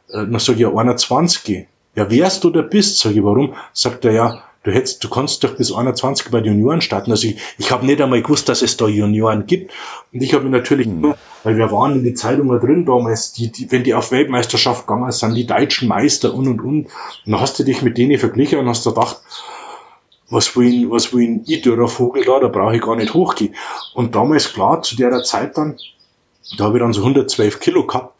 [0.10, 1.68] dann sag ich, ja, 21.
[1.96, 3.00] Ja, wärst du oder bist?
[3.00, 3.56] Sag ich, warum?
[3.74, 7.12] Sagt er, ja, du hättest, du kannst doch bis 21 bei den Junioren starten.
[7.12, 9.72] Also ich, ich habe nicht einmal gewusst, dass es da Junioren gibt.
[10.12, 13.52] Und ich habe mir natürlich nur, weil wir waren in die Zeitungen drin damals, die,
[13.52, 16.86] die, wenn die auf Weltmeisterschaft gegangen sind, die deutschen Meister und und und.
[16.86, 16.90] Und
[17.26, 19.22] dann hast du dich mit denen verglichen und hast gedacht,
[20.30, 23.54] was will, was will ich, der Vogel da, da brauche ich gar nicht hochgehen.
[23.94, 25.78] Und damals, klar, zu der Zeit dann,
[26.58, 28.16] da habe ich dann so 112 Kilo gehabt,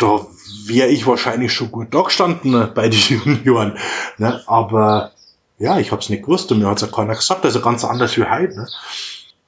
[0.00, 0.26] da
[0.66, 3.78] wäre ich wahrscheinlich schon gut da gestanden bei den Junioren.
[4.18, 4.42] Ne?
[4.46, 5.12] Aber
[5.58, 8.24] ja, ich hab's nicht gewusst und mir hat's ja keiner gesagt, also ganz anders wie
[8.24, 8.56] heute.
[8.56, 8.68] Ne?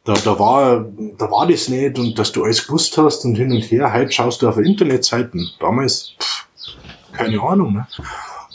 [0.04, 0.86] Da, da, war,
[1.18, 3.92] da war das nicht und dass du alles gewusst hast und hin und her.
[3.92, 5.50] Heute schaust du auf Internetseiten.
[5.58, 6.46] Damals, pff,
[7.12, 7.74] keine Ahnung.
[7.74, 7.86] Ne?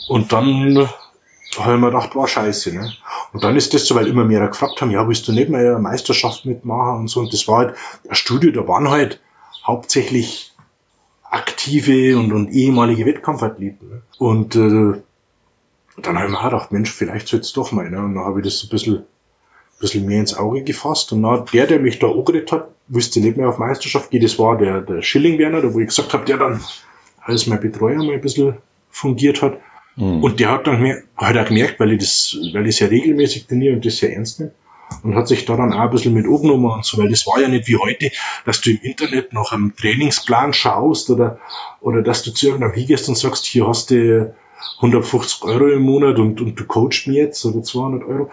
[0.08, 0.88] Und dann
[1.58, 2.72] habe ich mir gedacht, war scheiße.
[2.74, 2.90] Ne?
[3.34, 5.60] Und dann ist das so, weil immer mehr gefragt haben, ja, willst du nicht mehr
[5.60, 7.20] eine Meisterschaft mitmachen und so.
[7.20, 7.74] Und das war halt
[8.08, 9.20] ein Studio, da waren halt
[9.66, 10.52] hauptsächlich
[11.22, 13.88] aktive und, und ehemalige Wettkampfathleten.
[13.88, 14.02] Ne?
[14.18, 15.02] Und äh,
[15.96, 17.90] und dann habe ich mir gedacht, Mensch, vielleicht soll es doch mal.
[17.90, 17.98] Ne?
[17.98, 19.04] Und dann habe ich das so ein bisschen
[19.82, 21.12] bisschen mehr ins Auge gefasst.
[21.12, 24.38] Und dann der, der mich da angeredet hat, wusste nicht mehr auf Meisterschaft geht, das
[24.38, 26.60] war der, der Schilling-Werner, da wo ich gesagt habe, der dann
[27.20, 28.54] als mein Betreuer mal ein bisschen
[28.90, 29.58] fungiert hat.
[29.96, 30.22] Mhm.
[30.22, 32.86] Und der hat dann mehr, hat auch gemerkt, weil ich das, weil ich es ja
[32.86, 34.52] regelmäßig trainiere und das sehr ernst nehme.
[35.02, 37.40] Und hat sich da dann auch ein bisschen mit angenommen und so, weil das war
[37.40, 38.10] ja nicht wie heute,
[38.44, 41.38] dass du im Internet nach einem Trainingsplan schaust oder,
[41.80, 44.34] oder dass du zu irgendeinem hingehst und sagst, hier hast du
[44.76, 48.30] 150 Euro im Monat und, und du coachst mir jetzt oder 200 Euro,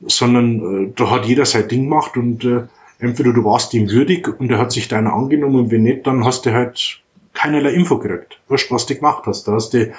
[0.00, 2.64] sondern äh, da hat jeder sein Ding gemacht und äh,
[2.98, 6.24] entweder du warst ihm würdig und er hat sich deiner angenommen und wenn nicht, dann
[6.24, 7.00] hast du halt
[7.34, 8.40] keinerlei Info gekriegt.
[8.48, 9.46] Wurscht, was du gemacht hast.
[9.46, 9.92] Da hast du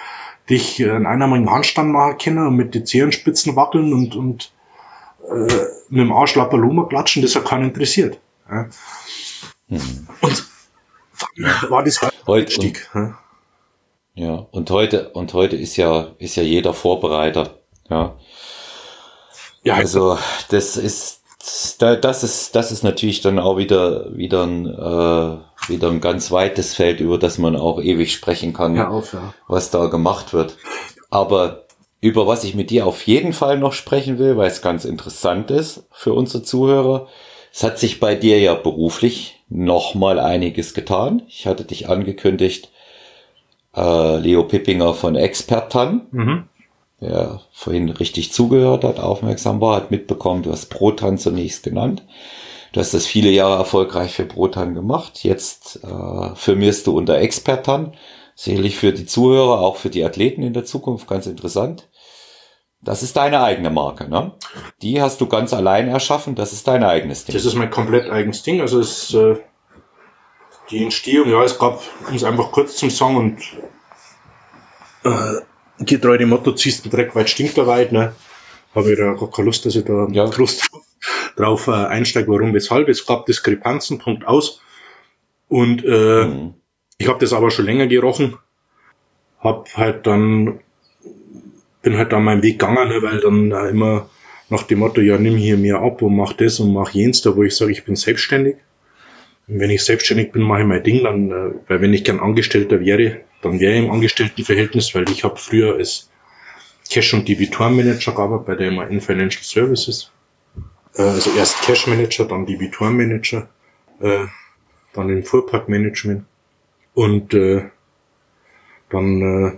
[0.49, 4.51] dich einer einmaligen Handstand machen können und mit den Zehenspitzen wackeln und, und
[5.29, 8.19] äh, mit dem Arsch Lapaloma klatschen, das hat keinen interessiert.
[8.49, 8.67] Ja.
[9.69, 10.07] Hm.
[10.21, 10.47] Und
[11.69, 12.89] war das heute Einstieg.
[12.93, 13.17] Und, ja,
[14.51, 17.51] und heute, und heute ist ja, ist ja jeder Vorbereiter.
[17.89, 18.15] Ja.
[19.63, 20.17] Ja, also
[20.49, 21.21] das ist,
[21.79, 26.75] das ist, das ist natürlich dann auch wieder, wieder ein, äh, wieder ein ganz weites
[26.75, 29.33] Feld, über das man auch ewig sprechen kann, auf, ja.
[29.47, 30.57] was da gemacht wird.
[31.09, 31.65] Aber
[32.01, 35.51] über was ich mit dir auf jeden Fall noch sprechen will, weil es ganz interessant
[35.51, 37.07] ist für unsere Zuhörer.
[37.53, 41.23] Es hat sich bei dir ja beruflich noch mal einiges getan.
[41.27, 42.69] Ich hatte dich angekündigt,
[43.75, 46.43] äh, Leo Pippinger von Expertan, mhm.
[47.01, 52.03] der vorhin richtig zugehört hat, aufmerksam war, hat mitbekommen, du hast Protan zunächst genannt.
[52.71, 55.23] Du hast das viele Jahre erfolgreich für Protan gemacht.
[55.23, 57.93] Jetzt äh, firmierst du unter Expertan.
[58.35, 61.89] Sicherlich für die Zuhörer, auch für die Athleten in der Zukunft ganz interessant.
[62.81, 64.31] Das ist deine eigene Marke, ne?
[64.81, 67.33] Die hast du ganz allein erschaffen, das ist dein eigenes Ding.
[67.33, 68.61] Das ist mein komplett eigenes Ding.
[68.61, 69.35] Also es, äh,
[70.69, 73.41] die Entstehung, ja, es gab, um es einfach kurz zum Sagen und
[75.03, 78.13] äh, getreu dem Motto, ziehst den Dreck weit, stinkt er weit, ne?
[78.75, 80.25] Habe ich da gar keine Lust, dass ich da ja.
[80.37, 80.69] Lust
[81.35, 82.87] drauf äh, einsteige, warum, weshalb.
[82.89, 84.61] Es gab Diskrepanzen, Punkt aus.
[85.47, 86.53] Und äh, mhm.
[86.97, 88.37] ich habe das aber schon länger gerochen.
[89.39, 90.59] Hab halt dann
[91.81, 94.09] bin halt da meinen Weg gegangen, ne, weil dann äh, immer
[94.49, 97.35] nach dem Motto, ja, nimm hier mir ab und mach das und mach jenes, da
[97.35, 98.57] wo ich sage, ich bin selbstständig.
[99.51, 102.79] Wenn ich selbstständig bin, mache ich mein Ding, dann, äh, weil wenn ich gern Angestellter
[102.79, 106.09] wäre, dann wäre ich im Angestelltenverhältnis, weil ich habe früher als
[106.89, 110.11] Cash- und Debitorenmanager gearbeitet bei der MAN Financial Services.
[110.95, 113.49] Äh, also erst Cash Manager, dann Debitorenmanager,
[114.01, 114.25] äh,
[114.93, 116.25] dann im Fuhrparkmanagement
[116.93, 117.63] und äh,
[118.89, 119.57] dann äh,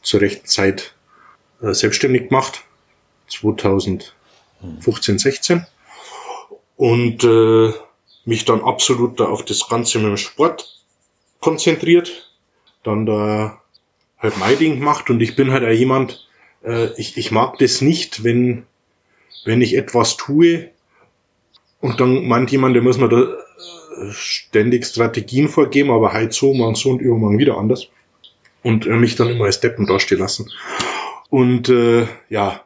[0.00, 0.94] zur rechten Zeit
[1.60, 2.64] äh, selbstständig gemacht,
[3.28, 5.66] 2015, 16.
[6.76, 7.72] Und äh,
[8.24, 10.80] mich dann absolut da auf das Ganze mit dem Sport
[11.40, 12.30] konzentriert,
[12.82, 13.60] dann da
[14.18, 16.28] halt mein Ding gemacht und ich bin halt auch jemand,
[16.64, 18.64] äh, ich, ich mag das nicht, wenn,
[19.44, 20.70] wenn ich etwas tue
[21.80, 26.54] und dann meint jemand, der muss mir da äh, ständig Strategien vorgeben, aber halt so,
[26.54, 27.88] morgen so und übermorgen wieder anders
[28.62, 30.50] und äh, mich dann immer als Deppen dastehen lassen.
[31.28, 32.64] Und äh, ja,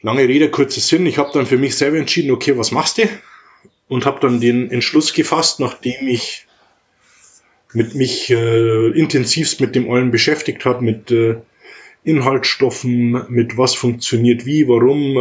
[0.00, 1.04] lange Rede, kurzer Sinn.
[1.04, 3.08] Ich habe dann für mich selber entschieden, okay, was machst du?
[3.88, 6.46] Und habe dann den Entschluss gefasst, nachdem ich
[7.72, 11.36] mit mich äh, intensivst mit dem allen beschäftigt habe, mit äh,
[12.04, 15.16] Inhaltsstoffen, mit was funktioniert wie, warum,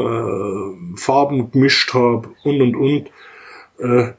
[0.95, 3.09] äh, Farben gemischt habe und und und.
[3.79, 4.13] Äh,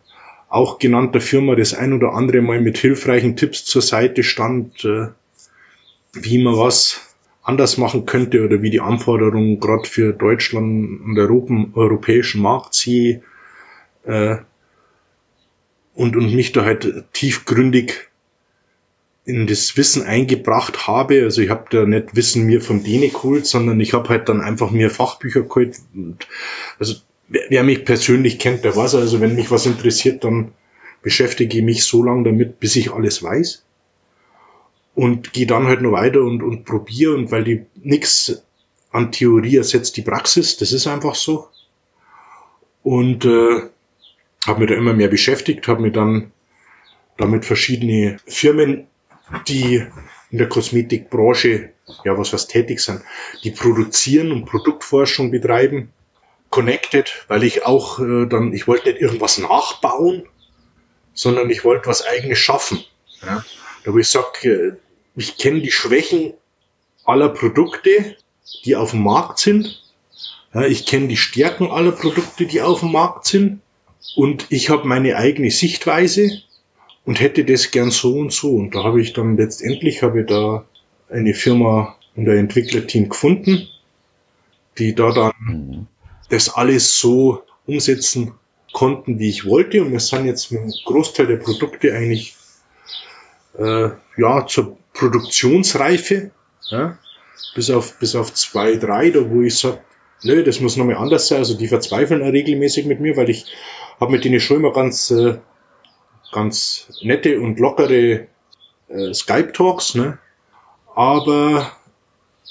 [0.48, 4.84] auch genannt der Firma das ein oder andere Mal mit hilfreichen Tipps zur Seite stand,
[4.84, 5.08] äh,
[6.12, 11.54] wie man was anders machen könnte oder wie die Anforderungen gerade für Deutschland und Europa,
[11.74, 13.22] europäischen Markt sehe
[14.06, 14.36] äh,
[15.94, 18.08] und, und mich da halt tiefgründig
[19.24, 21.22] in das Wissen eingebracht habe.
[21.22, 24.40] Also ich habe da nicht Wissen mir von denen geholt, sondern ich habe halt dann
[24.40, 25.76] einfach mir Fachbücher geholt.
[25.94, 26.28] Und
[26.78, 26.94] also
[27.28, 30.52] wer, wer mich persönlich kennt, der weiß also, wenn mich was interessiert, dann
[31.02, 33.64] beschäftige ich mich so lange damit, bis ich alles weiß
[34.96, 38.42] und gehe dann halt noch weiter und, und probiere und weil die nix
[38.90, 41.48] an Theorie ersetzt die Praxis, das ist einfach so.
[42.82, 43.68] Und äh,
[44.46, 46.32] habe mich da immer mehr beschäftigt, habe mir dann
[47.16, 48.86] damit verschiedene Firmen,
[49.48, 49.86] die
[50.30, 51.70] in der Kosmetikbranche,
[52.04, 53.02] ja, was was tätig sind,
[53.44, 55.92] die produzieren und Produktforschung betreiben,
[56.50, 60.28] connected, weil ich auch äh, dann, ich wollte nicht irgendwas nachbauen,
[61.14, 62.84] sondern ich wollte was eigenes schaffen.
[63.22, 63.44] Ja.
[63.84, 64.72] Da wo ich sage, äh,
[65.16, 66.34] ich kenne die Schwächen
[67.04, 68.16] aller Produkte,
[68.64, 69.82] die auf dem Markt sind.
[70.52, 73.60] Ja, ich kenne die Stärken aller Produkte, die auf dem Markt sind.
[74.14, 76.42] Und ich habe meine eigene Sichtweise
[77.04, 78.54] und hätte das gern so und so.
[78.54, 80.64] Und da habe ich dann letztendlich habe ich da
[81.08, 83.68] eine Firma und ein Entwicklerteam gefunden,
[84.78, 85.86] die da dann mhm.
[86.30, 88.32] das alles so umsetzen
[88.72, 89.82] konnten, wie ich wollte.
[89.82, 92.34] Und wir sind jetzt mit einem Großteil der Produkte eigentlich
[93.58, 96.30] äh, ja zur Produktionsreife,
[96.68, 96.98] ja,
[97.54, 99.78] bis auf bis auf zwei, drei, da wo ich sage,
[100.22, 101.38] nö, das muss nochmal anders sein.
[101.38, 103.46] Also die verzweifeln regelmäßig mit mir, weil ich
[104.00, 105.38] habe mit denen schon immer ganz äh,
[106.32, 108.26] ganz nette und lockere
[108.88, 110.18] äh, Skype-Talks, ne?
[110.94, 111.70] Aber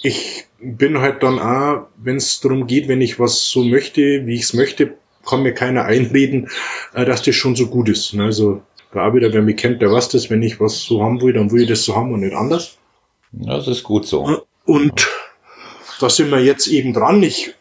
[0.02, 4.36] ich bin halt dann auch, wenn es darum geht, wenn ich was so möchte, wie
[4.36, 4.96] ich es möchte,
[5.28, 6.50] kann mir keiner einreden,
[6.94, 8.14] äh, dass das schon so gut ist.
[8.14, 8.26] Ne?
[8.26, 8.62] Also
[8.92, 11.34] da auch wieder, wer mich kennt, der weiß das, wenn ich was so haben will,
[11.34, 12.78] dann will ich das so haben und nicht anders.
[13.32, 14.44] Das ist gut so.
[14.66, 15.08] Und
[16.00, 17.22] da sind wir jetzt eben dran.
[17.22, 17.54] Ich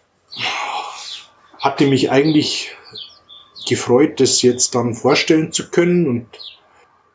[1.59, 2.71] hatte mich eigentlich
[3.67, 6.27] gefreut, das jetzt dann vorstellen zu können und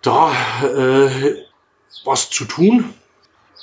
[0.01, 0.31] da
[0.63, 1.35] äh,
[2.05, 2.93] was zu tun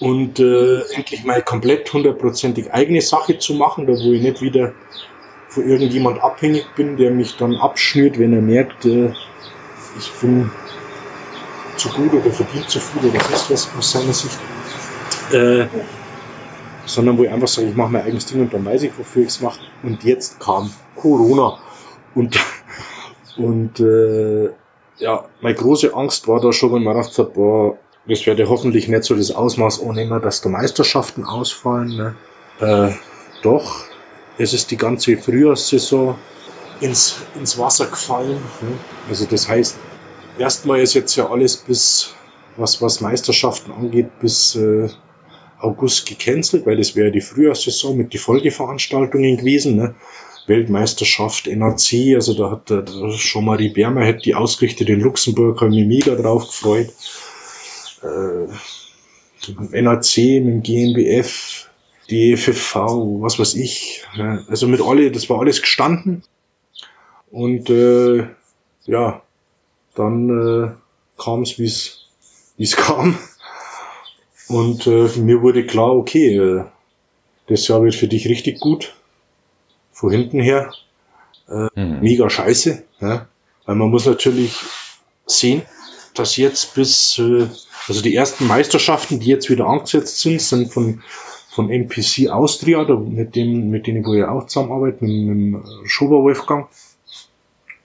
[0.00, 4.72] und äh, endlich mal komplett hundertprozentig eigene Sache zu machen, da wo ich nicht wieder
[5.48, 9.12] von irgendjemand abhängig bin, der mich dann abschnürt, wenn er merkt, äh,
[9.98, 10.50] ich bin
[11.76, 14.38] zu gut oder verdient zu viel oder sonst was aus seiner Sicht.
[15.32, 15.66] Äh,
[16.86, 19.22] sondern wo ich einfach sage, ich mache mein eigenes Ding und dann weiß ich, wofür
[19.22, 19.58] ich es mache.
[19.82, 21.58] Und jetzt kam Corona.
[22.14, 22.38] Und,
[23.38, 24.50] und äh,
[24.98, 27.76] ja, meine große Angst war da schon, wenn man gedacht hat, boah,
[28.08, 31.96] das werde hoffentlich nicht so das Ausmaß ohne dass da Meisterschaften ausfallen.
[31.96, 32.14] Ne?
[32.60, 32.92] Äh,
[33.42, 33.84] doch,
[34.38, 36.14] es ist die ganze Frühjahrssaison
[36.80, 38.40] ins, ins Wasser gefallen.
[38.60, 38.78] Ne?
[39.08, 39.76] Also das heißt,
[40.38, 42.14] erstmal ist jetzt ja alles bis,
[42.56, 44.88] was, was Meisterschaften angeht, bis äh,
[45.60, 49.76] August gecancelt, weil das wäre die Frühjahrssaison mit die Folgeveranstaltungen gewesen.
[49.76, 49.94] Ne?
[50.46, 55.86] Weltmeisterschaft, NAC, also da hat der die Bermer hat die ausgerichtet in Luxemburg, habe mich
[55.86, 56.92] mega drauf gefreut
[58.02, 61.68] äh, NAC, mit dem GmbF,
[62.10, 62.74] DFV,
[63.20, 64.04] was weiß ich.
[64.48, 66.22] Also mit alle, das war alles gestanden.
[67.30, 68.26] Und äh,
[68.84, 69.22] ja,
[69.94, 70.70] dann äh,
[71.22, 73.18] kam es, wie es kam.
[74.48, 76.64] Und äh, mir wurde klar, okay, äh,
[77.48, 78.94] das Jahr wird für dich richtig gut.
[79.96, 80.74] Von hinten her.
[81.48, 82.00] Äh, mhm.
[82.00, 82.84] Mega scheiße.
[83.00, 83.28] Ja?
[83.64, 84.54] Weil man muss natürlich
[85.24, 85.62] sehen,
[86.14, 87.46] dass jetzt bis, äh,
[87.88, 91.02] also die ersten Meisterschaften, die jetzt wieder angesetzt sind, sind von,
[91.48, 95.64] von NPC Austria, da, mit dem, mit denen ich ja auch zusammenarbeite, mit, mit dem
[95.86, 96.68] Schober Wolfgang.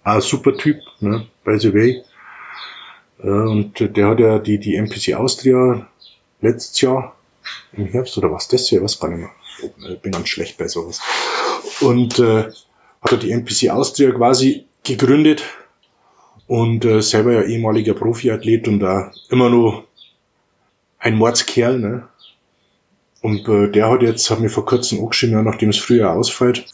[0.03, 2.03] Ein super Typ, ne, by the way.
[3.23, 5.87] Äh, und der hat ja die, die NPC Austria
[6.41, 7.15] letztes Jahr
[7.71, 9.31] im Herbst oder was das hier, was gar nicht mehr.
[9.89, 10.99] Ich bin ganz schlecht bei sowas.
[11.81, 12.49] Und äh,
[13.01, 15.43] hat die NPC Austria quasi gegründet
[16.47, 19.85] und äh, selber ja ehemaliger Profiathlet und da immer nur
[20.99, 22.07] ein Mordskerl, ne?
[23.21, 26.65] Und äh, der hat jetzt, hat mir vor kurzem angeschrieben, ja, nachdem es früher ausfällt,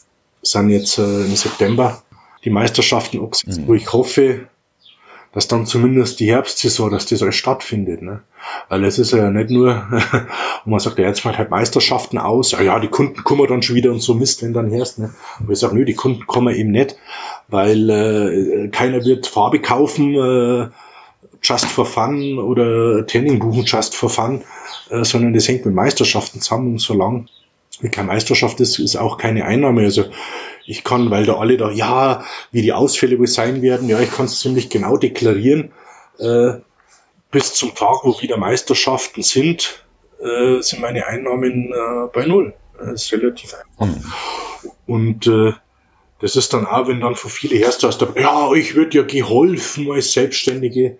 [0.42, 2.02] sind jetzt äh, im September
[2.44, 3.68] die Meisterschaften angesetzt, mhm.
[3.68, 4.48] wo ich hoffe,
[5.38, 8.02] dass dann zumindest die Herbstsaison, dass das alles stattfindet.
[8.02, 8.22] Ne?
[8.68, 9.86] Weil es ist ja nicht nur,
[10.64, 13.62] wo man sagt, ja, jetzt fällt halt Meisterschaften aus, ja, ja, die Kunden kommen dann
[13.62, 14.98] schon wieder und so Mist, wenn dann herrscht.
[14.98, 15.14] Ne?
[15.38, 16.96] Aber ich sage, nö, die Kunden kommen eben nicht,
[17.46, 20.70] weil äh, keiner wird Farbe kaufen, äh,
[21.40, 24.42] just for fun oder Training buchen just for fun,
[24.90, 27.26] äh, sondern das hängt mit Meisterschaften zusammen und solange
[27.80, 29.82] wie keine Meisterschaft ist, ist auch keine Einnahme.
[29.82, 30.06] Also
[30.68, 32.22] ich kann, weil da alle da, ja,
[32.52, 35.72] wie die Ausfälle wohl sein werden, ja, ich kann es ziemlich genau deklarieren.
[36.18, 36.58] Äh,
[37.30, 39.82] bis zum Tag, wo wieder Meisterschaften sind,
[40.20, 42.52] äh, sind meine Einnahmen äh, bei null.
[42.78, 43.86] Das ist relativ einfach.
[43.86, 44.04] Mhm.
[44.86, 45.52] Und äh,
[46.20, 49.90] das ist dann auch, wenn dann von viele Hersteller aus ja, ich würde ja geholfen
[49.90, 50.98] als Selbstständige.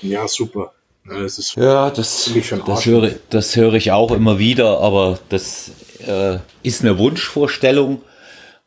[0.00, 0.72] Ja, super.
[1.06, 2.30] Das ist ja, das,
[2.66, 5.70] das, höre, das höre ich auch immer wieder, aber das
[6.06, 8.00] äh, ist eine Wunschvorstellung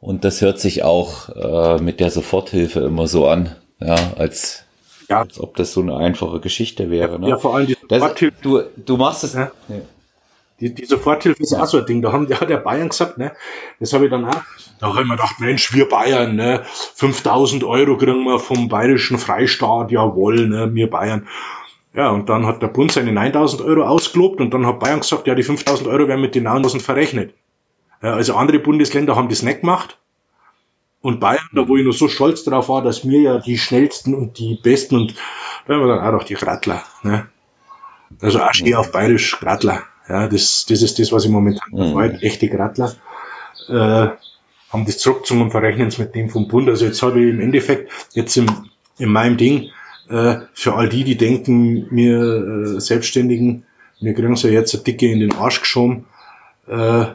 [0.02, 4.64] und das hört sich auch äh, mit der Soforthilfe immer so an, ja, als,
[5.10, 5.22] ja.
[5.22, 7.20] als ob das so eine einfache Geschichte wäre.
[7.20, 7.30] Ne?
[7.30, 8.38] Ja, vor allem die Soforthilfe.
[8.42, 9.34] Du, du machst es.
[9.34, 9.52] Ja.
[9.68, 9.76] Ja.
[10.60, 12.02] Die, die Soforthilfe ist auch so ein Ding.
[12.02, 13.32] Da haben ja der Bayern gesagt, ne?
[13.80, 14.42] Das habe ich dann auch.
[14.80, 16.64] Da habe ich mir gedacht, Mensch, wir Bayern, ne?
[16.96, 20.74] 5000 Euro kriegen wir vom bayerischen Freistaat, jawohl, ne?
[20.74, 21.28] Wir Bayern.
[21.94, 25.28] Ja, und dann hat der Bund seine 9000 Euro ausgelobt und dann hat Bayern gesagt,
[25.28, 27.34] ja, die 5000 Euro werden mit den 9000 verrechnet.
[28.02, 29.98] Also andere Bundesländer haben das nicht gemacht.
[31.02, 34.14] Und Bayern, da wo ich noch so stolz drauf war, dass wir ja die schnellsten
[34.14, 35.16] und die besten und
[35.66, 36.84] da haben wir dann auch noch die Grattler.
[37.04, 37.28] Ne?
[38.22, 39.84] Also auch stehe auf bayerisch Grattler.
[40.10, 41.92] Ja, das, das ist das, was ich momentan mhm.
[41.94, 42.24] freut.
[42.24, 42.96] Echte Grattler.
[43.70, 44.10] Äh,
[44.72, 46.68] haben das zurückgezogen und verrechnen es mit dem vom Bund.
[46.68, 48.48] Also jetzt habe ich im Endeffekt jetzt im,
[48.98, 49.70] in meinem Ding
[50.10, 53.66] äh, für all die, die denken, mir äh, Selbstständigen,
[54.02, 56.06] mir kriegen sie jetzt eine Dicke in den Arsch geschoben.
[56.68, 57.06] Äh,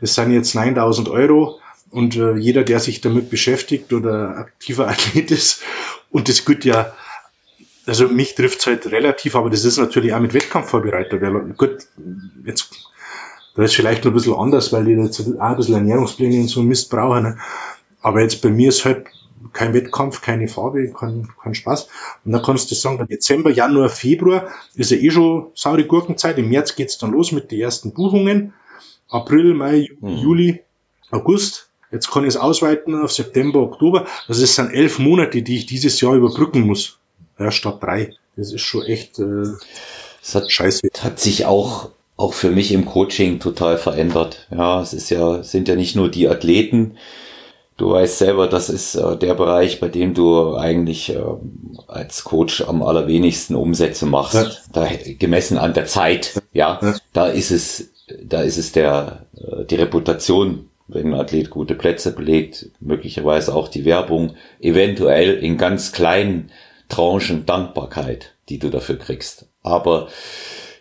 [0.00, 1.58] das sind jetzt 9000 Euro.
[1.90, 5.62] Und äh, jeder, der sich damit beschäftigt oder aktiver Athlet ist,
[6.10, 6.92] und das gilt ja,
[7.86, 11.18] also mich trifft es halt relativ, aber das ist natürlich auch mit Wettkampfvorbereiter.
[11.56, 11.86] Gut,
[12.44, 12.70] jetzt
[13.58, 16.46] da ist vielleicht noch ein bisschen anders, weil die jetzt auch ein bisschen Ernährungspläne und
[16.46, 17.24] so Mist brauchen.
[17.24, 17.38] Ne?
[18.00, 19.06] Aber jetzt bei mir ist halt
[19.52, 21.88] kein Wettkampf, keine Farbe, kein, kein Spaß.
[22.24, 24.46] Und dann kannst du sagen, Dezember, Januar, Februar
[24.76, 26.38] ist ja eh schon saure Gurkenzeit.
[26.38, 28.52] Im März geht's dann los mit den ersten Buchungen.
[29.08, 30.16] April, Mai, mhm.
[30.18, 30.60] Juli,
[31.10, 31.70] August.
[31.90, 34.06] Jetzt kann ich es ausweiten auf September, Oktober.
[34.26, 36.98] Also es sind elf Monate, die ich dieses Jahr überbrücken muss.
[37.38, 38.14] Ja, statt drei.
[38.36, 39.44] Das ist schon echt äh,
[40.20, 40.88] das hat, scheiße.
[41.00, 44.46] Hat sich auch, auch für mich im Coaching total verändert.
[44.50, 46.98] Ja, es ist ja, sind ja nicht nur die Athleten,
[47.78, 51.22] Du weißt selber, das ist äh, der Bereich, bei dem du eigentlich äh,
[51.86, 54.34] als Coach am allerwenigsten Umsätze machst.
[54.34, 54.50] Ja.
[54.72, 57.90] Da, gemessen an der Zeit, ja, ja, da ist es,
[58.22, 63.68] da ist es der, äh, die Reputation, wenn ein Athlet gute Plätze belegt, möglicherweise auch
[63.68, 66.50] die Werbung, eventuell in ganz kleinen
[66.88, 69.46] Tranchen Dankbarkeit, die du dafür kriegst.
[69.62, 70.08] Aber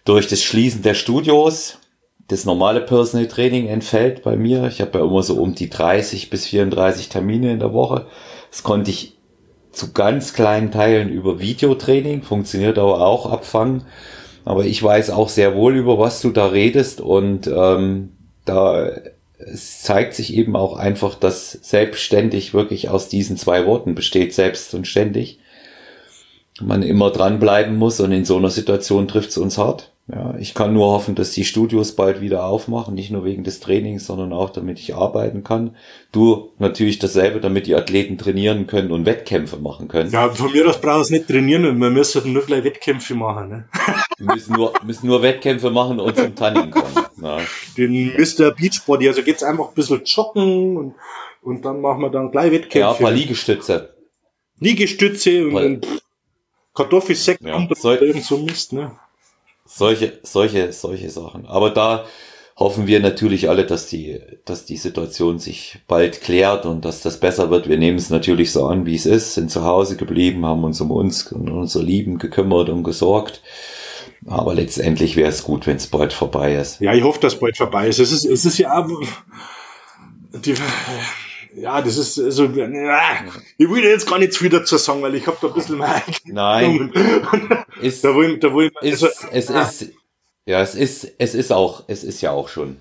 [0.06, 1.80] durch das Schließen der Studios,
[2.30, 4.68] das normale Personal Training entfällt bei mir.
[4.68, 8.08] Ich habe ja immer so um die 30 bis 34 Termine in der Woche.
[8.50, 9.18] Das konnte ich
[9.72, 13.84] zu ganz kleinen Teilen über Videotraining, funktioniert aber auch abfangen.
[14.48, 18.14] Aber ich weiß auch sehr wohl, über was du da redest und ähm,
[18.46, 18.92] da
[19.54, 24.88] zeigt sich eben auch einfach, dass selbstständig wirklich aus diesen zwei Worten besteht, selbst und
[24.88, 25.40] ständig.
[26.62, 29.92] Man immer dranbleiben muss und in so einer Situation trifft es uns hart.
[30.10, 33.60] Ja, ich kann nur hoffen, dass die Studios bald wieder aufmachen, nicht nur wegen des
[33.60, 35.76] Trainings, sondern auch damit ich arbeiten kann.
[36.14, 40.10] Du natürlich dasselbe, damit die Athleten trainieren können und Wettkämpfe machen können.
[40.12, 43.50] Ja, von mir aus brauchen wir nicht trainieren, wir müssen nur gleich Wettkämpfe machen.
[43.50, 43.70] Ne?
[44.18, 47.06] Wir müssen nur, müssen nur Wettkämpfe machen und zum Tanning kommen.
[47.22, 47.38] Ja.
[47.78, 48.50] Den Mr.
[48.52, 50.96] Beachbody, also geht's einfach ein bisschen joggen und,
[51.44, 52.80] und dann machen wir dann gleich Wettkämpfe.
[52.80, 53.96] Ja, ein paar Liegestütze.
[54.60, 55.88] Liegestütze und, und
[56.74, 58.98] Kartoffelsäcke ja, und irgend so Mist, ne?
[59.68, 61.46] Solche, solche, solche Sachen.
[61.46, 62.06] Aber da
[62.56, 67.20] hoffen wir natürlich alle, dass die, dass die Situation sich bald klärt und dass das
[67.20, 67.70] besser wird.
[67.70, 70.82] Wir nehmen es natürlich so an, wie es ist, sind zu Hause geblieben, haben uns
[70.82, 73.42] um uns und unsere Lieben gekümmert und gesorgt.
[74.26, 76.82] Aber letztendlich wäre es gut, wenn es bald vorbei ist.
[76.82, 78.00] Ja, ich hoffe, dass bald vorbei ist.
[78.00, 78.88] Es ist, es ist ja,
[80.34, 80.56] die,
[81.58, 85.26] ja, das ist so, also, ich will jetzt gar nicht viel dazu sagen, weil ich
[85.26, 86.92] habe da ein bisschen mehr Nein.
[87.82, 89.62] ist, da will, da will, ist, also, es ja.
[89.62, 89.86] ist,
[90.46, 92.78] ja, es ist, es ist auch, es ist ja auch schon,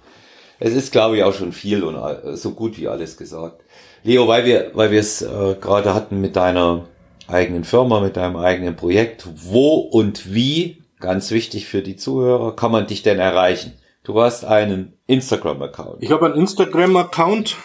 [0.61, 3.63] es ist, glaube ich, auch schon viel und so gut wie alles gesagt.
[4.03, 6.87] Leo, weil wir, weil wir es äh, gerade hatten mit deiner
[7.29, 12.73] eigenen Firma, mit deinem eigenen Projekt, wo und wie, ganz wichtig für die Zuhörer, kann
[12.73, 13.73] man dich denn erreichen?
[14.05, 16.03] Du hast einen Instagram-Account.
[16.03, 17.57] Ich habe einen Instagram-Account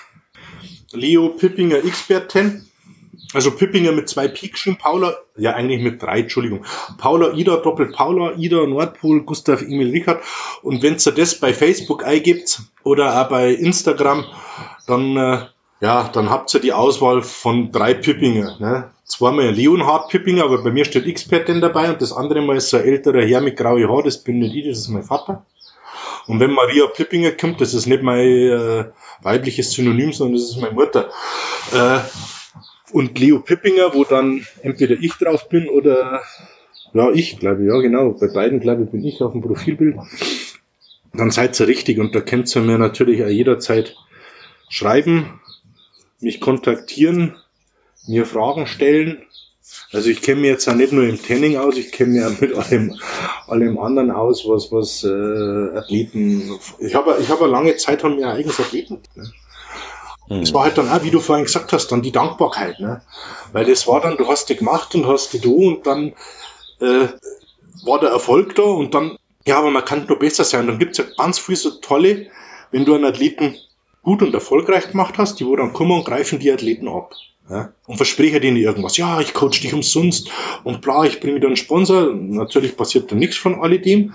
[0.93, 2.67] Leo Pippinger Experten.
[3.33, 6.65] Also Pippinger mit zwei Pikschen, Paula, ja eigentlich mit drei, Entschuldigung.
[6.97, 10.21] Paula, Ida, Doppelt Paula, Ida, Nordpol, Gustav, Emil, Richard.
[10.61, 14.25] Und wenn ihr das bei Facebook eingibt oder auch bei Instagram,
[14.85, 15.45] dann, äh,
[15.79, 18.57] ja, dann habt ihr die Auswahl von drei Pippinger.
[18.59, 18.91] Ne?
[19.05, 22.77] Zweimal Leonhard Pippinger, aber bei mir steht Expertin dabei und das andere Mal ist so
[22.77, 25.45] ein älterer Herr mit graue Haar, das bin nicht ich, das ist mein Vater.
[26.27, 28.85] Und wenn Maria Pippinger kommt, das ist nicht mein äh,
[29.21, 31.09] weibliches Synonym, sondern das ist meine Mutter.
[31.73, 31.99] Äh,
[32.91, 36.21] und Leo Pippinger, wo dann entweder ich drauf bin oder
[36.93, 39.97] ja, ich glaube, ja genau, bei beiden glaube ich bin ich auf dem Profilbild.
[41.13, 43.95] Dann seid ihr richtig und da könnt ihr mir natürlich auch jederzeit
[44.69, 45.39] schreiben,
[46.19, 47.35] mich kontaktieren,
[48.07, 49.23] mir Fragen stellen
[49.91, 52.41] also ich kenne mich jetzt auch nicht nur im Tanning aus, ich kenne mich auch
[52.41, 52.99] mit allem,
[53.47, 56.57] allem anderen aus, was, was äh, Athleten.
[56.79, 59.01] Ich habe ich habe lange Zeit haben wir eigenes Athleten.
[59.15, 59.31] Ne?
[60.29, 60.41] Mhm.
[60.41, 63.01] Das war halt dann auch, wie du vorhin gesagt hast, dann die Dankbarkeit, ne?
[63.51, 66.13] Weil das war dann, du hast die gemacht und hast die du und dann
[66.79, 67.07] äh,
[67.83, 70.67] war der Erfolg da und dann, ja, aber man kann nur besser sein.
[70.67, 72.27] Dann gibt's ja ganz viel so tolle,
[72.71, 73.57] wenn du einen Athleten
[74.03, 77.13] gut und erfolgreich gemacht hast, die wo dann kommen und greifen die Athleten ab.
[77.49, 77.73] Ja?
[77.85, 78.97] Und verspreche denen irgendwas.
[78.97, 80.29] Ja, ich coach dich umsonst
[80.63, 82.13] und bla, ich bringe wieder einen Sponsor.
[82.13, 84.13] Natürlich passiert dann nichts von alledem.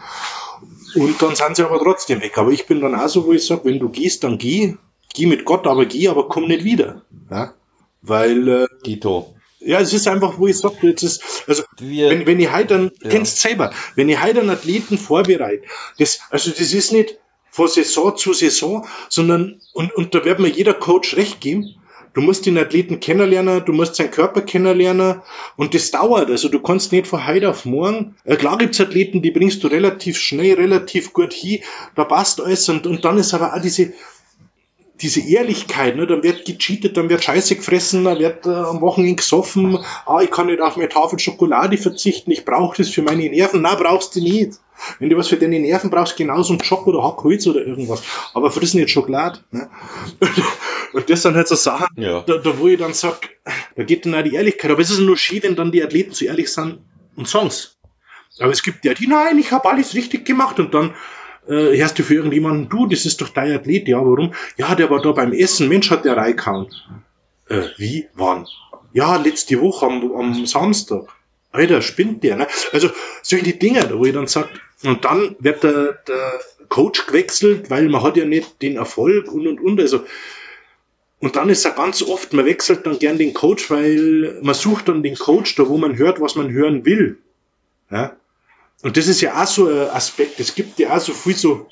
[0.94, 2.38] Und dann sind sie aber trotzdem weg.
[2.38, 4.74] Aber ich bin dann auch so, wo ich sage, wenn du gehst, dann geh.
[5.14, 7.02] Geh mit Gott, aber geh, aber komm nicht wieder.
[7.30, 7.54] Ja?
[8.02, 8.48] Weil.
[8.48, 9.34] Äh, Dito.
[9.60, 12.68] Ja, es ist einfach, wo ich sage, jetzt ist, also, Wir, wenn, wenn ich heute
[12.68, 13.10] dann, ja.
[13.10, 15.64] kennst selber, wenn ich heute einen Athleten vorbereite,
[15.98, 17.18] das, also, das ist nicht
[17.50, 21.74] von Saison zu Saison, sondern, und, und da wird mir jeder Coach recht geben,
[22.16, 25.20] Du musst den Athleten kennenlernen, du musst seinen Körper kennenlernen
[25.56, 26.30] und das dauert.
[26.30, 28.14] Also du kannst nicht von heute auf morgen.
[28.24, 31.60] Äh, klar gibt's Athleten, die bringst du relativ schnell, relativ gut hin,
[31.94, 33.92] da passt alles und, und dann ist aber auch diese,
[35.00, 39.16] diese Ehrlichkeit, ne, dann wird gecheatet, dann wird Scheiße gefressen, dann wird äh, am Wochenende
[39.16, 43.28] gesoffen, ah, ich kann nicht auf meine Tafel Schokolade verzichten, ich brauche das für meine
[43.28, 43.62] Nerven.
[43.62, 44.52] Na, brauchst du nicht.
[44.98, 48.02] Wenn du was für deine Nerven brauchst, genauso ein Schock oder Hackholz oder irgendwas.
[48.34, 49.40] Aber friss nicht Schokolade.
[49.50, 49.68] Ne?
[50.92, 52.20] Und das sind halt so Sachen, ja.
[52.20, 53.30] da, da wo ich dann sag,
[53.74, 54.70] da geht dann auch die Ehrlichkeit.
[54.70, 56.78] Aber es ist nur schön, wenn dann die Athleten zu ehrlich sind
[57.16, 57.76] und Songs.
[58.38, 60.94] Aber es gibt ja die, nein, ich habe alles richtig gemacht und dann
[61.48, 64.34] äh, hörst du für irgendjemanden, du, das ist doch dein Athlet, ja, warum?
[64.56, 66.68] Ja, der war da beim Essen, Mensch, hat der reingehauen.
[67.48, 68.06] Äh, wie?
[68.14, 68.46] Wann?
[68.92, 71.08] Ja, letzte Woche am, am Samstag.
[71.52, 72.46] Alter, spinnt der, ne?
[72.72, 72.90] Also,
[73.22, 74.48] solche Dinge, wo ich dann sag,
[74.82, 79.46] und dann wird der, der Coach gewechselt, weil man hat ja nicht den Erfolg und
[79.46, 80.04] und und, also,
[81.18, 84.88] und dann ist er ganz oft, man wechselt dann gern den Coach, weil man sucht
[84.88, 87.18] dann den Coach da, wo man hört, was man hören will.
[87.90, 88.16] Ja?
[88.82, 90.38] Und das ist ja auch so ein Aspekt.
[90.40, 91.66] Es gibt ja auch so viel so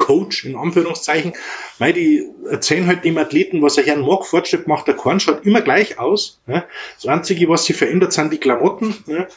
[0.00, 1.34] Coach, in Anführungszeichen,
[1.78, 5.44] weil die erzählen halt dem Athleten, was er Herrn mag, Fortschritt macht, der Korn schaut
[5.44, 6.40] immer gleich aus.
[6.46, 6.64] Ne?
[6.96, 8.96] Das Einzige, was sich verändert, sind die Klamotten.
[9.06, 9.28] Ne?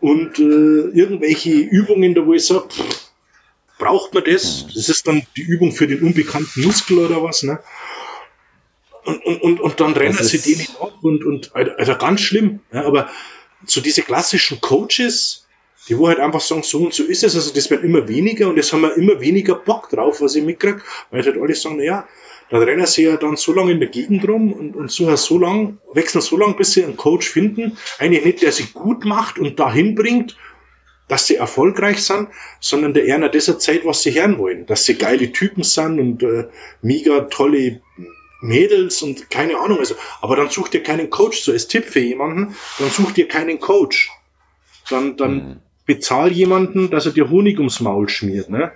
[0.00, 2.68] Und äh, irgendwelche Übungen, da wo ich sage,
[3.78, 4.66] braucht man das?
[4.74, 7.44] Das ist dann die Übung für den unbekannten Muskel oder was.
[7.44, 7.60] Ne?
[9.04, 12.60] Und, und, und, und dann rennen sie den ab und, und also ganz schlimm.
[12.72, 12.84] Ja?
[12.84, 13.08] Aber
[13.64, 15.46] so diese klassischen Coaches,
[15.88, 18.48] die wo halt einfach sagen, so und so ist es, also das wird immer weniger
[18.48, 21.76] und jetzt haben wir immer weniger Bock drauf, was ich mitkriege, weil halt alle sagen,
[21.76, 22.06] naja,
[22.50, 25.38] dann rennen sie ja dann so lange in der Gegend rum und, und so, so
[25.38, 29.38] lang, wechseln so lange, bis sie einen Coach finden, eigentlich nicht, der sie gut macht
[29.38, 30.36] und dahin bringt,
[31.08, 32.28] dass sie erfolgreich sind,
[32.60, 36.22] sondern der eher dieser Zeit, was sie hören wollen, dass sie geile Typen sind und
[36.22, 36.48] äh,
[36.82, 37.80] mega tolle
[38.40, 42.00] Mädels und keine Ahnung, also, aber dann sucht ihr keinen Coach, so als Tipp für
[42.00, 44.10] jemanden, dann sucht ihr keinen Coach.
[44.90, 48.70] Dann, dann, mhm bezahl jemanden, dass er dir Honig ums Maul schmiert, ne?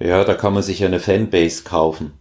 [0.00, 2.18] Ja, da kann man sich ja eine Fanbase kaufen.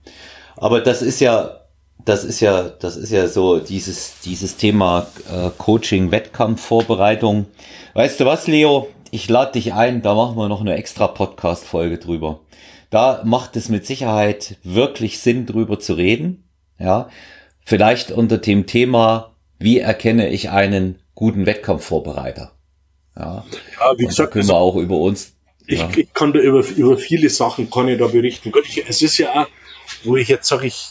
[0.56, 1.62] Aber das ist ja,
[2.06, 7.48] das ist ja, das ist ja so dieses, dieses Thema äh, Coaching, Wettkampfvorbereitung.
[7.96, 8.88] Weißt du was, Leo?
[9.10, 12.42] Ich lade dich ein, da machen wir noch eine extra Podcast-Folge drüber.
[12.92, 16.48] Da macht es mit Sicherheit wirklich Sinn, drüber zu reden.
[16.78, 17.10] Ja,
[17.66, 22.52] vielleicht unter dem Thema, wie erkenne ich einen guten Wettkampfvorbereiter?
[23.18, 23.44] Ja,
[23.80, 25.34] ja wie gesagt, können wir auch über uns.
[25.68, 25.90] Ich, ja.
[25.96, 28.52] ich kann da über, über viele Sachen kann ich da berichten.
[28.52, 29.48] Gott, ich, es ist ja auch,
[30.04, 30.90] wo ich jetzt sage, ich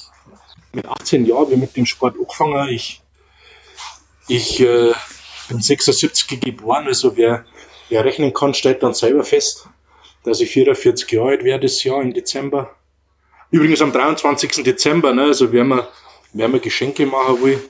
[0.72, 2.68] mit 18 Jahren bin mit dem Sport angefangen.
[2.68, 3.00] Ich,
[4.28, 4.92] ich äh,
[5.48, 7.44] bin 76 geboren, also wer,
[7.88, 9.68] wer rechnen kann, stellt dann selber fest,
[10.24, 12.74] dass ich 44 Jahre alt werde das Jahr im Dezember.
[13.50, 14.62] Übrigens am 23.
[14.62, 15.88] Dezember, ne, also wer mir,
[16.32, 17.60] wer mir Geschenke machen will,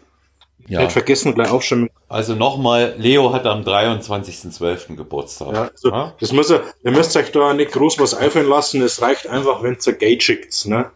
[0.71, 0.83] ja.
[0.83, 1.91] Nicht vergessen, gleich auch schon.
[2.09, 4.95] Also nochmal, Leo hat am 23.12.
[4.95, 5.53] Geburtstag.
[5.53, 6.15] Ja, also ja?
[6.21, 9.65] Das muss er, ihr müsst euch da nicht groß was einfallen lassen, es reicht einfach,
[9.65, 10.91] wenn ihr Gate schickt, ne?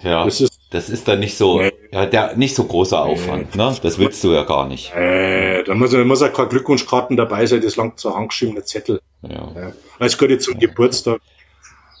[0.00, 1.72] Ja, das ist, das ist dann nicht so, nee.
[1.90, 3.62] ja, der, nicht so großer Aufwand, nee.
[3.62, 3.76] ne?
[3.82, 4.92] Das willst du ja gar nicht.
[4.94, 9.00] Äh, da muss, muss ja kein Glückwunschkarten dabei sein, das langt zur handgeschriebene Zettel.
[9.22, 9.52] Ja.
[9.56, 9.72] ja.
[9.98, 10.68] Als gerade zum ja.
[10.68, 11.20] Geburtstag.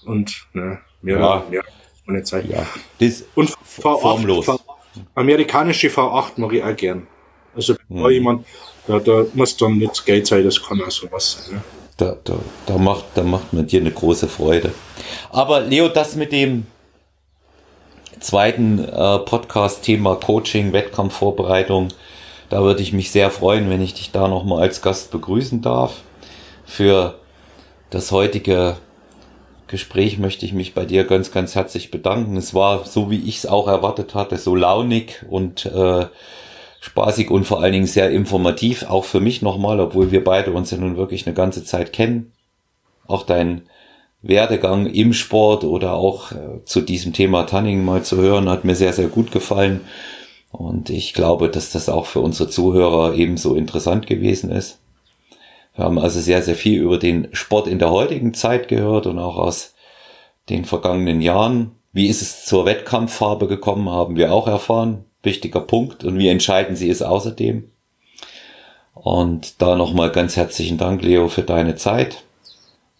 [0.06, 1.44] Und, ne, mehr, ja.
[1.50, 1.64] mehr,
[2.08, 2.48] ohne Zeit.
[2.48, 2.64] Ja.
[3.00, 4.46] Das und formlos.
[4.46, 4.60] V8,
[5.14, 7.06] Amerikanische V8 mag ich auch gern.
[7.54, 8.10] Also mhm.
[8.10, 8.46] jemand,
[8.86, 11.56] da, da muss dann nicht Geld sein, das kann auch sowas sein.
[11.56, 11.62] Ne?
[11.96, 12.34] Da, da,
[12.66, 14.72] da, macht, da macht man dir eine große Freude.
[15.30, 16.66] Aber Leo, das mit dem
[18.18, 21.88] zweiten äh, Podcast-Thema Coaching, Wettkampfvorbereitung,
[22.50, 26.02] da würde ich mich sehr freuen, wenn ich dich da nochmal als Gast begrüßen darf.
[26.64, 27.18] Für
[27.90, 28.76] das heutige
[29.74, 32.36] Gespräch möchte ich mich bei dir ganz, ganz herzlich bedanken.
[32.36, 36.06] Es war so, wie ich es auch erwartet hatte, so launig und äh,
[36.78, 40.70] spaßig und vor allen Dingen sehr informativ, auch für mich nochmal, obwohl wir beide uns
[40.70, 42.30] ja nun wirklich eine ganze Zeit kennen.
[43.08, 43.62] Auch dein
[44.22, 48.76] Werdegang im Sport oder auch äh, zu diesem Thema Tanning mal zu hören, hat mir
[48.76, 49.80] sehr, sehr gut gefallen.
[50.52, 54.78] Und ich glaube, dass das auch für unsere Zuhörer ebenso interessant gewesen ist.
[55.74, 59.18] Wir haben also sehr, sehr viel über den Sport in der heutigen Zeit gehört und
[59.18, 59.74] auch aus
[60.48, 61.72] den vergangenen Jahren.
[61.92, 65.04] Wie ist es zur Wettkampffarbe gekommen, haben wir auch erfahren.
[65.22, 66.04] Wichtiger Punkt.
[66.04, 67.70] Und wie entscheiden Sie es außerdem?
[68.94, 72.24] Und da nochmal ganz herzlichen Dank, Leo, für deine Zeit.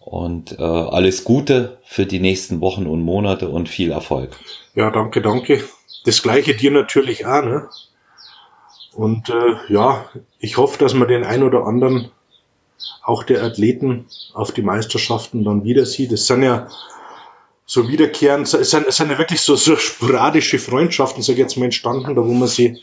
[0.01, 4.37] Und äh, alles Gute für die nächsten Wochen und Monate und viel Erfolg.
[4.75, 5.63] Ja, danke, danke.
[6.05, 7.43] Das gleiche dir natürlich auch.
[7.43, 7.69] Ne?
[8.93, 10.05] Und äh, ja,
[10.39, 12.11] ich hoffe, dass wir den ein oder anderen
[13.03, 16.13] auch der Athleten auf die Meisterschaften dann wieder sieht.
[16.13, 16.69] Es sind ja
[17.67, 21.57] so wiederkehrend, es sind, es sind ja wirklich so, so sporadische Freundschaften, sag ich jetzt
[21.57, 22.83] mal, entstanden, da wo man sie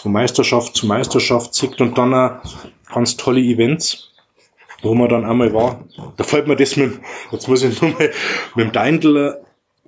[0.00, 2.40] von Meisterschaft zu Meisterschaft sieht und dann auch
[2.92, 4.10] ganz tolle Events,
[4.82, 5.84] wo man dann einmal war.
[6.16, 6.98] Da fällt mir das mit,
[7.30, 8.10] jetzt muss ich nur mal
[8.54, 9.44] mit dem Deindl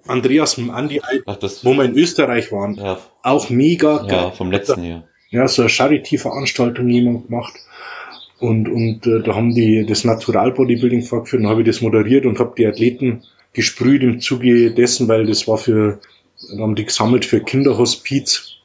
[0.07, 2.75] Andreas und Andi, Ach, das, wo wir in Österreich waren.
[2.75, 5.05] ja, Auch mega ja, vom letzten Jahr.
[5.31, 7.55] ja, so eine Charity-Veranstaltung jemand gemacht.
[8.43, 12.27] Und, und äh, da haben die das Natural Bodybuilding vorgeführt und habe ich das moderiert
[12.27, 16.01] und habe die Athleten gesprüht im Zuge dessen, weil das war für,
[16.59, 18.57] haben die gesammelt für Kinderhospiz.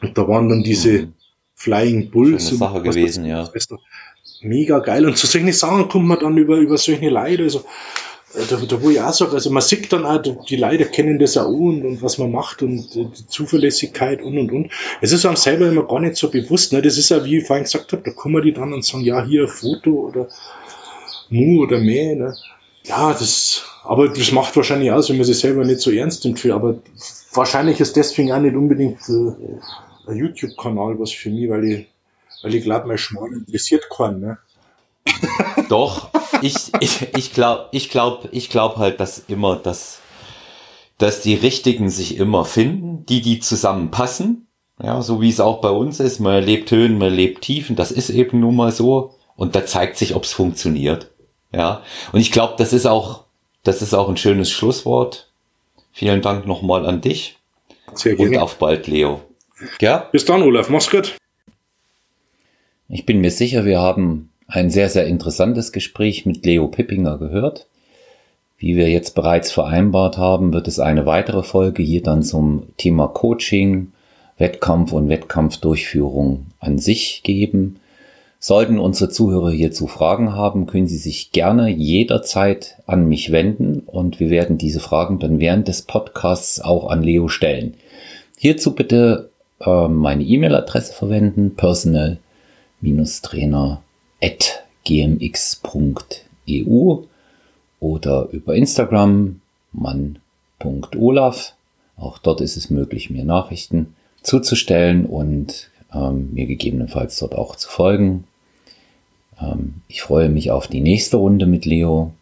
[0.00, 1.12] Und da waren dann diese Mhm.
[1.54, 2.48] Flying Bulls.
[2.48, 3.46] Schöne Sache gewesen, ja.
[4.40, 5.04] Mega geil.
[5.04, 7.42] Und zu solchen Sachen kommt man dann über, über solche Leute.
[7.42, 7.64] Also,
[8.32, 11.36] da, da wo ich auch sage, also man sieht dann auch, die Leute kennen das
[11.36, 14.72] auch und, und was man macht und äh, die Zuverlässigkeit und und und.
[15.00, 16.72] Es ist einem selber immer gar nicht so bewusst.
[16.72, 16.80] Ne?
[16.80, 19.24] Das ist ja, wie ich vorhin gesagt habe, da kommen die dann und sagen, ja,
[19.24, 20.28] hier ein Foto oder
[21.28, 22.14] Mu oder Mäh.
[22.14, 22.34] Ne?
[22.84, 26.38] Ja, das, aber das macht wahrscheinlich aus, wenn man sich selber nicht so ernst nimmt.
[26.38, 26.78] Für, aber
[27.34, 31.86] wahrscheinlich ist deswegen auch nicht unbedingt äh, ein YouTube-Kanal was für mich, weil ich,
[32.42, 34.20] weil ich glaube, mein Schmarrn interessiert keinen.
[34.20, 34.38] Ne?
[35.68, 36.10] Doch,
[36.42, 40.00] ich, ich, ich glaube, ich glaube, ich glaube halt, dass immer, dass,
[40.98, 44.46] dass die Richtigen sich immer finden, die, die zusammenpassen.
[44.82, 46.20] Ja, so wie es auch bei uns ist.
[46.20, 47.76] Man erlebt Höhen, man erlebt Tiefen.
[47.76, 49.14] Das ist eben nun mal so.
[49.36, 51.10] Und da zeigt sich, ob es funktioniert.
[51.52, 51.82] Ja.
[52.12, 53.24] Und ich glaube, das ist auch,
[53.62, 55.30] das ist auch ein schönes Schlusswort.
[55.92, 57.38] Vielen Dank nochmal an dich.
[57.94, 58.42] Sehr Und gerne.
[58.42, 59.20] auf bald, Leo.
[59.80, 60.70] Ja, Bis dann, Olaf.
[60.70, 61.16] Mach's gut.
[62.88, 67.66] Ich bin mir sicher, wir haben ein sehr, sehr interessantes Gespräch mit Leo Pippinger gehört.
[68.58, 73.08] Wie wir jetzt bereits vereinbart haben, wird es eine weitere Folge hier dann zum Thema
[73.08, 73.92] Coaching,
[74.36, 77.76] Wettkampf und Wettkampfdurchführung an sich geben.
[78.38, 84.18] Sollten unsere Zuhörer hierzu Fragen haben, können sie sich gerne jederzeit an mich wenden und
[84.18, 87.74] wir werden diese Fragen dann während des Podcasts auch an Leo stellen.
[88.38, 91.54] Hierzu bitte äh, meine E-Mail-Adresse verwenden,
[94.20, 97.04] personal-trainer.gmx.eu
[97.80, 99.40] oder über Instagram
[99.72, 101.54] mann.olaf.
[101.96, 107.68] Auch dort ist es möglich, mir Nachrichten zuzustellen und ähm, mir gegebenenfalls dort auch zu
[107.68, 108.24] folgen.
[109.40, 112.12] Ähm, ich freue mich auf die nächste Runde mit Leo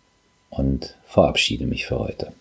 [0.51, 2.33] und verabschiede mich für heute.